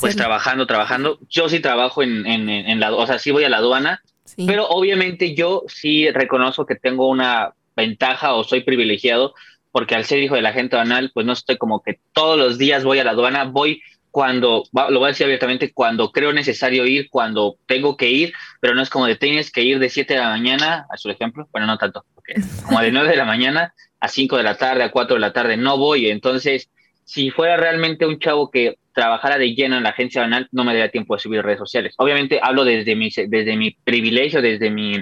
pues 0.00 0.16
trabajando, 0.16 0.66
trabajando. 0.66 1.18
Yo 1.28 1.48
sí 1.48 1.60
trabajo 1.60 2.02
en, 2.02 2.26
en, 2.26 2.80
la, 2.80 2.94
o 2.94 3.06
sea, 3.06 3.18
sí 3.18 3.30
voy 3.30 3.44
a 3.44 3.48
la 3.48 3.58
aduana, 3.58 4.02
pero 4.46 4.68
obviamente 4.68 5.34
yo 5.34 5.62
sí 5.68 6.10
reconozco 6.10 6.66
que 6.66 6.74
tengo 6.74 7.08
una 7.08 7.54
ventaja 7.76 8.34
o 8.34 8.44
soy 8.44 8.62
privilegiado 8.62 9.34
porque 9.70 9.94
al 9.94 10.06
ser 10.06 10.22
hijo 10.22 10.34
de 10.34 10.42
la 10.42 10.54
gente 10.54 10.74
aduanal, 10.74 11.10
pues 11.12 11.26
no 11.26 11.34
estoy 11.34 11.58
como 11.58 11.82
que 11.82 12.00
todos 12.12 12.38
los 12.38 12.56
días 12.56 12.82
voy 12.82 12.98
a 12.98 13.04
la 13.04 13.10
aduana, 13.10 13.44
voy 13.44 13.82
cuando, 14.10 14.64
lo 14.72 14.98
voy 14.98 15.04
a 15.04 15.08
decir 15.08 15.26
abiertamente, 15.26 15.74
cuando 15.74 16.10
creo 16.10 16.32
necesario 16.32 16.86
ir, 16.86 17.10
cuando 17.10 17.58
tengo 17.66 17.98
que 17.98 18.08
ir, 18.08 18.32
pero 18.60 18.74
no 18.74 18.80
es 18.80 18.88
como 18.88 19.04
de 19.04 19.16
tienes 19.16 19.52
que 19.52 19.60
ir 19.60 19.78
de 19.78 19.90
7 19.90 20.14
de 20.14 20.20
la 20.20 20.30
mañana, 20.30 20.86
a 20.88 20.96
su 20.96 21.10
ejemplo, 21.10 21.46
bueno, 21.52 21.66
no 21.66 21.76
tanto, 21.76 22.06
porque 22.14 22.36
como 22.64 22.80
de 22.80 22.92
9 22.92 23.10
de 23.10 23.16
la 23.16 23.26
mañana 23.26 23.74
a 24.00 24.08
5 24.08 24.38
de 24.38 24.42
la 24.42 24.56
tarde, 24.56 24.82
a 24.82 24.90
4 24.90 25.16
de 25.16 25.20
la 25.20 25.34
tarde, 25.34 25.58
no 25.58 25.76
voy. 25.76 26.08
Entonces, 26.08 26.70
si 27.04 27.30
fuera 27.30 27.58
realmente 27.58 28.06
un 28.06 28.18
chavo 28.18 28.50
que 28.50 28.78
trabajara 28.96 29.36
de 29.36 29.54
lleno 29.54 29.76
en 29.76 29.82
la 29.82 29.90
agencia 29.90 30.22
banal, 30.22 30.48
no 30.52 30.64
me 30.64 30.72
daría 30.72 30.90
tiempo 30.90 31.14
de 31.14 31.20
subir 31.20 31.42
redes 31.42 31.58
sociales. 31.58 31.94
Obviamente 31.98 32.40
hablo 32.42 32.64
desde 32.64 32.96
mi, 32.96 33.10
desde 33.28 33.56
mi 33.56 33.76
privilegio, 33.84 34.40
desde 34.40 34.70
mi... 34.70 34.94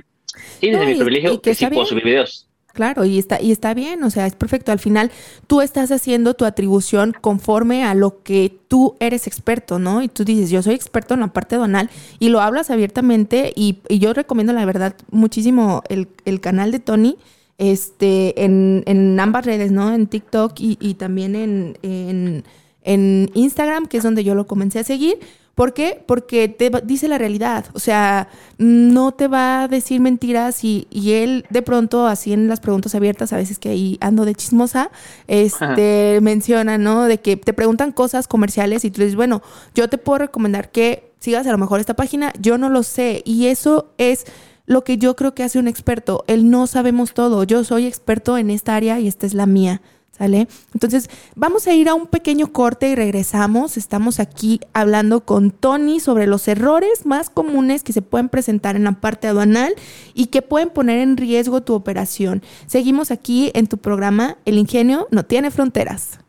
Sí, 0.61 0.71
desde 0.71 0.85
mi 0.85 0.97
privilegio, 0.97 1.41
que 1.41 1.55
sí 1.55 1.65
puedo 1.67 1.87
subir 1.87 2.03
videos. 2.03 2.49
Claro, 2.73 3.05
y 3.05 3.21
está, 3.21 3.41
y 3.41 3.53
está 3.53 3.73
bien, 3.73 4.03
o 4.03 4.11
sea, 4.11 4.27
es 4.27 4.35
perfecto. 4.35 4.73
Al 4.73 4.81
final, 4.81 5.13
tú 5.47 5.61
estás 5.61 5.93
haciendo 5.93 6.35
tu 6.35 6.45
atribución 6.45 7.15
conforme 7.21 7.85
a 7.85 7.95
lo 7.95 8.25
que 8.25 8.53
tú 8.67 8.97
eres 8.99 9.29
experto, 9.29 9.79
¿no? 9.79 10.03
Y 10.03 10.09
tú 10.09 10.25
dices, 10.25 10.51
yo 10.51 10.61
soy 10.61 10.75
experto 10.75 11.15
en 11.15 11.21
la 11.21 11.29
parte 11.29 11.55
donal 11.55 11.89
y 12.19 12.31
lo 12.31 12.41
hablas 12.41 12.71
abiertamente 12.71 13.53
y, 13.55 13.79
yo 13.89 14.13
recomiendo, 14.13 14.53
la 14.53 14.65
verdad, 14.65 14.97
muchísimo 15.13 15.85
el, 15.89 16.09
canal 16.41 16.73
de 16.73 16.81
Tony 16.81 17.17
este, 17.59 18.43
en, 18.45 18.83
en, 18.87 19.21
ambas 19.21 19.47
redes, 19.47 19.71
¿no? 19.71 19.95
En 19.95 20.09
TikTok 20.09 20.59
y, 20.59 20.77
y 20.81 20.95
también 20.95 21.37
en, 21.37 21.79
en, 21.83 22.45
en 22.85 23.31
Instagram, 23.35 23.87
que 23.87 23.97
es 23.97 24.03
donde 24.03 24.23
yo 24.23 24.35
lo 24.35 24.47
comencé 24.47 24.79
a 24.79 24.85
seguir 24.85 25.19
¿Por 25.55 25.73
qué? 25.73 26.03
Porque 26.05 26.49
te 26.49 26.71
dice 26.83 27.07
la 27.07 27.17
realidad, 27.17 27.67
o 27.75 27.79
sea, 27.79 28.29
no 28.59 29.13
te 29.13 29.29
va 29.29 29.63
a 29.63 29.69
decir 29.69 30.01
mentiras 30.01 30.65
y, 30.65 30.89
y 30.91 31.13
él 31.13 31.47
de 31.49 31.63
pronto, 31.63 32.09
así 32.09 32.33
en 32.33 32.49
las 32.49 32.59
preguntas 32.59 32.95
abiertas, 32.97 33.33
a 33.33 33.37
veces 33.37 33.61
que 33.61 33.69
ahí 33.69 33.97
ando 34.01 34.25
de 34.25 34.35
chismosa, 34.35 34.91
este, 35.29 36.19
menciona, 36.23 36.77
¿no? 36.77 37.05
De 37.05 37.19
que 37.19 37.37
te 37.37 37.53
preguntan 37.53 37.93
cosas 37.93 38.27
comerciales 38.27 38.85
y 38.85 38.91
tú 38.91 39.01
dices, 39.01 39.15
bueno, 39.15 39.43
yo 39.77 39.89
te 39.89 39.97
puedo 39.97 40.19
recomendar 40.19 40.73
que 40.73 41.13
sigas 41.21 41.47
a 41.47 41.53
lo 41.53 41.59
mejor 41.59 41.79
esta 41.79 41.95
página, 41.95 42.33
yo 42.41 42.59
no 42.59 42.69
lo 42.69 42.83
sé 42.83 43.23
y 43.25 43.47
eso 43.47 43.93
es 43.97 44.27
lo 44.67 44.83
que 44.83 44.99
yo 44.99 45.15
creo 45.15 45.35
que 45.37 45.45
hace 45.45 45.61
un 45.61 45.69
experto, 45.69 46.25
él 46.27 46.51
no 46.51 46.67
sabemos 46.67 47.15
todo, 47.15 47.45
yo 47.45 47.63
soy 47.63 47.87
experto 47.87 48.39
en 48.39 48.51
esta 48.51 48.75
área 48.75 48.99
y 48.99 49.07
esta 49.07 49.25
es 49.27 49.35
la 49.35 49.47
mía. 49.47 49.83
¿Sale? 50.17 50.47
Entonces, 50.73 51.11
vamos 51.35 51.67
a 51.67 51.73
ir 51.73 51.89
a 51.89 51.95
un 51.95 52.07
pequeño 52.07 52.53
corte 52.53 52.89
y 52.89 52.95
regresamos. 52.95 53.77
Estamos 53.77 54.21
aquí 54.21 54.61
hablando 54.73 55.25
con 55.25 55.51
Tony 55.51 55.99
sobre 55.99 56.29
los 56.29 56.47
errores 56.47 57.05
más 57.05 57.31
comunes 57.31 57.83
que 57.83 57.93
se 57.93 58.01
pueden 58.01 58.29
presentar 58.29 58.77
en 58.77 58.85
la 58.85 58.93
parte 58.93 59.27
aduanal 59.27 59.75
y 60.15 60.27
que 60.27 60.41
pueden 60.41 60.71
poner 60.71 61.01
en 61.01 61.17
riesgo 61.17 61.63
tu 61.63 61.75
operación. 61.75 62.43
Seguimos 62.67 63.11
aquí 63.11 63.51
en 63.55 63.67
tu 63.67 63.79
programa 63.79 64.39
El 64.45 64.59
Ingenio 64.59 65.09
no 65.11 65.25
tiene 65.25 65.51
fronteras. 65.51 66.21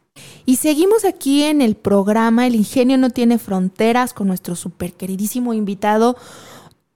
Y 0.47 0.55
seguimos 0.55 1.05
aquí 1.05 1.43
en 1.43 1.61
el 1.61 1.75
programa 1.75 2.47
El 2.47 2.55
Ingenio 2.55 2.97
no 2.97 3.11
tiene 3.11 3.37
fronteras 3.37 4.13
con 4.13 4.27
nuestro 4.27 4.55
super 4.55 4.93
queridísimo 4.93 5.53
invitado. 5.53 6.15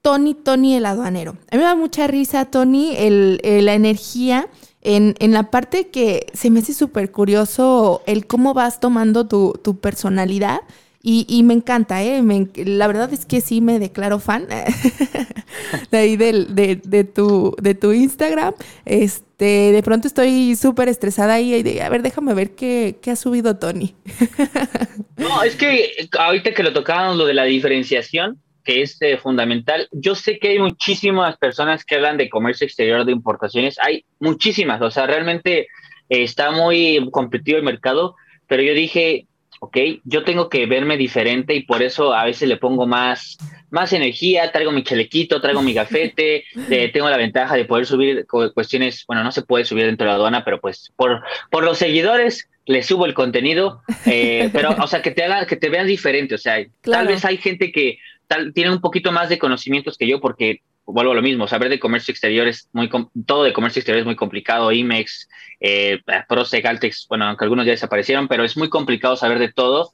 Tony, 0.02 0.34
Tony 0.34 0.76
el 0.76 0.86
aduanero. 0.86 1.32
A 1.52 1.56
mí 1.56 1.58
me 1.58 1.64
da 1.64 1.76
mucha 1.76 2.08
risa, 2.08 2.46
Tony, 2.46 2.96
la 3.42 3.74
energía 3.74 4.48
en, 4.82 5.16
en, 5.20 5.32
la 5.34 5.52
parte 5.52 5.88
que 5.88 6.28
se 6.34 6.50
me 6.50 6.60
hace 6.60 6.74
súper 6.74 7.12
curioso 7.12 8.02
el 8.06 8.28
cómo 8.28 8.54
vas 8.54 8.80
tomando 8.80 9.28
tu, 9.28 9.60
tu 9.64 9.80
personalidad. 9.80 10.62
Y, 11.02 11.26
y, 11.30 11.44
me 11.44 11.54
encanta, 11.54 12.04
¿eh? 12.04 12.22
la 12.66 12.88
verdad 12.88 13.14
es 13.14 13.26
que 13.26 13.40
sí 13.40 13.62
me 13.62 13.80
declaro 13.80 14.20
fan 14.20 14.48
de 15.92 15.98
ahí 15.98 16.18
del, 16.18 16.56
de, 16.56 16.76
de, 16.84 17.06
tu, 17.06 17.56
de 17.62 17.74
tu 17.74 17.94
Instagram. 17.94 18.54
Este, 18.84 19.72
de 19.72 19.82
pronto 19.82 20.10
estoy 20.10 20.58
súper 20.58 20.90
estresada 20.90 21.40
y 21.40 21.64
de, 21.64 21.82
a 21.84 21.88
ver, 21.88 22.02
déjame 22.02 22.34
ver 22.34 22.54
qué, 22.54 23.00
qué 23.02 23.12
ha 23.12 23.16
subido 23.16 23.56
Tony. 23.56 23.96
no, 25.18 25.42
es 25.44 25.56
que 25.56 26.10
ahorita 26.20 26.54
que 26.54 26.64
lo 26.64 26.74
tocábamos, 26.74 27.16
lo 27.16 27.26
de 27.26 27.34
la 27.34 27.46
diferenciación, 27.46 28.42
que 28.70 28.84
es 28.84 29.01
eh, 29.01 29.17
fundamental. 29.17 29.89
Yo 29.91 30.13
sé 30.13 30.38
que 30.38 30.49
hay 30.49 30.59
muchísimas 30.59 31.38
personas 31.38 31.84
que 31.84 31.95
hablan 31.95 32.17
de 32.17 32.30
comercio 32.30 32.65
exterior 32.65 33.03
de 33.03 33.11
importaciones, 33.11 33.80
hay 33.80 34.05
muchísimas, 34.20 34.80
o 34.84 34.91
sea, 34.91 35.07
realmente 35.07 35.61
eh, 35.61 36.22
está 36.22 36.51
muy 36.51 37.09
competitivo 37.11 37.57
el 37.57 37.63
mercado, 37.63 38.15
pero 38.45 38.61
yo 38.61 38.76
dije, 38.76 39.26
ok, 39.59 39.76
yo 40.03 40.24
tengo 40.24 40.49
que 40.49 40.67
verme 40.67 40.97
diferente 40.97 41.55
y 41.55 41.63
por 41.63 41.82
eso 41.82 42.13
a 42.13 42.26
veces 42.26 42.47
le 42.47 42.57
pongo 42.57 42.86
más, 42.86 43.39
más 43.72 43.91
energía, 43.91 44.51
traigo 44.51 44.72
mi 44.72 44.84
chalequito, 44.84 45.41
traigo 45.41 45.63
mi 45.63 45.74
gafete, 45.74 46.43
tengo 46.93 47.09
la 47.09 47.17
ventaja 47.17 47.55
de 47.55 47.65
poder 47.65 47.88
subir 47.88 48.28
cuestiones, 48.28 49.03
bueno, 49.07 49.24
no 49.24 49.32
se 49.32 49.41
puede 49.41 49.65
subir 49.65 49.86
dentro 49.86 50.05
de 50.05 50.11
la 50.11 50.15
aduana, 50.17 50.45
pero 50.45 50.61
pues 50.61 50.93
por, 50.95 51.24
por 51.49 51.63
los 51.63 51.80
seguidores 51.80 52.47
le 52.67 52.84
subo 52.84 53.07
el 53.07 53.15
contenido, 53.15 53.82
eh, 54.05 54.47
pero, 54.53 54.76
o 54.80 54.86
sea, 54.86 55.01
que 55.01 55.09
te 55.09 55.24
hagan, 55.24 55.47
que 55.47 55.55
te 55.55 55.70
vean 55.70 55.88
diferente, 55.88 56.36
o 56.36 56.38
sea, 56.38 56.63
tal 56.82 57.07
vez 57.07 57.26
hay 57.26 57.38
gente 57.38 57.72
que 57.72 57.97
tienen 58.54 58.74
un 58.74 58.82
poquito 58.82 59.12
más 59.12 59.30
de 59.30 59.40
conocimientos 59.40 59.98
que 59.98 60.08
yo 60.08 60.20
porque 60.20 60.62
vuelvo 60.86 61.12
a 61.12 61.16
lo 61.16 61.22
mismo, 61.22 61.48
saber 61.48 61.70
de 61.70 61.80
comercio 61.80 62.12
exterior 62.12 62.48
es 62.48 62.70
muy, 62.74 62.90
todo 63.26 63.44
de 63.44 63.54
comercio 63.54 63.80
exterior 63.80 64.00
es 64.00 64.06
muy 64.06 64.16
complicado, 64.16 64.72
IMEX, 64.72 65.30
eh, 65.60 66.00
Prosec, 66.28 66.66
Altex, 66.66 67.06
bueno, 67.08 67.26
aunque 67.26 67.46
algunos 67.46 67.66
ya 67.66 67.72
desaparecieron, 67.72 68.28
pero 68.28 68.44
es 68.44 68.58
muy 68.58 68.70
complicado 68.70 69.16
saber 69.16 69.40
de 69.40 69.52
todo. 69.52 69.92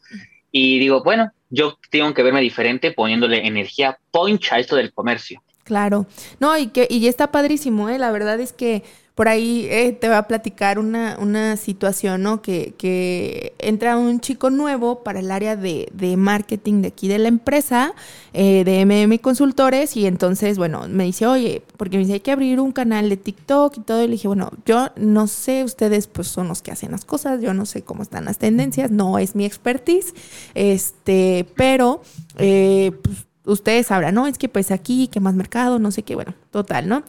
Y 0.51 0.79
digo, 0.79 1.03
bueno, 1.03 1.31
yo 1.49 1.77
tengo 1.89 2.13
que 2.13 2.23
verme 2.23 2.39
diferente 2.41 2.91
poniéndole 2.91 3.45
energía 3.45 3.97
poncha 4.11 4.55
a 4.55 4.59
esto 4.59 4.75
del 4.75 4.93
comercio. 4.93 5.43
Claro, 5.65 6.05
no, 6.39 6.57
y 6.57 6.67
que 6.67 6.87
y 6.89 7.07
está 7.07 7.31
padrísimo, 7.31 7.89
¿eh? 7.89 7.97
la 7.97 8.11
verdad 8.11 8.39
es 8.39 8.53
que 8.53 8.83
por 9.15 9.29
ahí 9.29 9.65
eh, 9.71 9.93
te 9.93 10.09
va 10.09 10.17
a 10.17 10.27
platicar 10.27 10.77
una, 10.77 11.17
una 11.19 11.55
situación, 11.55 12.21
¿no? 12.21 12.41
Que, 12.41 12.73
que, 12.77 13.55
entra 13.59 13.97
un 13.97 14.19
chico 14.19 14.49
nuevo 14.49 15.03
para 15.03 15.21
el 15.21 15.31
área 15.31 15.55
de, 15.55 15.87
de 15.93 16.17
marketing 16.17 16.81
de 16.81 16.89
aquí 16.89 17.07
de 17.07 17.17
la 17.17 17.29
empresa, 17.29 17.93
eh, 18.33 18.65
de 18.65 18.85
MM 18.85 19.17
Consultores, 19.19 19.95
y 19.95 20.05
entonces, 20.05 20.57
bueno, 20.57 20.87
me 20.89 21.05
dice, 21.05 21.27
oye, 21.27 21.63
porque 21.77 21.95
me 21.95 22.03
dice, 22.03 22.15
hay 22.15 22.19
que 22.19 22.31
abrir 22.31 22.59
un 22.59 22.73
canal 22.73 23.07
de 23.07 23.15
TikTok 23.15 23.77
y 23.77 23.81
todo, 23.81 24.03
y 24.03 24.07
le 24.07 24.13
dije, 24.13 24.27
bueno, 24.27 24.51
yo 24.65 24.89
no 24.97 25.27
sé, 25.27 25.63
ustedes 25.63 26.07
pues 26.07 26.27
son 26.27 26.49
los 26.49 26.61
que 26.61 26.71
hacen 26.71 26.91
las 26.91 27.05
cosas, 27.05 27.41
yo 27.41 27.53
no 27.53 27.65
sé 27.65 27.83
cómo 27.83 28.03
están 28.03 28.25
las 28.25 28.37
tendencias, 28.37 28.91
no 28.91 29.17
es 29.17 29.33
mi 29.33 29.45
expertise, 29.45 30.13
este, 30.55 31.47
pero, 31.55 32.01
eh, 32.37 32.91
pues, 33.01 33.25
ustedes 33.45 33.87
sabrán, 33.87 34.15
¿no? 34.15 34.27
Es 34.27 34.37
que 34.37 34.49
pues 34.49 34.71
aquí, 34.71 35.07
que 35.07 35.19
más 35.19 35.35
mercado, 35.35 35.79
no 35.79 35.91
sé 35.91 36.03
qué, 36.03 36.15
bueno, 36.15 36.33
total, 36.51 36.87
¿no? 36.87 37.03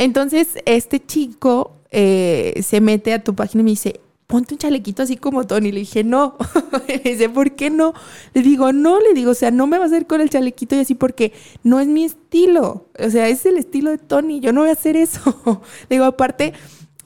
Entonces, 0.00 0.56
este 0.64 0.98
chico 1.04 1.76
eh, 1.90 2.58
se 2.62 2.80
mete 2.80 3.12
a 3.12 3.22
tu 3.22 3.34
página 3.34 3.60
y 3.60 3.64
me 3.64 3.70
dice, 3.72 4.00
ponte 4.26 4.54
un 4.54 4.58
chalequito 4.58 5.02
así 5.02 5.18
como 5.18 5.46
Tony. 5.46 5.72
Le 5.72 5.80
dije, 5.80 6.04
no. 6.04 6.38
me 6.88 6.96
dice, 6.98 7.28
¿por 7.28 7.52
qué 7.52 7.68
no? 7.68 7.92
Le 8.32 8.40
digo, 8.40 8.72
no, 8.72 8.98
le 8.98 9.12
digo, 9.12 9.32
o 9.32 9.34
sea, 9.34 9.50
no 9.50 9.66
me 9.66 9.76
va 9.76 9.84
a 9.84 9.86
hacer 9.88 10.06
con 10.06 10.22
el 10.22 10.30
chalequito 10.30 10.74
y 10.74 10.78
así 10.78 10.94
porque 10.94 11.34
no 11.64 11.80
es 11.80 11.86
mi 11.86 12.04
estilo. 12.04 12.86
O 12.98 13.10
sea, 13.10 13.28
es 13.28 13.44
el 13.44 13.58
estilo 13.58 13.90
de 13.90 13.98
Tony. 13.98 14.40
Yo 14.40 14.54
no 14.54 14.62
voy 14.62 14.70
a 14.70 14.72
hacer 14.72 14.96
eso. 14.96 15.38
le 15.90 15.96
digo, 15.96 16.06
aparte, 16.06 16.54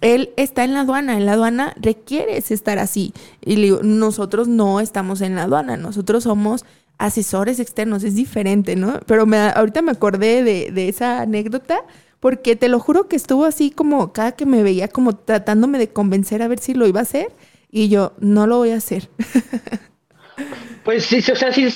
él 0.00 0.30
está 0.36 0.62
en 0.62 0.74
la 0.74 0.82
aduana. 0.82 1.16
En 1.16 1.26
la 1.26 1.32
aduana 1.32 1.74
requieres 1.80 2.52
estar 2.52 2.78
así. 2.78 3.12
Y 3.44 3.56
le 3.56 3.62
digo, 3.62 3.80
nosotros 3.82 4.46
no 4.46 4.78
estamos 4.78 5.20
en 5.20 5.34
la 5.34 5.42
aduana. 5.42 5.76
Nosotros 5.76 6.22
somos 6.22 6.64
asesores 6.98 7.60
externos, 7.60 8.04
es 8.04 8.14
diferente, 8.14 8.76
¿no? 8.76 9.00
Pero 9.06 9.26
me, 9.26 9.38
ahorita 9.38 9.82
me 9.82 9.90
acordé 9.90 10.42
de, 10.42 10.88
esa 10.88 11.22
anécdota 11.22 11.82
porque 12.24 12.56
te 12.56 12.70
lo 12.70 12.80
juro 12.80 13.06
que 13.06 13.16
estuvo 13.16 13.44
así 13.44 13.70
como 13.70 14.14
cada 14.14 14.32
que 14.32 14.46
me 14.46 14.62
veía 14.62 14.88
como 14.88 15.14
tratándome 15.14 15.76
de 15.76 15.92
convencer 15.92 16.40
a 16.40 16.48
ver 16.48 16.58
si 16.58 16.72
lo 16.72 16.86
iba 16.86 17.00
a 17.00 17.02
hacer 17.02 17.26
y 17.70 17.90
yo 17.90 18.14
no 18.18 18.46
lo 18.46 18.56
voy 18.56 18.70
a 18.70 18.76
hacer. 18.76 19.10
Pues 20.84 21.06
sí, 21.06 21.18
o 21.18 21.36
sea, 21.36 21.50
sí, 21.52 21.66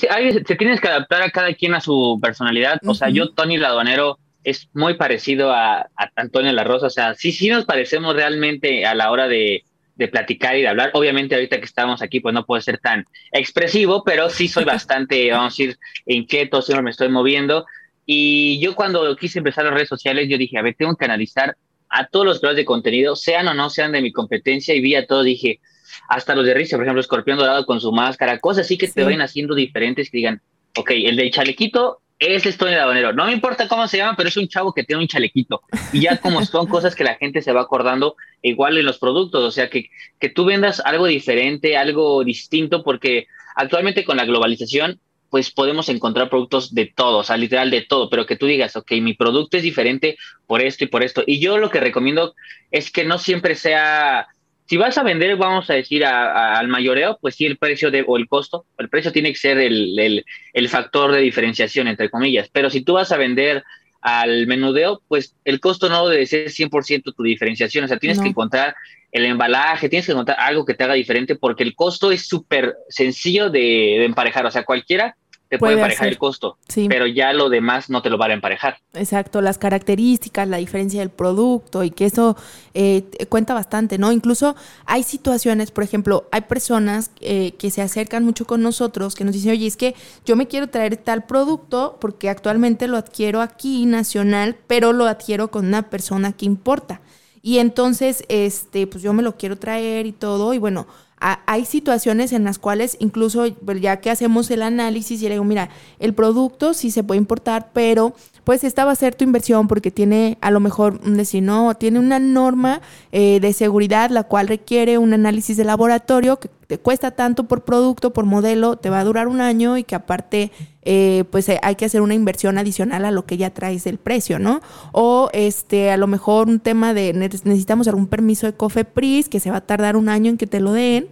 te 0.45 0.55
tienes 0.55 0.81
que 0.81 0.87
adaptar 0.87 1.23
a 1.23 1.31
cada 1.31 1.51
quien 1.53 1.73
a 1.73 1.81
su 1.81 2.19
personalidad. 2.21 2.79
O 2.85 2.93
sea, 2.93 3.09
yo, 3.09 3.31
Tony 3.31 3.57
Ladonero, 3.57 4.19
es 4.43 4.69
muy 4.73 4.95
parecido 4.95 5.51
a, 5.51 5.79
a 5.79 6.11
Antonio 6.15 6.51
La 6.51 6.63
Rosa. 6.63 6.87
O 6.87 6.91
sea, 6.91 7.15
sí, 7.15 7.31
sí 7.31 7.49
nos 7.49 7.65
parecemos 7.65 8.15
realmente 8.15 8.85
a 8.85 8.93
la 8.93 9.09
hora 9.09 9.27
de, 9.27 9.63
de 9.99 10.07
platicar 10.07 10.55
y 10.55 10.61
de 10.61 10.69
hablar. 10.69 10.91
Obviamente 10.93 11.35
ahorita 11.35 11.59
que 11.59 11.65
estamos 11.65 12.01
aquí, 12.01 12.21
pues 12.21 12.33
no 12.33 12.45
puedo 12.45 12.61
ser 12.61 12.77
tan 12.79 13.05
expresivo, 13.33 14.03
pero 14.05 14.29
sí 14.29 14.47
soy 14.47 14.63
bastante, 14.65 15.29
vamos 15.29 15.53
a 15.53 15.55
decir, 15.57 15.77
inquieto, 16.05 16.61
siempre 16.61 16.83
me 16.83 16.91
estoy 16.91 17.09
moviendo. 17.09 17.65
Y 18.11 18.59
yo 18.59 18.73
cuando 18.73 19.15
quise 19.15 19.37
empezar 19.37 19.65
las 19.65 19.73
redes 19.75 19.87
sociales, 19.87 20.27
yo 20.27 20.35
dije, 20.35 20.57
a 20.57 20.63
ver, 20.63 20.73
tengo 20.75 20.95
que 20.95 21.05
analizar 21.05 21.55
a 21.89 22.07
todos 22.07 22.25
los 22.25 22.39
creadores 22.39 22.57
de 22.57 22.65
contenido, 22.65 23.15
sean 23.15 23.47
o 23.47 23.53
no 23.53 23.69
sean 23.69 23.91
de 23.91 24.01
mi 24.01 24.11
competencia, 24.11 24.73
y 24.73 24.81
vi 24.81 24.95
a 24.95 25.05
todos, 25.05 25.25
dije, 25.25 25.59
hasta 26.07 26.33
los 26.33 26.43
de 26.43 26.55
risa, 26.55 26.75
por 26.75 26.85
ejemplo, 26.85 27.01
Escorpión 27.01 27.37
Dorado 27.37 27.67
con 27.67 27.79
su 27.79 27.91
máscara, 27.91 28.39
cosas 28.39 28.65
así 28.65 28.79
que 28.79 28.87
te 28.87 29.03
vayan 29.03 29.21
haciendo 29.21 29.53
diferentes, 29.53 30.09
que 30.09 30.17
digan, 30.17 30.41
ok, 30.75 30.89
el 30.89 31.17
del 31.17 31.29
chalequito 31.29 32.01
es 32.17 32.57
Tony 32.57 32.71
Labanero. 32.71 33.13
No 33.13 33.27
me 33.27 33.31
importa 33.31 33.67
cómo 33.67 33.87
se 33.87 33.97
llama, 33.97 34.15
pero 34.17 34.29
es 34.29 34.37
un 34.37 34.47
chavo 34.47 34.73
que 34.73 34.83
tiene 34.83 35.03
un 35.03 35.07
chalequito. 35.07 35.61
Y 35.93 36.01
ya 36.01 36.17
como 36.17 36.43
son 36.43 36.65
cosas 36.67 36.95
que 36.95 37.03
la 37.03 37.13
gente 37.13 37.43
se 37.43 37.53
va 37.53 37.61
acordando, 37.61 38.15
igual 38.41 38.75
en 38.79 38.87
los 38.87 38.97
productos. 38.97 39.43
O 39.43 39.51
sea, 39.51 39.69
que, 39.69 39.91
que 40.19 40.29
tú 40.29 40.45
vendas 40.45 40.81
algo 40.83 41.05
diferente, 41.05 41.77
algo 41.77 42.23
distinto, 42.23 42.83
porque 42.83 43.27
actualmente 43.55 44.03
con 44.03 44.17
la 44.17 44.25
globalización, 44.25 44.99
pues 45.29 45.51
podemos 45.51 45.89
encontrar 45.89 46.29
productos 46.29 46.73
de 46.73 46.85
todo, 46.87 47.19
o 47.19 47.23
sea, 47.23 47.37
literal 47.37 47.69
de 47.71 47.81
todo, 47.81 48.09
pero 48.09 48.25
que 48.25 48.35
tú 48.35 48.45
digas, 48.45 48.75
ok, 48.75 48.93
mi 49.01 49.13
producto 49.13 49.57
es 49.57 49.63
diferente 49.63 50.17
por 50.47 50.61
esto 50.61 50.83
y 50.83 50.87
por 50.87 51.03
esto. 51.03 51.23
Y 51.25 51.39
yo 51.39 51.57
lo 51.57 51.69
que 51.69 51.79
recomiendo 51.79 52.35
es 52.71 52.91
que 52.91 53.03
no 53.03 53.17
siempre 53.17 53.55
sea, 53.55 54.27
si 54.65 54.77
vas 54.77 54.97
a 54.97 55.03
vender, 55.03 55.35
vamos 55.35 55.69
a 55.69 55.73
decir, 55.73 56.05
al 56.05 56.67
mayoreo, 56.67 57.17
pues 57.21 57.35
sí, 57.35 57.45
el 57.45 57.57
precio 57.57 57.91
de, 57.91 58.03
o 58.07 58.17
el 58.17 58.27
costo, 58.27 58.65
el 58.77 58.89
precio 58.89 59.11
tiene 59.11 59.31
que 59.31 59.39
ser 59.39 59.57
el, 59.57 59.97
el, 59.99 60.25
el 60.53 60.69
factor 60.69 61.11
de 61.11 61.19
diferenciación, 61.19 61.87
entre 61.87 62.09
comillas, 62.09 62.49
pero 62.51 62.69
si 62.69 62.81
tú 62.81 62.93
vas 62.93 63.11
a 63.11 63.17
vender 63.17 63.63
al 64.01 64.47
menudeo, 64.47 65.01
pues 65.07 65.35
el 65.43 65.59
costo 65.59 65.89
no 65.89 66.07
debe 66.07 66.25
ser 66.25 66.47
100% 66.47 67.13
tu 67.13 67.23
diferenciación, 67.23 67.85
o 67.85 67.87
sea, 67.87 67.97
tienes 67.97 68.19
que 68.19 68.29
encontrar 68.29 68.75
el 69.11 69.25
embalaje, 69.25 69.89
tienes 69.89 70.05
que 70.05 70.11
encontrar 70.11 70.37
algo 70.39 70.65
que 70.65 70.73
te 70.73 70.83
haga 70.83 70.93
diferente 70.93 71.35
porque 71.35 71.63
el 71.63 71.75
costo 71.75 72.11
es 72.11 72.27
súper 72.27 72.75
sencillo 72.89 73.49
de, 73.49 74.05
emparejar, 74.05 74.45
o 74.45 74.51
sea, 74.51 74.63
cualquiera 74.63 75.15
te 75.49 75.57
puede, 75.57 75.73
emparejar 75.73 76.07
el 76.07 76.17
costo, 76.19 76.57
pero 76.87 77.07
ya 77.07 77.33
lo 77.33 77.49
demás 77.49 77.89
no 77.89 78.03
te 78.03 78.11
lo 78.11 78.19
va 78.19 78.27
a 78.27 78.33
emparejar. 78.33 78.77
Exacto, 78.93 79.41
las 79.41 79.57
características, 79.57 80.47
la 80.47 80.57
diferencia 80.57 80.99
del 80.99 81.09
producto 81.09 81.83
y 81.83 81.89
que 81.89 82.05
eso 82.05 82.37
eh, 82.75 83.03
cuenta 83.29 83.55
bastante, 83.55 83.97
¿no? 83.97 84.11
Incluso 84.11 84.55
hay 84.85 85.01
situaciones, 85.01 85.71
por 85.71 85.83
ejemplo, 85.83 86.27
hay 86.31 86.41
personas 86.41 87.09
eh, 87.19 87.53
que 87.57 87.71
se 87.71 87.81
acercan 87.81 88.23
mucho 88.23 88.45
con 88.45 88.61
nosotros 88.61 89.15
que 89.15 89.23
nos 89.23 89.33
dicen, 89.33 89.51
oye, 89.51 89.65
es 89.65 89.75
que 89.75 89.95
yo 90.23 90.35
me 90.35 90.47
quiero 90.47 90.67
traer 90.67 90.97
tal 90.97 91.25
producto 91.25 91.97
porque 91.99 92.29
actualmente 92.29 92.87
lo 92.87 92.97
adquiero 92.97 93.41
aquí 93.41 93.87
nacional, 93.87 94.55
pero 94.67 94.93
lo 94.93 95.07
adquiero 95.07 95.49
con 95.49 95.65
una 95.65 95.89
persona 95.89 96.31
que 96.33 96.45
importa. 96.45 97.01
Y 97.41 97.59
entonces, 97.59 98.23
este, 98.27 98.85
pues 98.85 99.01
yo 99.01 99.13
me 99.13 99.23
lo 99.23 99.37
quiero 99.37 99.57
traer 99.57 100.05
y 100.05 100.11
todo. 100.11 100.53
Y 100.53 100.57
bueno, 100.57 100.87
hay 101.19 101.65
situaciones 101.65 102.31
en 102.31 102.43
las 102.43 102.59
cuales 102.59 102.95
incluso 102.99 103.45
pues, 103.65 103.81
ya 103.81 103.97
que 103.99 104.09
hacemos 104.09 104.49
el 104.51 104.61
análisis 104.61 105.21
y 105.21 105.25
le 105.25 105.31
digo, 105.31 105.43
mira, 105.43 105.69
el 105.99 106.13
producto 106.13 106.73
sí 106.73 106.91
se 106.91 107.03
puede 107.03 107.17
importar, 107.17 107.71
pero 107.73 108.13
pues 108.43 108.63
esta 108.63 108.85
va 108.85 108.91
a 108.91 108.95
ser 108.95 109.15
tu 109.15 109.23
inversión 109.23 109.67
porque 109.67 109.91
tiene 109.91 110.37
a 110.41 110.51
lo 110.51 110.59
mejor, 110.59 110.99
decir, 111.01 111.43
no, 111.43 111.75
tiene 111.75 111.99
una 111.99 112.19
norma 112.19 112.81
eh, 113.11 113.39
de 113.39 113.53
seguridad 113.53 114.09
la 114.09 114.23
cual 114.23 114.47
requiere 114.47 114.97
un 114.97 115.13
análisis 115.13 115.57
de 115.57 115.65
laboratorio 115.65 116.37
que 116.39 116.49
te 116.69 116.77
cuesta 116.77 117.09
tanto 117.09 117.45
por 117.45 117.63
producto, 117.63 118.13
por 118.13 118.25
modelo, 118.25 118.75
te 118.75 118.91
va 118.91 118.99
a 118.99 119.03
durar 119.03 119.27
un 119.27 119.41
año 119.41 119.75
y 119.79 119.83
que 119.83 119.95
aparte 119.95 120.51
eh, 120.83 121.23
pues 121.31 121.49
eh, 121.49 121.59
hay 121.63 121.73
que 121.73 121.85
hacer 121.85 122.01
una 122.01 122.13
inversión 122.13 122.59
adicional 122.59 123.05
a 123.05 123.11
lo 123.11 123.25
que 123.25 123.37
ya 123.37 123.49
traes 123.49 123.85
del 123.85 123.97
precio, 123.97 124.37
¿no? 124.37 124.61
O 124.91 125.31
este, 125.33 125.89
a 125.89 125.97
lo 125.97 126.05
mejor 126.05 126.47
un 126.47 126.59
tema 126.59 126.93
de 126.93 127.11
necesitamos 127.13 127.87
algún 127.87 128.05
permiso 128.05 128.45
de 128.45 128.53
COFEPRIS 128.53 129.29
que 129.29 129.39
se 129.39 129.49
va 129.49 129.57
a 129.57 129.65
tardar 129.65 129.97
un 129.97 130.09
año 130.09 130.29
en 130.29 130.37
que 130.37 130.45
te 130.45 130.59
lo 130.59 130.71
den 130.71 131.07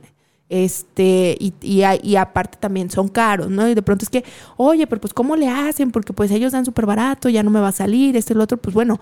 este, 0.47 1.36
y, 1.39 1.55
y, 1.60 2.16
aparte 2.18 2.60
también 2.60 2.91
son 2.91 3.08
caros, 3.08 3.49
¿no? 3.49 3.68
Y 3.68 3.74
de 3.74 3.82
pronto 3.82 4.05
es 4.05 4.12
que, 4.12 4.24
oye, 4.58 4.86
pero 4.86 5.01
pues 5.01 5.16
¿cómo 5.16 5.36
le 5.36 5.49
hacen? 5.49 5.89
Porque 5.89 6.14
pues 6.14 6.30
ellos 6.30 6.51
dan 6.51 6.66
súper 6.66 6.86
barato, 6.86 7.30
ya 7.30 7.41
no 7.41 7.49
me 7.49 7.60
va 7.60 7.70
a 7.70 7.72
salir, 7.72 8.16
esto 8.16 8.34
y 8.34 8.36
lo 8.36 8.43
otro, 8.43 8.58
pues 8.58 8.76
bueno, 8.76 8.99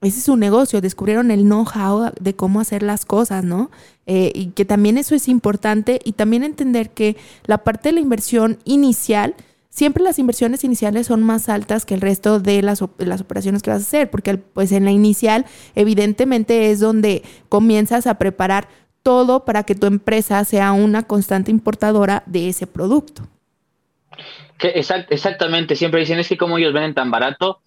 ese 0.00 0.18
es 0.18 0.24
su 0.24 0.36
negocio, 0.36 0.80
descubrieron 0.80 1.30
el 1.30 1.42
know-how 1.42 2.12
de 2.20 2.36
cómo 2.36 2.60
hacer 2.60 2.82
las 2.82 3.04
cosas, 3.04 3.42
¿no? 3.42 3.70
Eh, 4.06 4.30
y 4.34 4.46
que 4.50 4.64
también 4.64 4.96
eso 4.96 5.14
es 5.14 5.28
importante 5.28 6.00
y 6.04 6.12
también 6.12 6.44
entender 6.44 6.90
que 6.90 7.16
la 7.46 7.58
parte 7.58 7.88
de 7.88 7.94
la 7.94 8.00
inversión 8.00 8.58
inicial, 8.64 9.34
siempre 9.70 10.04
las 10.04 10.20
inversiones 10.20 10.62
iniciales 10.62 11.08
son 11.08 11.24
más 11.24 11.48
altas 11.48 11.84
que 11.84 11.94
el 11.94 12.00
resto 12.00 12.38
de 12.38 12.62
las, 12.62 12.80
operaciones 12.80 13.62
que 13.62 13.70
vas 13.70 13.80
a 13.80 13.86
hacer, 13.86 14.08
porque 14.08 14.36
pues 14.36 14.70
en 14.70 14.84
la 14.84 14.92
inicial 14.92 15.46
evidentemente 15.74 16.70
es 16.70 16.78
donde 16.78 17.24
comienzas 17.48 18.06
a 18.06 18.18
preparar 18.18 18.68
todo 19.02 19.44
para 19.44 19.64
que 19.64 19.74
tu 19.74 19.86
empresa 19.86 20.44
sea 20.44 20.72
una 20.72 21.02
constante 21.02 21.50
importadora 21.50 22.22
de 22.26 22.48
ese 22.48 22.68
producto. 22.68 23.22
Exactamente, 24.60 25.76
siempre 25.76 26.00
dicen 26.00 26.18
es 26.20 26.28
que 26.28 26.36
como 26.36 26.58
ellos 26.58 26.72
venden 26.72 26.94
tan 26.94 27.10
barato, 27.10 27.60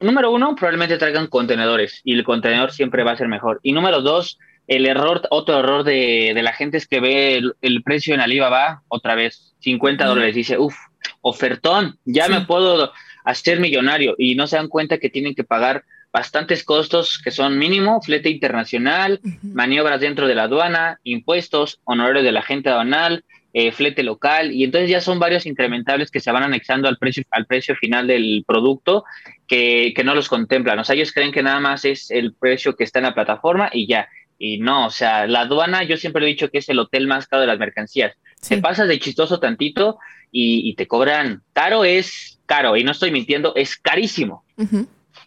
número 0.00 0.30
uno, 0.30 0.54
probablemente 0.54 0.98
traigan 0.98 1.26
contenedores 1.26 2.00
y 2.04 2.14
el 2.14 2.24
contenedor 2.24 2.72
siempre 2.72 3.04
va 3.04 3.12
a 3.12 3.16
ser 3.16 3.28
mejor. 3.28 3.60
Y 3.62 3.72
número 3.72 4.02
dos, 4.02 4.38
el 4.66 4.86
error, 4.86 5.22
otro 5.30 5.58
error 5.58 5.84
de, 5.84 6.38
la 6.42 6.52
gente 6.52 6.76
es 6.76 6.86
que 6.86 7.00
ve 7.00 7.42
el, 7.60 7.82
precio 7.82 8.14
en 8.14 8.20
Alibaba 8.20 8.82
otra 8.88 9.14
vez, 9.14 9.54
50 9.60 10.06
dólares, 10.06 10.34
dice, 10.34 10.58
uff, 10.58 10.76
ofertón, 11.22 11.98
ya 12.04 12.28
me 12.28 12.42
puedo 12.42 12.92
hacer 13.24 13.60
millonario 13.60 14.14
y 14.16 14.34
no 14.34 14.46
se 14.46 14.56
dan 14.56 14.68
cuenta 14.68 14.98
que 14.98 15.10
tienen 15.10 15.34
que 15.34 15.44
pagar 15.44 15.84
bastantes 16.12 16.64
costos 16.64 17.20
que 17.22 17.30
son 17.30 17.58
mínimo, 17.58 18.00
flete 18.00 18.30
internacional, 18.30 19.20
maniobras 19.42 20.00
dentro 20.00 20.26
de 20.26 20.34
la 20.34 20.44
aduana, 20.44 20.98
impuestos, 21.04 21.80
honorarios 21.84 22.24
de 22.24 22.32
la 22.32 22.42
gente 22.42 22.68
aduanal, 22.68 23.24
eh, 23.52 23.72
flete 23.72 24.04
local, 24.04 24.52
y 24.52 24.62
entonces 24.62 24.88
ya 24.88 25.00
son 25.00 25.18
varios 25.18 25.46
incrementables 25.46 26.12
que 26.12 26.20
se 26.20 26.30
van 26.30 26.44
anexando 26.44 26.88
al 26.88 26.98
precio, 26.98 27.24
al 27.30 27.46
precio 27.46 27.74
final 27.74 28.06
del 28.06 28.44
producto 28.46 29.04
que, 29.50 30.02
no 30.04 30.14
los 30.14 30.28
contemplan. 30.28 30.78
O 30.78 30.84
sea, 30.84 30.94
ellos 30.94 31.12
creen 31.12 31.32
que 31.32 31.42
nada 31.42 31.58
más 31.58 31.84
es 31.84 32.12
el 32.12 32.34
precio 32.34 32.76
que 32.76 32.84
está 32.84 33.00
en 33.00 33.06
la 33.06 33.14
plataforma 33.14 33.68
y 33.72 33.88
ya. 33.88 34.08
Y 34.38 34.58
no, 34.58 34.86
o 34.86 34.90
sea, 34.90 35.26
la 35.26 35.40
aduana, 35.40 35.82
yo 35.82 35.96
siempre 35.96 36.24
he 36.24 36.28
dicho 36.28 36.50
que 36.50 36.58
es 36.58 36.68
el 36.68 36.78
hotel 36.78 37.08
más 37.08 37.26
caro 37.26 37.40
de 37.40 37.48
las 37.48 37.58
mercancías. 37.58 38.14
Te 38.46 38.58
pasas 38.58 38.86
de 38.86 39.00
chistoso 39.00 39.40
tantito 39.40 39.98
y, 40.30 40.72
te 40.76 40.86
cobran 40.86 41.42
caro, 41.52 41.84
es 41.84 42.38
caro, 42.46 42.76
y 42.76 42.84
no 42.84 42.92
estoy 42.92 43.10
mintiendo, 43.10 43.52
es 43.56 43.76
carísimo. 43.76 44.44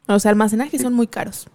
Los 0.08 0.26
almacenajes 0.26 0.82
son 0.82 0.94
muy 0.94 1.08
caros. 1.08 1.48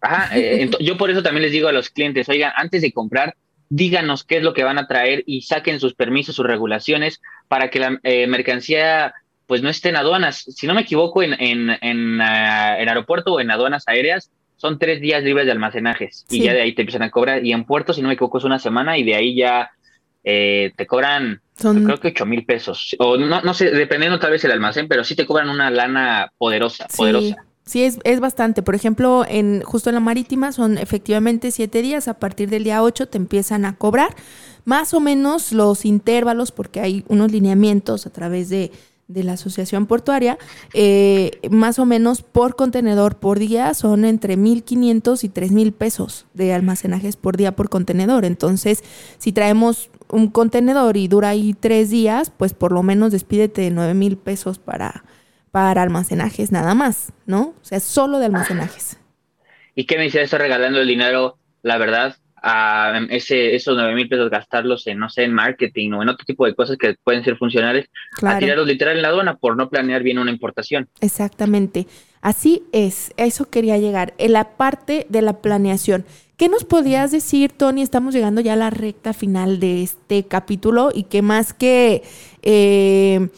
Ajá, 0.00 0.36
eh, 0.36 0.70
yo 0.80 0.98
por 0.98 1.10
eso 1.10 1.22
también 1.22 1.42
les 1.42 1.52
digo 1.52 1.68
a 1.68 1.72
los 1.72 1.88
clientes, 1.88 2.28
oigan, 2.28 2.52
antes 2.56 2.82
de 2.82 2.92
comprar, 2.92 3.36
díganos 3.68 4.24
qué 4.24 4.38
es 4.38 4.42
lo 4.42 4.54
que 4.54 4.64
van 4.64 4.78
a 4.78 4.88
traer 4.88 5.22
y 5.24 5.42
saquen 5.42 5.78
sus 5.78 5.94
permisos, 5.94 6.34
sus 6.34 6.46
regulaciones 6.46 7.20
para 7.46 7.70
que 7.70 7.78
la 7.78 8.00
eh, 8.02 8.26
mercancía 8.26 9.14
pues 9.48 9.62
no 9.62 9.70
esté 9.70 9.88
en 9.88 9.96
aduanas. 9.96 10.44
Si 10.46 10.66
no 10.66 10.74
me 10.74 10.82
equivoco, 10.82 11.22
en, 11.22 11.32
en, 11.40 11.70
en, 11.80 12.20
ah, 12.20 12.74
aeropuerto 12.74 13.32
o 13.32 13.40
en 13.40 13.50
aduanas 13.50 13.88
aéreas 13.88 14.30
son 14.56 14.78
tres 14.78 15.00
días 15.00 15.24
libres 15.24 15.46
de 15.46 15.52
almacenajes 15.52 16.26
y 16.28 16.42
ya 16.42 16.52
de 16.52 16.60
ahí 16.60 16.74
te 16.74 16.82
empiezan 16.82 17.02
a 17.02 17.10
cobrar. 17.10 17.44
Y 17.44 17.52
en 17.52 17.64
puerto, 17.64 17.94
si 17.94 18.02
no 18.02 18.08
me 18.08 18.14
equivoco, 18.14 18.38
es 18.38 18.44
una 18.44 18.58
semana 18.58 18.98
y 18.98 19.04
de 19.04 19.14
ahí 19.14 19.34
ya 19.34 19.70
eh, 20.22 20.72
te 20.76 20.86
cobran, 20.86 21.40
creo 21.56 21.98
que 21.98 22.08
ocho 22.08 22.26
mil 22.26 22.44
pesos. 22.44 22.94
O 22.98 23.16
no, 23.16 23.40
no 23.40 23.54
sé, 23.54 23.70
dependiendo 23.70 24.18
tal 24.18 24.32
vez 24.32 24.44
el 24.44 24.52
almacén, 24.52 24.86
pero 24.86 25.02
sí 25.02 25.16
te 25.16 25.24
cobran 25.24 25.48
una 25.48 25.70
lana 25.70 26.30
poderosa, 26.36 26.86
poderosa. 26.94 27.36
Sí, 27.64 27.84
es, 27.84 27.98
es, 28.04 28.20
bastante. 28.20 28.62
Por 28.62 28.74
ejemplo, 28.74 29.24
en 29.28 29.62
justo 29.62 29.88
en 29.90 29.94
la 29.94 30.00
marítima 30.00 30.52
son 30.52 30.76
efectivamente 30.76 31.50
siete 31.50 31.80
días. 31.80 32.08
A 32.08 32.18
partir 32.18 32.50
del 32.50 32.64
día 32.64 32.82
ocho 32.82 33.08
te 33.08 33.16
empiezan 33.16 33.64
a 33.64 33.76
cobrar 33.76 34.14
más 34.64 34.92
o 34.92 35.00
menos 35.00 35.52
los 35.52 35.86
intervalos, 35.86 36.52
porque 36.52 36.80
hay 36.80 37.04
unos 37.08 37.32
lineamientos 37.32 38.06
a 38.06 38.10
través 38.10 38.50
de, 38.50 38.70
de 39.08 39.24
la 39.24 39.32
asociación 39.32 39.86
portuaria, 39.86 40.38
eh, 40.74 41.40
más 41.50 41.78
o 41.78 41.86
menos 41.86 42.22
por 42.22 42.56
contenedor 42.56 43.16
por 43.16 43.38
día 43.38 43.72
son 43.74 44.04
entre 44.04 44.36
1.500 44.36 45.24
y 45.24 45.28
3.000 45.28 45.72
pesos 45.72 46.26
de 46.34 46.52
almacenajes 46.52 47.16
por 47.16 47.36
día 47.36 47.56
por 47.56 47.70
contenedor. 47.70 48.24
Entonces, 48.24 48.84
si 49.16 49.32
traemos 49.32 49.90
un 50.08 50.28
contenedor 50.28 50.96
y 50.96 51.08
dura 51.08 51.30
ahí 51.30 51.54
tres 51.58 51.90
días, 51.90 52.30
pues 52.30 52.52
por 52.54 52.72
lo 52.72 52.82
menos 52.82 53.12
despídete 53.12 53.62
de 53.62 53.72
9.000 53.72 54.18
pesos 54.18 54.58
para 54.58 55.02
almacenajes 55.52 56.52
nada 56.52 56.74
más, 56.74 57.12
¿no? 57.26 57.54
O 57.60 57.64
sea, 57.64 57.80
solo 57.80 58.18
de 58.20 58.26
almacenajes. 58.26 58.98
¿Y 59.74 59.84
qué 59.84 59.96
me 59.96 60.04
dice 60.04 60.22
eso 60.22 60.38
regalando 60.38 60.80
el 60.80 60.88
dinero, 60.88 61.38
la 61.62 61.78
verdad, 61.78 62.16
a 62.42 63.00
ese, 63.10 63.54
esos 63.54 63.76
nueve 63.76 63.94
mil 63.94 64.08
pesos 64.08 64.30
gastarlos 64.30 64.86
en, 64.86 64.98
no 64.98 65.08
sé, 65.08 65.24
en 65.24 65.32
marketing 65.32 65.92
o 65.92 66.02
en 66.02 66.08
otro 66.08 66.24
tipo 66.24 66.46
de 66.46 66.54
cosas 66.54 66.76
que 66.76 66.96
pueden 67.02 67.24
ser 67.24 67.36
funcionales, 67.36 67.86
a 68.22 68.38
tirarlos 68.38 68.66
literal 68.66 68.96
en 68.96 69.02
la 69.02 69.08
aduana 69.08 69.36
por 69.36 69.56
no 69.56 69.68
planear 69.68 70.02
bien 70.02 70.18
una 70.18 70.30
importación? 70.30 70.88
Exactamente. 71.00 71.86
Así 72.20 72.64
es, 72.72 73.12
eso 73.16 73.48
quería 73.48 73.78
llegar. 73.78 74.14
En 74.18 74.32
la 74.32 74.56
parte 74.56 75.06
de 75.08 75.22
la 75.22 75.40
planeación. 75.40 76.04
¿Qué 76.36 76.48
nos 76.48 76.64
podías 76.64 77.10
decir, 77.10 77.52
Tony? 77.52 77.82
Estamos 77.82 78.14
llegando 78.14 78.40
ya 78.40 78.52
a 78.52 78.56
la 78.56 78.70
recta 78.70 79.12
final 79.12 79.58
de 79.58 79.82
este 79.82 80.24
capítulo 80.24 80.90
y 80.94 81.04
que 81.04 81.22
más 81.22 81.52
que... 81.52 82.02
Eh, 82.42 83.28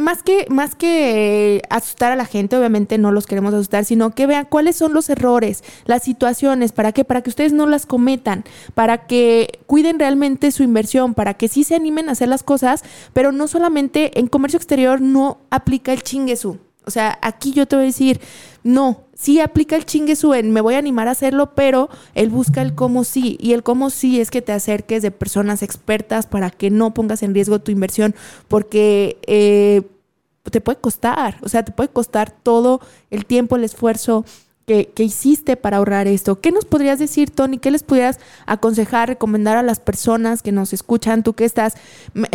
más 0.00 0.22
que, 0.22 0.46
más 0.50 0.74
que 0.74 1.62
asustar 1.70 2.12
a 2.12 2.16
la 2.16 2.26
gente, 2.26 2.56
obviamente 2.56 2.98
no 2.98 3.12
los 3.12 3.26
queremos 3.26 3.54
asustar, 3.54 3.84
sino 3.84 4.14
que 4.14 4.26
vean 4.26 4.46
cuáles 4.46 4.76
son 4.76 4.92
los 4.92 5.08
errores, 5.08 5.64
las 5.86 6.02
situaciones, 6.02 6.72
para 6.72 6.92
que, 6.92 7.04
para 7.04 7.22
que 7.22 7.30
ustedes 7.30 7.52
no 7.52 7.66
las 7.66 7.86
cometan, 7.86 8.44
para 8.74 9.06
que 9.06 9.60
cuiden 9.66 9.98
realmente 9.98 10.50
su 10.50 10.62
inversión, 10.62 11.14
para 11.14 11.34
que 11.34 11.48
sí 11.48 11.64
se 11.64 11.74
animen 11.74 12.08
a 12.08 12.12
hacer 12.12 12.28
las 12.28 12.42
cosas, 12.42 12.82
pero 13.12 13.32
no 13.32 13.48
solamente 13.48 14.18
en 14.18 14.26
comercio 14.26 14.56
exterior 14.56 15.00
no 15.00 15.38
aplica 15.50 15.92
el 15.92 16.02
chinguesú. 16.02 16.58
O 16.88 16.90
sea, 16.90 17.18
aquí 17.22 17.52
yo 17.52 17.66
te 17.66 17.76
voy 17.76 17.84
a 17.84 17.86
decir, 17.86 18.20
no, 18.64 19.04
sí 19.14 19.40
aplica 19.40 19.76
el 19.76 19.84
chingue 19.84 20.14
en 20.34 20.52
me 20.52 20.60
voy 20.60 20.74
a 20.74 20.78
animar 20.78 21.06
a 21.06 21.10
hacerlo, 21.12 21.54
pero 21.54 21.90
él 22.14 22.30
busca 22.30 22.62
el 22.62 22.74
cómo 22.74 23.04
sí. 23.04 23.36
Y 23.40 23.52
el 23.52 23.62
cómo 23.62 23.90
sí 23.90 24.20
es 24.20 24.30
que 24.30 24.42
te 24.42 24.52
acerques 24.52 25.02
de 25.02 25.10
personas 25.10 25.62
expertas 25.62 26.26
para 26.26 26.50
que 26.50 26.70
no 26.70 26.94
pongas 26.94 27.22
en 27.22 27.34
riesgo 27.34 27.58
tu 27.58 27.70
inversión, 27.70 28.14
porque 28.48 29.18
eh, 29.26 29.82
te 30.50 30.60
puede 30.62 30.78
costar, 30.78 31.36
o 31.42 31.48
sea, 31.48 31.62
te 31.62 31.72
puede 31.72 31.90
costar 31.90 32.30
todo 32.30 32.80
el 33.10 33.26
tiempo, 33.26 33.56
el 33.56 33.64
esfuerzo, 33.64 34.24
que, 34.68 35.02
hiciste 35.02 35.56
para 35.56 35.78
ahorrar 35.78 36.06
esto. 36.06 36.40
¿Qué 36.40 36.52
nos 36.52 36.66
podrías 36.66 36.98
decir, 36.98 37.30
Tony? 37.30 37.56
¿Qué 37.56 37.70
les 37.70 37.82
pudieras 37.82 38.20
aconsejar, 38.44 39.08
recomendar 39.08 39.56
a 39.56 39.62
las 39.62 39.80
personas 39.80 40.42
que 40.42 40.52
nos 40.52 40.74
escuchan? 40.74 41.22
Tú 41.22 41.32
que 41.32 41.46
estás 41.46 41.74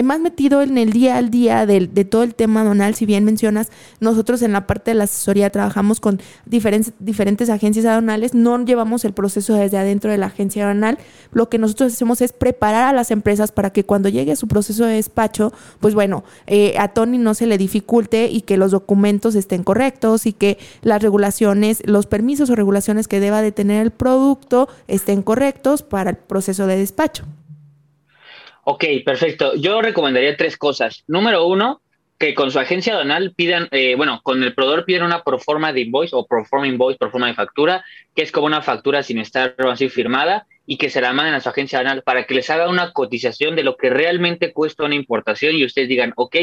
más 0.03 0.19
metido 0.19 0.63
en 0.63 0.79
el 0.79 0.91
día 0.91 1.17
al 1.17 1.29
día 1.29 1.67
de, 1.67 1.85
de 1.85 2.05
todo 2.05 2.23
el 2.23 2.33
tema 2.33 2.63
donal, 2.63 2.95
si 2.95 3.05
bien 3.05 3.23
mencionas, 3.23 3.69
nosotros 3.99 4.41
en 4.41 4.51
la 4.51 4.65
parte 4.65 4.91
de 4.91 4.95
la 4.95 5.03
asesoría 5.03 5.51
trabajamos 5.51 5.99
con 5.99 6.19
diferentes, 6.45 6.93
diferentes 6.97 7.51
agencias 7.51 7.85
aduanales, 7.85 8.33
no 8.33 8.65
llevamos 8.65 9.05
el 9.05 9.13
proceso 9.13 9.53
desde 9.53 9.77
adentro 9.77 10.09
de 10.09 10.17
la 10.17 10.27
agencia 10.27 10.63
aduanal. 10.63 10.97
Lo 11.33 11.49
que 11.49 11.59
nosotros 11.59 11.93
hacemos 11.93 12.21
es 12.21 12.33
preparar 12.33 12.85
a 12.85 12.93
las 12.93 13.11
empresas 13.11 13.51
para 13.51 13.69
que 13.69 13.85
cuando 13.85 14.09
llegue 14.09 14.35
su 14.35 14.47
proceso 14.47 14.85
de 14.85 14.95
despacho, 14.95 15.53
pues 15.79 15.93
bueno, 15.93 16.23
eh, 16.47 16.75
a 16.79 16.87
Tony 16.87 17.19
no 17.19 17.35
se 17.35 17.45
le 17.45 17.59
dificulte 17.59 18.27
y 18.31 18.41
que 18.41 18.57
los 18.57 18.71
documentos 18.71 19.35
estén 19.35 19.63
correctos 19.63 20.25
y 20.25 20.33
que 20.33 20.57
las 20.81 21.03
regulaciones, 21.03 21.83
los 21.85 22.07
permisos 22.07 22.22
permisos 22.23 22.49
o 22.49 22.55
regulaciones 22.55 23.09
que 23.09 23.19
deba 23.19 23.41
de 23.41 23.51
tener 23.51 23.81
el 23.81 23.91
producto 23.91 24.69
estén 24.87 25.23
correctos 25.23 25.83
para 25.83 26.11
el 26.11 26.15
proceso 26.15 26.67
de 26.67 26.77
despacho. 26.77 27.25
Ok, 28.63 28.85
perfecto. 29.03 29.55
Yo 29.55 29.81
recomendaría 29.81 30.37
tres 30.37 30.55
cosas. 30.55 31.03
Número 31.05 31.45
uno, 31.45 31.81
que 32.17 32.33
con 32.33 32.49
su 32.49 32.59
agencia 32.59 32.93
aduanal 32.93 33.33
pidan, 33.35 33.67
eh, 33.71 33.95
bueno, 33.97 34.21
con 34.23 34.41
el 34.41 34.55
proveedor 34.55 34.85
pidan 34.85 35.03
una 35.03 35.21
proforma 35.21 35.73
de 35.73 35.81
invoice 35.81 36.15
o 36.15 36.25
proforma 36.25 36.65
invoice, 36.65 36.97
proforma 36.97 37.27
de 37.27 37.33
factura, 37.33 37.83
que 38.15 38.21
es 38.21 38.31
como 38.31 38.47
una 38.47 38.61
factura 38.61 39.03
sin 39.03 39.17
estar 39.17 39.53
así 39.69 39.89
firmada 39.89 40.47
y 40.65 40.77
que 40.77 40.89
se 40.89 41.01
la 41.01 41.11
manden 41.11 41.33
a 41.33 41.41
su 41.41 41.49
agencia 41.49 41.79
aduanal 41.79 42.03
para 42.03 42.25
que 42.25 42.35
les 42.35 42.49
haga 42.49 42.69
una 42.69 42.93
cotización 42.93 43.57
de 43.57 43.63
lo 43.63 43.75
que 43.75 43.89
realmente 43.89 44.53
cuesta 44.53 44.85
una 44.85 44.95
importación 44.95 45.55
y 45.55 45.65
ustedes 45.65 45.89
digan, 45.89 46.13
ok, 46.15 46.37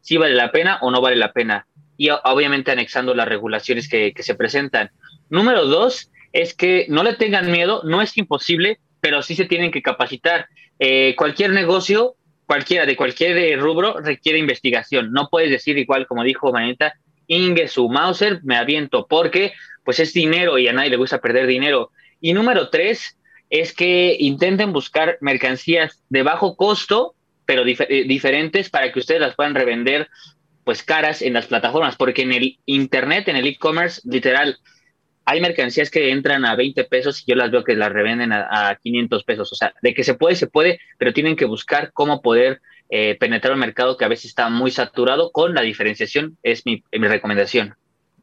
si 0.00 0.16
vale 0.16 0.34
la 0.34 0.50
pena 0.50 0.78
o 0.80 0.90
no 0.90 1.02
vale 1.02 1.16
la 1.16 1.34
pena. 1.34 1.66
Y 1.98 2.08
obviamente 2.08 2.70
anexando 2.70 3.14
las 3.14 3.28
regulaciones 3.28 3.86
que 3.86 4.14
se 4.18 4.34
presentan. 4.34 4.90
Número 5.28 5.66
dos 5.66 6.10
es 6.32 6.54
que 6.54 6.86
no 6.88 7.02
le 7.02 7.14
tengan 7.14 7.50
miedo, 7.50 7.82
no 7.84 8.02
es 8.02 8.16
imposible, 8.16 8.78
pero 9.00 9.22
sí 9.22 9.34
se 9.34 9.46
tienen 9.46 9.70
que 9.70 9.82
capacitar. 9.82 10.46
Eh, 10.78 11.14
cualquier 11.16 11.52
negocio, 11.52 12.16
cualquiera 12.44 12.86
de 12.86 12.96
cualquier 12.96 13.36
eh, 13.38 13.56
rubro, 13.56 14.00
requiere 14.00 14.38
investigación. 14.38 15.12
No 15.12 15.28
puedes 15.30 15.50
decir 15.50 15.78
igual 15.78 16.06
como 16.06 16.22
dijo 16.22 16.52
Manita, 16.52 16.94
Inge 17.26 17.68
su 17.68 17.88
Mauser, 17.88 18.40
me 18.44 18.56
aviento, 18.56 19.06
porque 19.08 19.52
pues 19.84 20.00
es 20.00 20.12
dinero 20.12 20.58
y 20.58 20.68
a 20.68 20.72
nadie 20.72 20.90
le 20.90 20.96
gusta 20.96 21.20
perder 21.20 21.46
dinero. 21.46 21.90
Y 22.20 22.32
número 22.32 22.68
tres 22.68 23.16
es 23.50 23.72
que 23.72 24.16
intenten 24.18 24.72
buscar 24.72 25.18
mercancías 25.20 26.02
de 26.08 26.22
bajo 26.22 26.56
costo, 26.56 27.14
pero 27.44 27.64
eh, 27.66 28.04
diferentes 28.06 28.70
para 28.70 28.92
que 28.92 28.98
ustedes 28.98 29.20
las 29.20 29.34
puedan 29.34 29.54
revender 29.54 30.08
pues 30.64 30.82
caras 30.82 31.22
en 31.22 31.32
las 31.32 31.46
plataformas, 31.46 31.94
porque 31.94 32.22
en 32.22 32.32
el 32.32 32.58
Internet, 32.66 33.28
en 33.28 33.36
el 33.36 33.46
e-commerce, 33.46 34.00
literal, 34.04 34.58
hay 35.26 35.40
mercancías 35.40 35.90
que 35.90 36.10
entran 36.10 36.44
a 36.44 36.54
20 36.54 36.84
pesos 36.84 37.20
y 37.20 37.30
yo 37.30 37.36
las 37.36 37.50
veo 37.50 37.64
que 37.64 37.74
las 37.74 37.92
revenden 37.92 38.32
a, 38.32 38.78
500 38.80 39.24
pesos. 39.24 39.52
O 39.52 39.56
sea, 39.56 39.74
de 39.82 39.92
que 39.92 40.04
se 40.04 40.14
puede, 40.14 40.36
se 40.36 40.46
puede, 40.46 40.80
pero 40.98 41.12
tienen 41.12 41.36
que 41.36 41.44
buscar 41.44 41.92
cómo 41.92 42.22
poder 42.22 42.60
eh, 42.88 43.16
penetrar 43.18 43.52
el 43.52 43.58
mercado 43.58 43.96
que 43.96 44.04
a 44.04 44.08
veces 44.08 44.26
está 44.26 44.48
muy 44.48 44.70
saturado 44.70 45.32
con 45.32 45.52
la 45.54 45.62
diferenciación, 45.62 46.38
es 46.42 46.64
mi 46.64 46.82
recomendación. 46.92 47.74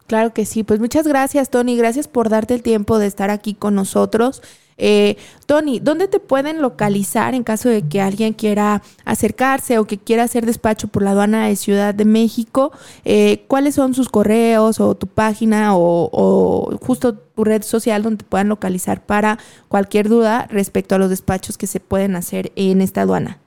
Claro 0.08 0.34
que 0.34 0.46
sí, 0.46 0.64
pues 0.64 0.80
muchas 0.80 1.08
gracias 1.08 1.50
Tony, 1.50 1.78
gracias 1.78 2.08
por 2.08 2.30
darte 2.30 2.54
el 2.54 2.62
tiempo 2.62 3.00
de 3.00 3.08
estar 3.08 3.30
aquí 3.30 3.54
con 3.54 3.76
nosotros. 3.76 4.42
Eh, 4.78 5.18
Tony, 5.46 5.80
¿dónde 5.80 6.08
te 6.08 6.20
pueden 6.20 6.62
localizar 6.62 7.36
en 7.36 7.44
caso 7.44 7.70
de 7.70 7.88
que 7.88 8.02
alguien 8.02 8.34
quiera 8.34 8.82
acercarse 9.06 9.78
o 9.78 9.86
que 9.86 9.98
quiera 9.98 10.24
hacer 10.24 10.46
despacho 10.46 10.88
por 10.88 11.04
la 11.04 11.12
aduana 11.12 11.48
de 11.48 11.56
Ciudad 11.56 11.94
de 11.94 12.06
México? 12.06 12.72
Eh, 13.06 13.46
¿Cuáles 13.48 13.76
son 13.76 13.94
sus 13.94 14.10
correos 14.10 14.80
o 14.80 14.96
tu 14.96 15.08
página 15.08 15.76
o, 15.76 16.10
o, 16.12 16.78
justo 16.78 17.16
tu 17.16 17.44
red 17.44 17.64
social 17.64 18.04
donde 18.04 18.24
te 18.24 18.30
puedan 18.30 18.50
localizar 18.50 19.06
para 19.06 19.38
cualquier 19.68 20.10
duda 20.10 20.48
respecto 20.50 20.96
a 20.96 20.98
los 20.98 21.10
despachos 21.10 21.58
que 21.58 21.68
se 21.68 21.80
pueden 21.80 22.16
hacer 22.16 22.52
en 22.56 22.82
esta 22.82 23.02
aduana? 23.02 23.43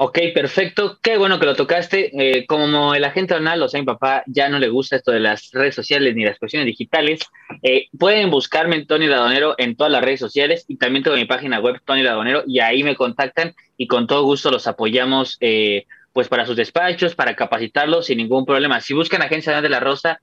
Ok, 0.00 0.16
perfecto. 0.32 1.00
Qué 1.02 1.18
bueno 1.18 1.40
que 1.40 1.46
lo 1.46 1.56
tocaste. 1.56 2.12
Eh, 2.14 2.46
como 2.46 2.94
el 2.94 3.02
agente 3.02 3.34
donal, 3.34 3.60
o 3.60 3.68
sea, 3.68 3.80
mi 3.80 3.86
papá 3.86 4.22
ya 4.28 4.48
no 4.48 4.60
le 4.60 4.68
gusta 4.68 4.94
esto 4.94 5.10
de 5.10 5.18
las 5.18 5.50
redes 5.50 5.74
sociales 5.74 6.14
ni 6.14 6.24
las 6.24 6.38
cuestiones 6.38 6.66
digitales, 6.66 7.18
eh, 7.64 7.88
pueden 7.98 8.30
buscarme 8.30 8.76
en 8.76 8.86
Tony 8.86 9.08
Ladonero 9.08 9.56
en 9.58 9.74
todas 9.74 9.90
las 9.90 10.04
redes 10.04 10.20
sociales 10.20 10.64
y 10.68 10.76
también 10.76 11.02
tengo 11.02 11.16
mi 11.16 11.24
página 11.24 11.58
web 11.58 11.82
Tony 11.84 12.04
Ladonero 12.04 12.44
y 12.46 12.60
ahí 12.60 12.84
me 12.84 12.94
contactan 12.94 13.56
y 13.76 13.88
con 13.88 14.06
todo 14.06 14.22
gusto 14.22 14.52
los 14.52 14.68
apoyamos 14.68 15.36
eh, 15.40 15.86
pues 16.12 16.28
para 16.28 16.46
sus 16.46 16.54
despachos, 16.54 17.16
para 17.16 17.34
capacitarlos 17.34 18.06
sin 18.06 18.18
ningún 18.18 18.46
problema. 18.46 18.80
Si 18.80 18.94
buscan 18.94 19.22
Agencia 19.22 19.60
de 19.60 19.68
la 19.68 19.80
Rosa, 19.80 20.20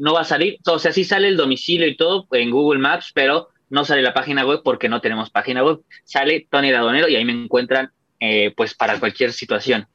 no 0.00 0.14
va 0.14 0.22
a 0.22 0.24
salir, 0.24 0.58
o 0.66 0.80
sea, 0.80 0.90
sí 0.90 1.04
sale 1.04 1.28
el 1.28 1.36
domicilio 1.36 1.86
y 1.86 1.96
todo 1.96 2.26
en 2.32 2.50
Google 2.50 2.80
Maps, 2.80 3.12
pero 3.14 3.50
no 3.70 3.84
sale 3.84 4.02
la 4.02 4.14
página 4.14 4.44
web 4.44 4.62
porque 4.64 4.88
no 4.88 5.00
tenemos 5.00 5.30
página 5.30 5.62
web. 5.62 5.78
Sale 6.04 6.48
Tony 6.50 6.72
Ladonero 6.72 7.08
y 7.08 7.14
ahí 7.14 7.24
me 7.24 7.32
encuentran 7.32 7.92
eh, 8.20 8.52
pues 8.56 8.74
para 8.74 8.98
cualquier 8.98 9.32
situación. 9.32 9.86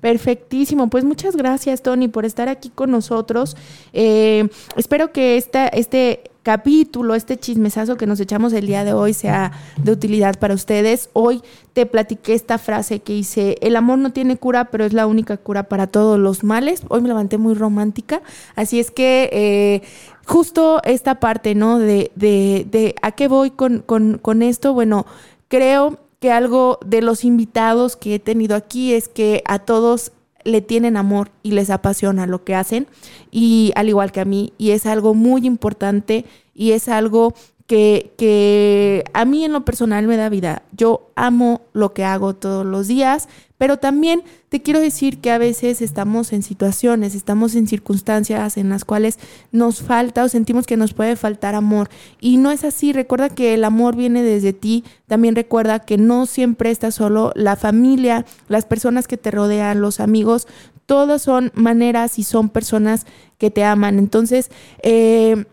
Perfectísimo, 0.00 0.88
pues 0.88 1.04
muchas 1.04 1.34
gracias 1.34 1.82
Tony 1.82 2.06
por 2.06 2.24
estar 2.24 2.48
aquí 2.48 2.70
con 2.70 2.90
nosotros. 2.90 3.56
Eh, 3.92 4.48
espero 4.76 5.12
que 5.12 5.36
esta, 5.36 5.66
este 5.66 6.22
capítulo, 6.44 7.14
este 7.14 7.36
chismesazo 7.36 7.96
que 7.96 8.06
nos 8.06 8.20
echamos 8.20 8.52
el 8.52 8.66
día 8.66 8.84
de 8.84 8.92
hoy 8.92 9.12
sea 9.12 9.52
de 9.76 9.92
utilidad 9.92 10.38
para 10.38 10.54
ustedes. 10.54 11.10
Hoy 11.12 11.42
te 11.72 11.84
platiqué 11.84 12.32
esta 12.32 12.58
frase 12.58 13.00
que 13.00 13.12
dice, 13.12 13.56
el 13.60 13.76
amor 13.76 13.98
no 13.98 14.12
tiene 14.12 14.36
cura, 14.36 14.70
pero 14.70 14.84
es 14.84 14.92
la 14.92 15.06
única 15.06 15.36
cura 15.36 15.64
para 15.64 15.88
todos 15.88 16.18
los 16.18 16.44
males. 16.44 16.82
Hoy 16.88 17.02
me 17.02 17.08
levanté 17.08 17.36
muy 17.36 17.54
romántica, 17.54 18.22
así 18.54 18.78
es 18.78 18.90
que 18.90 19.28
eh, 19.32 19.82
justo 20.24 20.80
esta 20.84 21.18
parte, 21.18 21.54
¿no? 21.54 21.78
De, 21.80 22.12
de, 22.14 22.66
de 22.70 22.94
a 23.02 23.12
qué 23.12 23.26
voy 23.26 23.50
con, 23.50 23.80
con, 23.80 24.18
con 24.18 24.42
esto, 24.42 24.72
bueno, 24.72 25.06
creo 25.48 25.98
que 26.20 26.32
algo 26.32 26.78
de 26.84 27.02
los 27.02 27.24
invitados 27.24 27.96
que 27.96 28.16
he 28.16 28.18
tenido 28.18 28.56
aquí 28.56 28.94
es 28.94 29.08
que 29.08 29.42
a 29.46 29.60
todos 29.60 30.12
le 30.44 30.60
tienen 30.62 30.96
amor 30.96 31.30
y 31.42 31.52
les 31.52 31.70
apasiona 31.70 32.26
lo 32.26 32.44
que 32.44 32.54
hacen 32.54 32.86
y 33.30 33.72
al 33.76 33.88
igual 33.88 34.12
que 34.12 34.20
a 34.20 34.24
mí 34.24 34.52
y 34.58 34.70
es 34.70 34.86
algo 34.86 35.14
muy 35.14 35.46
importante 35.46 36.24
y 36.54 36.72
es 36.72 36.88
algo 36.88 37.34
que, 37.66 38.14
que 38.16 39.04
a 39.12 39.24
mí 39.24 39.44
en 39.44 39.52
lo 39.52 39.64
personal 39.64 40.06
me 40.06 40.16
da 40.16 40.30
vida. 40.30 40.62
Yo 40.72 41.10
amo 41.16 41.60
lo 41.74 41.92
que 41.92 42.02
hago 42.02 42.34
todos 42.34 42.64
los 42.64 42.88
días, 42.88 43.28
pero 43.58 43.76
también 43.76 44.22
te 44.48 44.62
quiero 44.62 44.80
decir 44.80 45.20
que 45.20 45.32
a 45.32 45.38
veces 45.38 45.82
estamos 45.82 46.32
en 46.32 46.42
situaciones, 46.42 47.14
estamos 47.16 47.56
en 47.56 47.66
circunstancias 47.66 48.56
en 48.56 48.68
las 48.68 48.84
cuales 48.84 49.18
nos 49.50 49.82
falta 49.82 50.24
o 50.24 50.28
sentimos 50.28 50.64
que 50.66 50.76
nos 50.76 50.94
puede 50.94 51.16
faltar 51.16 51.56
amor. 51.56 51.90
Y 52.20 52.36
no 52.36 52.52
es 52.52 52.64
así. 52.64 52.92
Recuerda 52.92 53.28
que 53.28 53.54
el 53.54 53.64
amor 53.64 53.96
viene 53.96 54.22
desde 54.22 54.52
ti. 54.52 54.84
También 55.08 55.34
recuerda 55.34 55.80
que 55.80 55.98
no 55.98 56.26
siempre 56.26 56.70
está 56.70 56.92
solo 56.92 57.32
la 57.34 57.56
familia, 57.56 58.24
las 58.46 58.64
personas 58.64 59.08
que 59.08 59.16
te 59.16 59.32
rodean, 59.32 59.80
los 59.80 59.98
amigos. 59.98 60.46
Todas 60.86 61.20
son 61.20 61.50
maneras 61.54 62.18
y 62.18 62.22
son 62.22 62.48
personas 62.48 63.06
que 63.38 63.50
te 63.50 63.64
aman. 63.64 63.98
Entonces, 63.98 64.50
eh, 64.82 65.44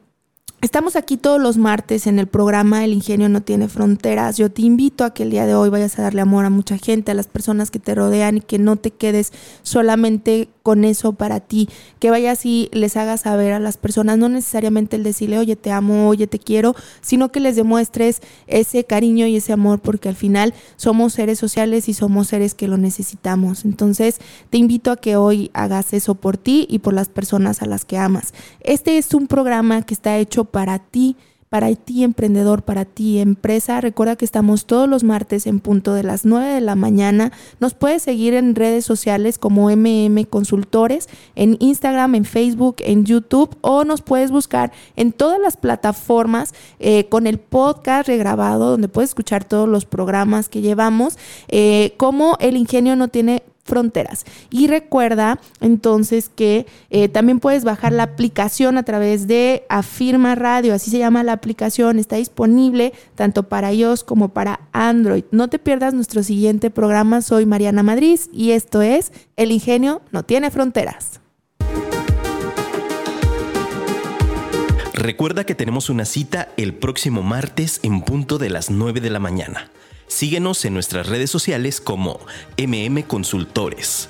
Estamos 0.62 0.96
aquí 0.96 1.18
todos 1.18 1.40
los 1.40 1.58
martes 1.58 2.08
en 2.08 2.18
el 2.18 2.28
programa 2.28 2.84
El 2.84 2.94
Ingenio 2.94 3.30
no 3.30 3.42
tiene 3.42 3.68
fronteras. 3.68 4.38
Yo 4.38 4.52
te 4.52 4.64
invito 4.64 5.04
a 5.04 5.14
que 5.14 5.24
el 5.24 5.30
día 5.30 5.46
de 5.46 5.54
hoy 5.54 5.70
vayas 5.70 6.00
a 6.00 6.02
darle 6.02 6.22
amor 6.22 6.46
a 6.46 6.50
mucha 6.50 6.78
gente, 6.78 7.12
a 7.12 7.16
las 7.16 7.28
personas 7.28 7.70
que 7.70 7.80
te 7.80 7.94
rodean 7.94 8.38
y 8.38 8.42
que 8.42 8.58
no 8.58 8.76
te 8.76 8.92
quedes 8.92 9.32
solamente 9.62 10.50
con 10.66 10.84
eso 10.84 11.14
para 11.14 11.42
ti, 11.42 11.70
que 12.00 12.10
vayas 12.10 12.44
y 12.44 12.72
les 12.74 12.98
hagas 12.98 13.22
saber 13.22 13.54
a 13.54 13.60
las 13.60 13.78
personas, 13.78 14.18
no 14.18 14.30
necesariamente 14.30 14.96
el 14.96 15.04
decirle, 15.04 15.38
oye, 15.38 15.56
te 15.56 15.70
amo, 15.70 16.10
oye, 16.10 16.26
te 16.26 16.40
quiero, 16.40 16.76
sino 17.02 17.32
que 17.32 17.40
les 17.40 17.56
demuestres 17.56 18.24
ese 18.48 18.84
cariño 18.84 19.28
y 19.28 19.36
ese 19.36 19.54
amor, 19.54 19.80
porque 19.80 20.10
al 20.10 20.16
final 20.16 20.56
somos 20.76 21.14
seres 21.14 21.38
sociales 21.38 21.88
y 21.88 21.94
somos 21.94 22.30
seres 22.30 22.56
que 22.56 22.68
lo 22.68 22.78
necesitamos. 22.78 23.64
Entonces, 23.64 24.18
te 24.50 24.58
invito 24.58 24.90
a 24.90 24.98
que 24.98 25.18
hoy 25.18 25.52
hagas 25.54 25.94
eso 25.94 26.16
por 26.16 26.36
ti 26.36 26.66
y 26.68 26.80
por 26.80 26.96
las 26.96 27.10
personas 27.10 27.62
a 27.62 27.68
las 27.68 27.86
que 27.86 28.00
amas. 28.00 28.34
Este 28.62 28.98
es 28.98 29.14
un 29.14 29.28
programa 29.28 29.84
que 29.84 29.94
está 29.94 30.18
hecho 30.18 30.46
para 30.46 30.80
ti, 30.80 31.16
para 31.56 31.74
ti 31.74 32.04
emprendedor, 32.04 32.64
para 32.64 32.84
ti 32.84 33.20
empresa. 33.20 33.80
Recuerda 33.80 34.18
que 34.18 34.26
estamos 34.26 34.66
todos 34.66 34.90
los 34.90 35.06
martes 35.06 35.48
en 35.48 35.62
punto 35.62 35.94
de 35.94 36.04
las 36.04 36.26
9 36.26 36.46
de 36.46 36.60
la 36.60 36.76
mañana. 36.76 37.32
Nos 37.62 37.74
puedes 37.74 38.02
seguir 38.02 38.34
en 38.34 38.56
redes 38.56 38.84
sociales 38.84 39.38
como 39.38 39.70
MM 39.70 40.26
Consultores, 40.26 41.08
en 41.34 41.56
Instagram, 41.62 42.16
en 42.16 42.26
Facebook, 42.26 42.76
en 42.80 43.06
YouTube 43.06 43.56
o 43.62 43.86
nos 43.86 44.02
puedes 44.02 44.32
buscar 44.32 44.74
en 44.98 45.14
todas 45.14 45.40
las 45.40 45.56
plataformas 45.56 46.54
eh, 46.82 47.06
con 47.08 47.26
el 47.26 47.40
podcast 47.40 48.10
regrabado 48.10 48.72
donde 48.72 48.90
puedes 48.90 49.12
escuchar 49.12 49.46
todos 49.46 49.70
los 49.70 49.86
programas 49.86 50.50
que 50.50 50.60
llevamos. 50.60 51.18
Eh, 51.48 51.94
como 51.96 52.36
el 52.42 52.58
ingenio 52.58 52.98
no 52.98 53.08
tiene 53.08 53.44
fronteras. 53.66 54.26
Y 54.50 54.68
recuerda 54.68 55.40
entonces 55.60 56.30
que 56.30 56.68
eh, 56.92 57.10
también 57.10 57.40
puedes 57.40 57.64
bajar 57.64 57.92
la 57.92 58.04
aplicación 58.04 58.78
a 58.78 58.84
través 58.84 59.28
de 59.28 59.66
Afirma 59.68 60.36
Radio, 60.36 60.74
así 60.74 60.92
se 60.92 61.00
llama 61.00 61.24
la 61.24 61.34
aplicación, 61.34 62.00
está 62.00 62.16
disponible 62.16 62.94
tanto 63.16 63.44
para 63.50 63.74
iOS 63.74 64.04
como 64.04 64.30
para 64.30 64.62
Android. 64.72 65.26
No 65.32 65.50
te 65.50 65.60
pierdas 65.60 65.94
nuestro 65.94 66.24
siguiente 66.24 66.70
programa, 66.70 67.22
soy 67.22 67.46
Mariana 67.46 67.84
Madrid 67.84 68.20
y 68.32 68.52
esto 68.52 68.82
es 68.82 69.12
El 69.36 69.52
Ingenio 69.52 70.02
no 70.12 70.24
tiene 70.24 70.52
fronteras. 70.52 71.20
Recuerda 74.94 75.44
que 75.44 75.56
tenemos 75.56 75.90
una 75.90 76.06
cita 76.06 76.50
el 76.56 76.74
próximo 76.74 77.22
martes 77.22 77.80
en 77.84 78.02
punto 78.02 78.38
de 78.38 78.50
las 78.50 78.70
9 78.70 79.02
de 79.02 79.10
la 79.10 79.20
mañana. 79.20 79.70
Síguenos 80.08 80.64
en 80.66 80.74
nuestras 80.74 81.08
redes 81.08 81.32
sociales 81.32 81.82
como 81.82 82.20
MM 82.58 83.04
Consultores. 83.04 84.10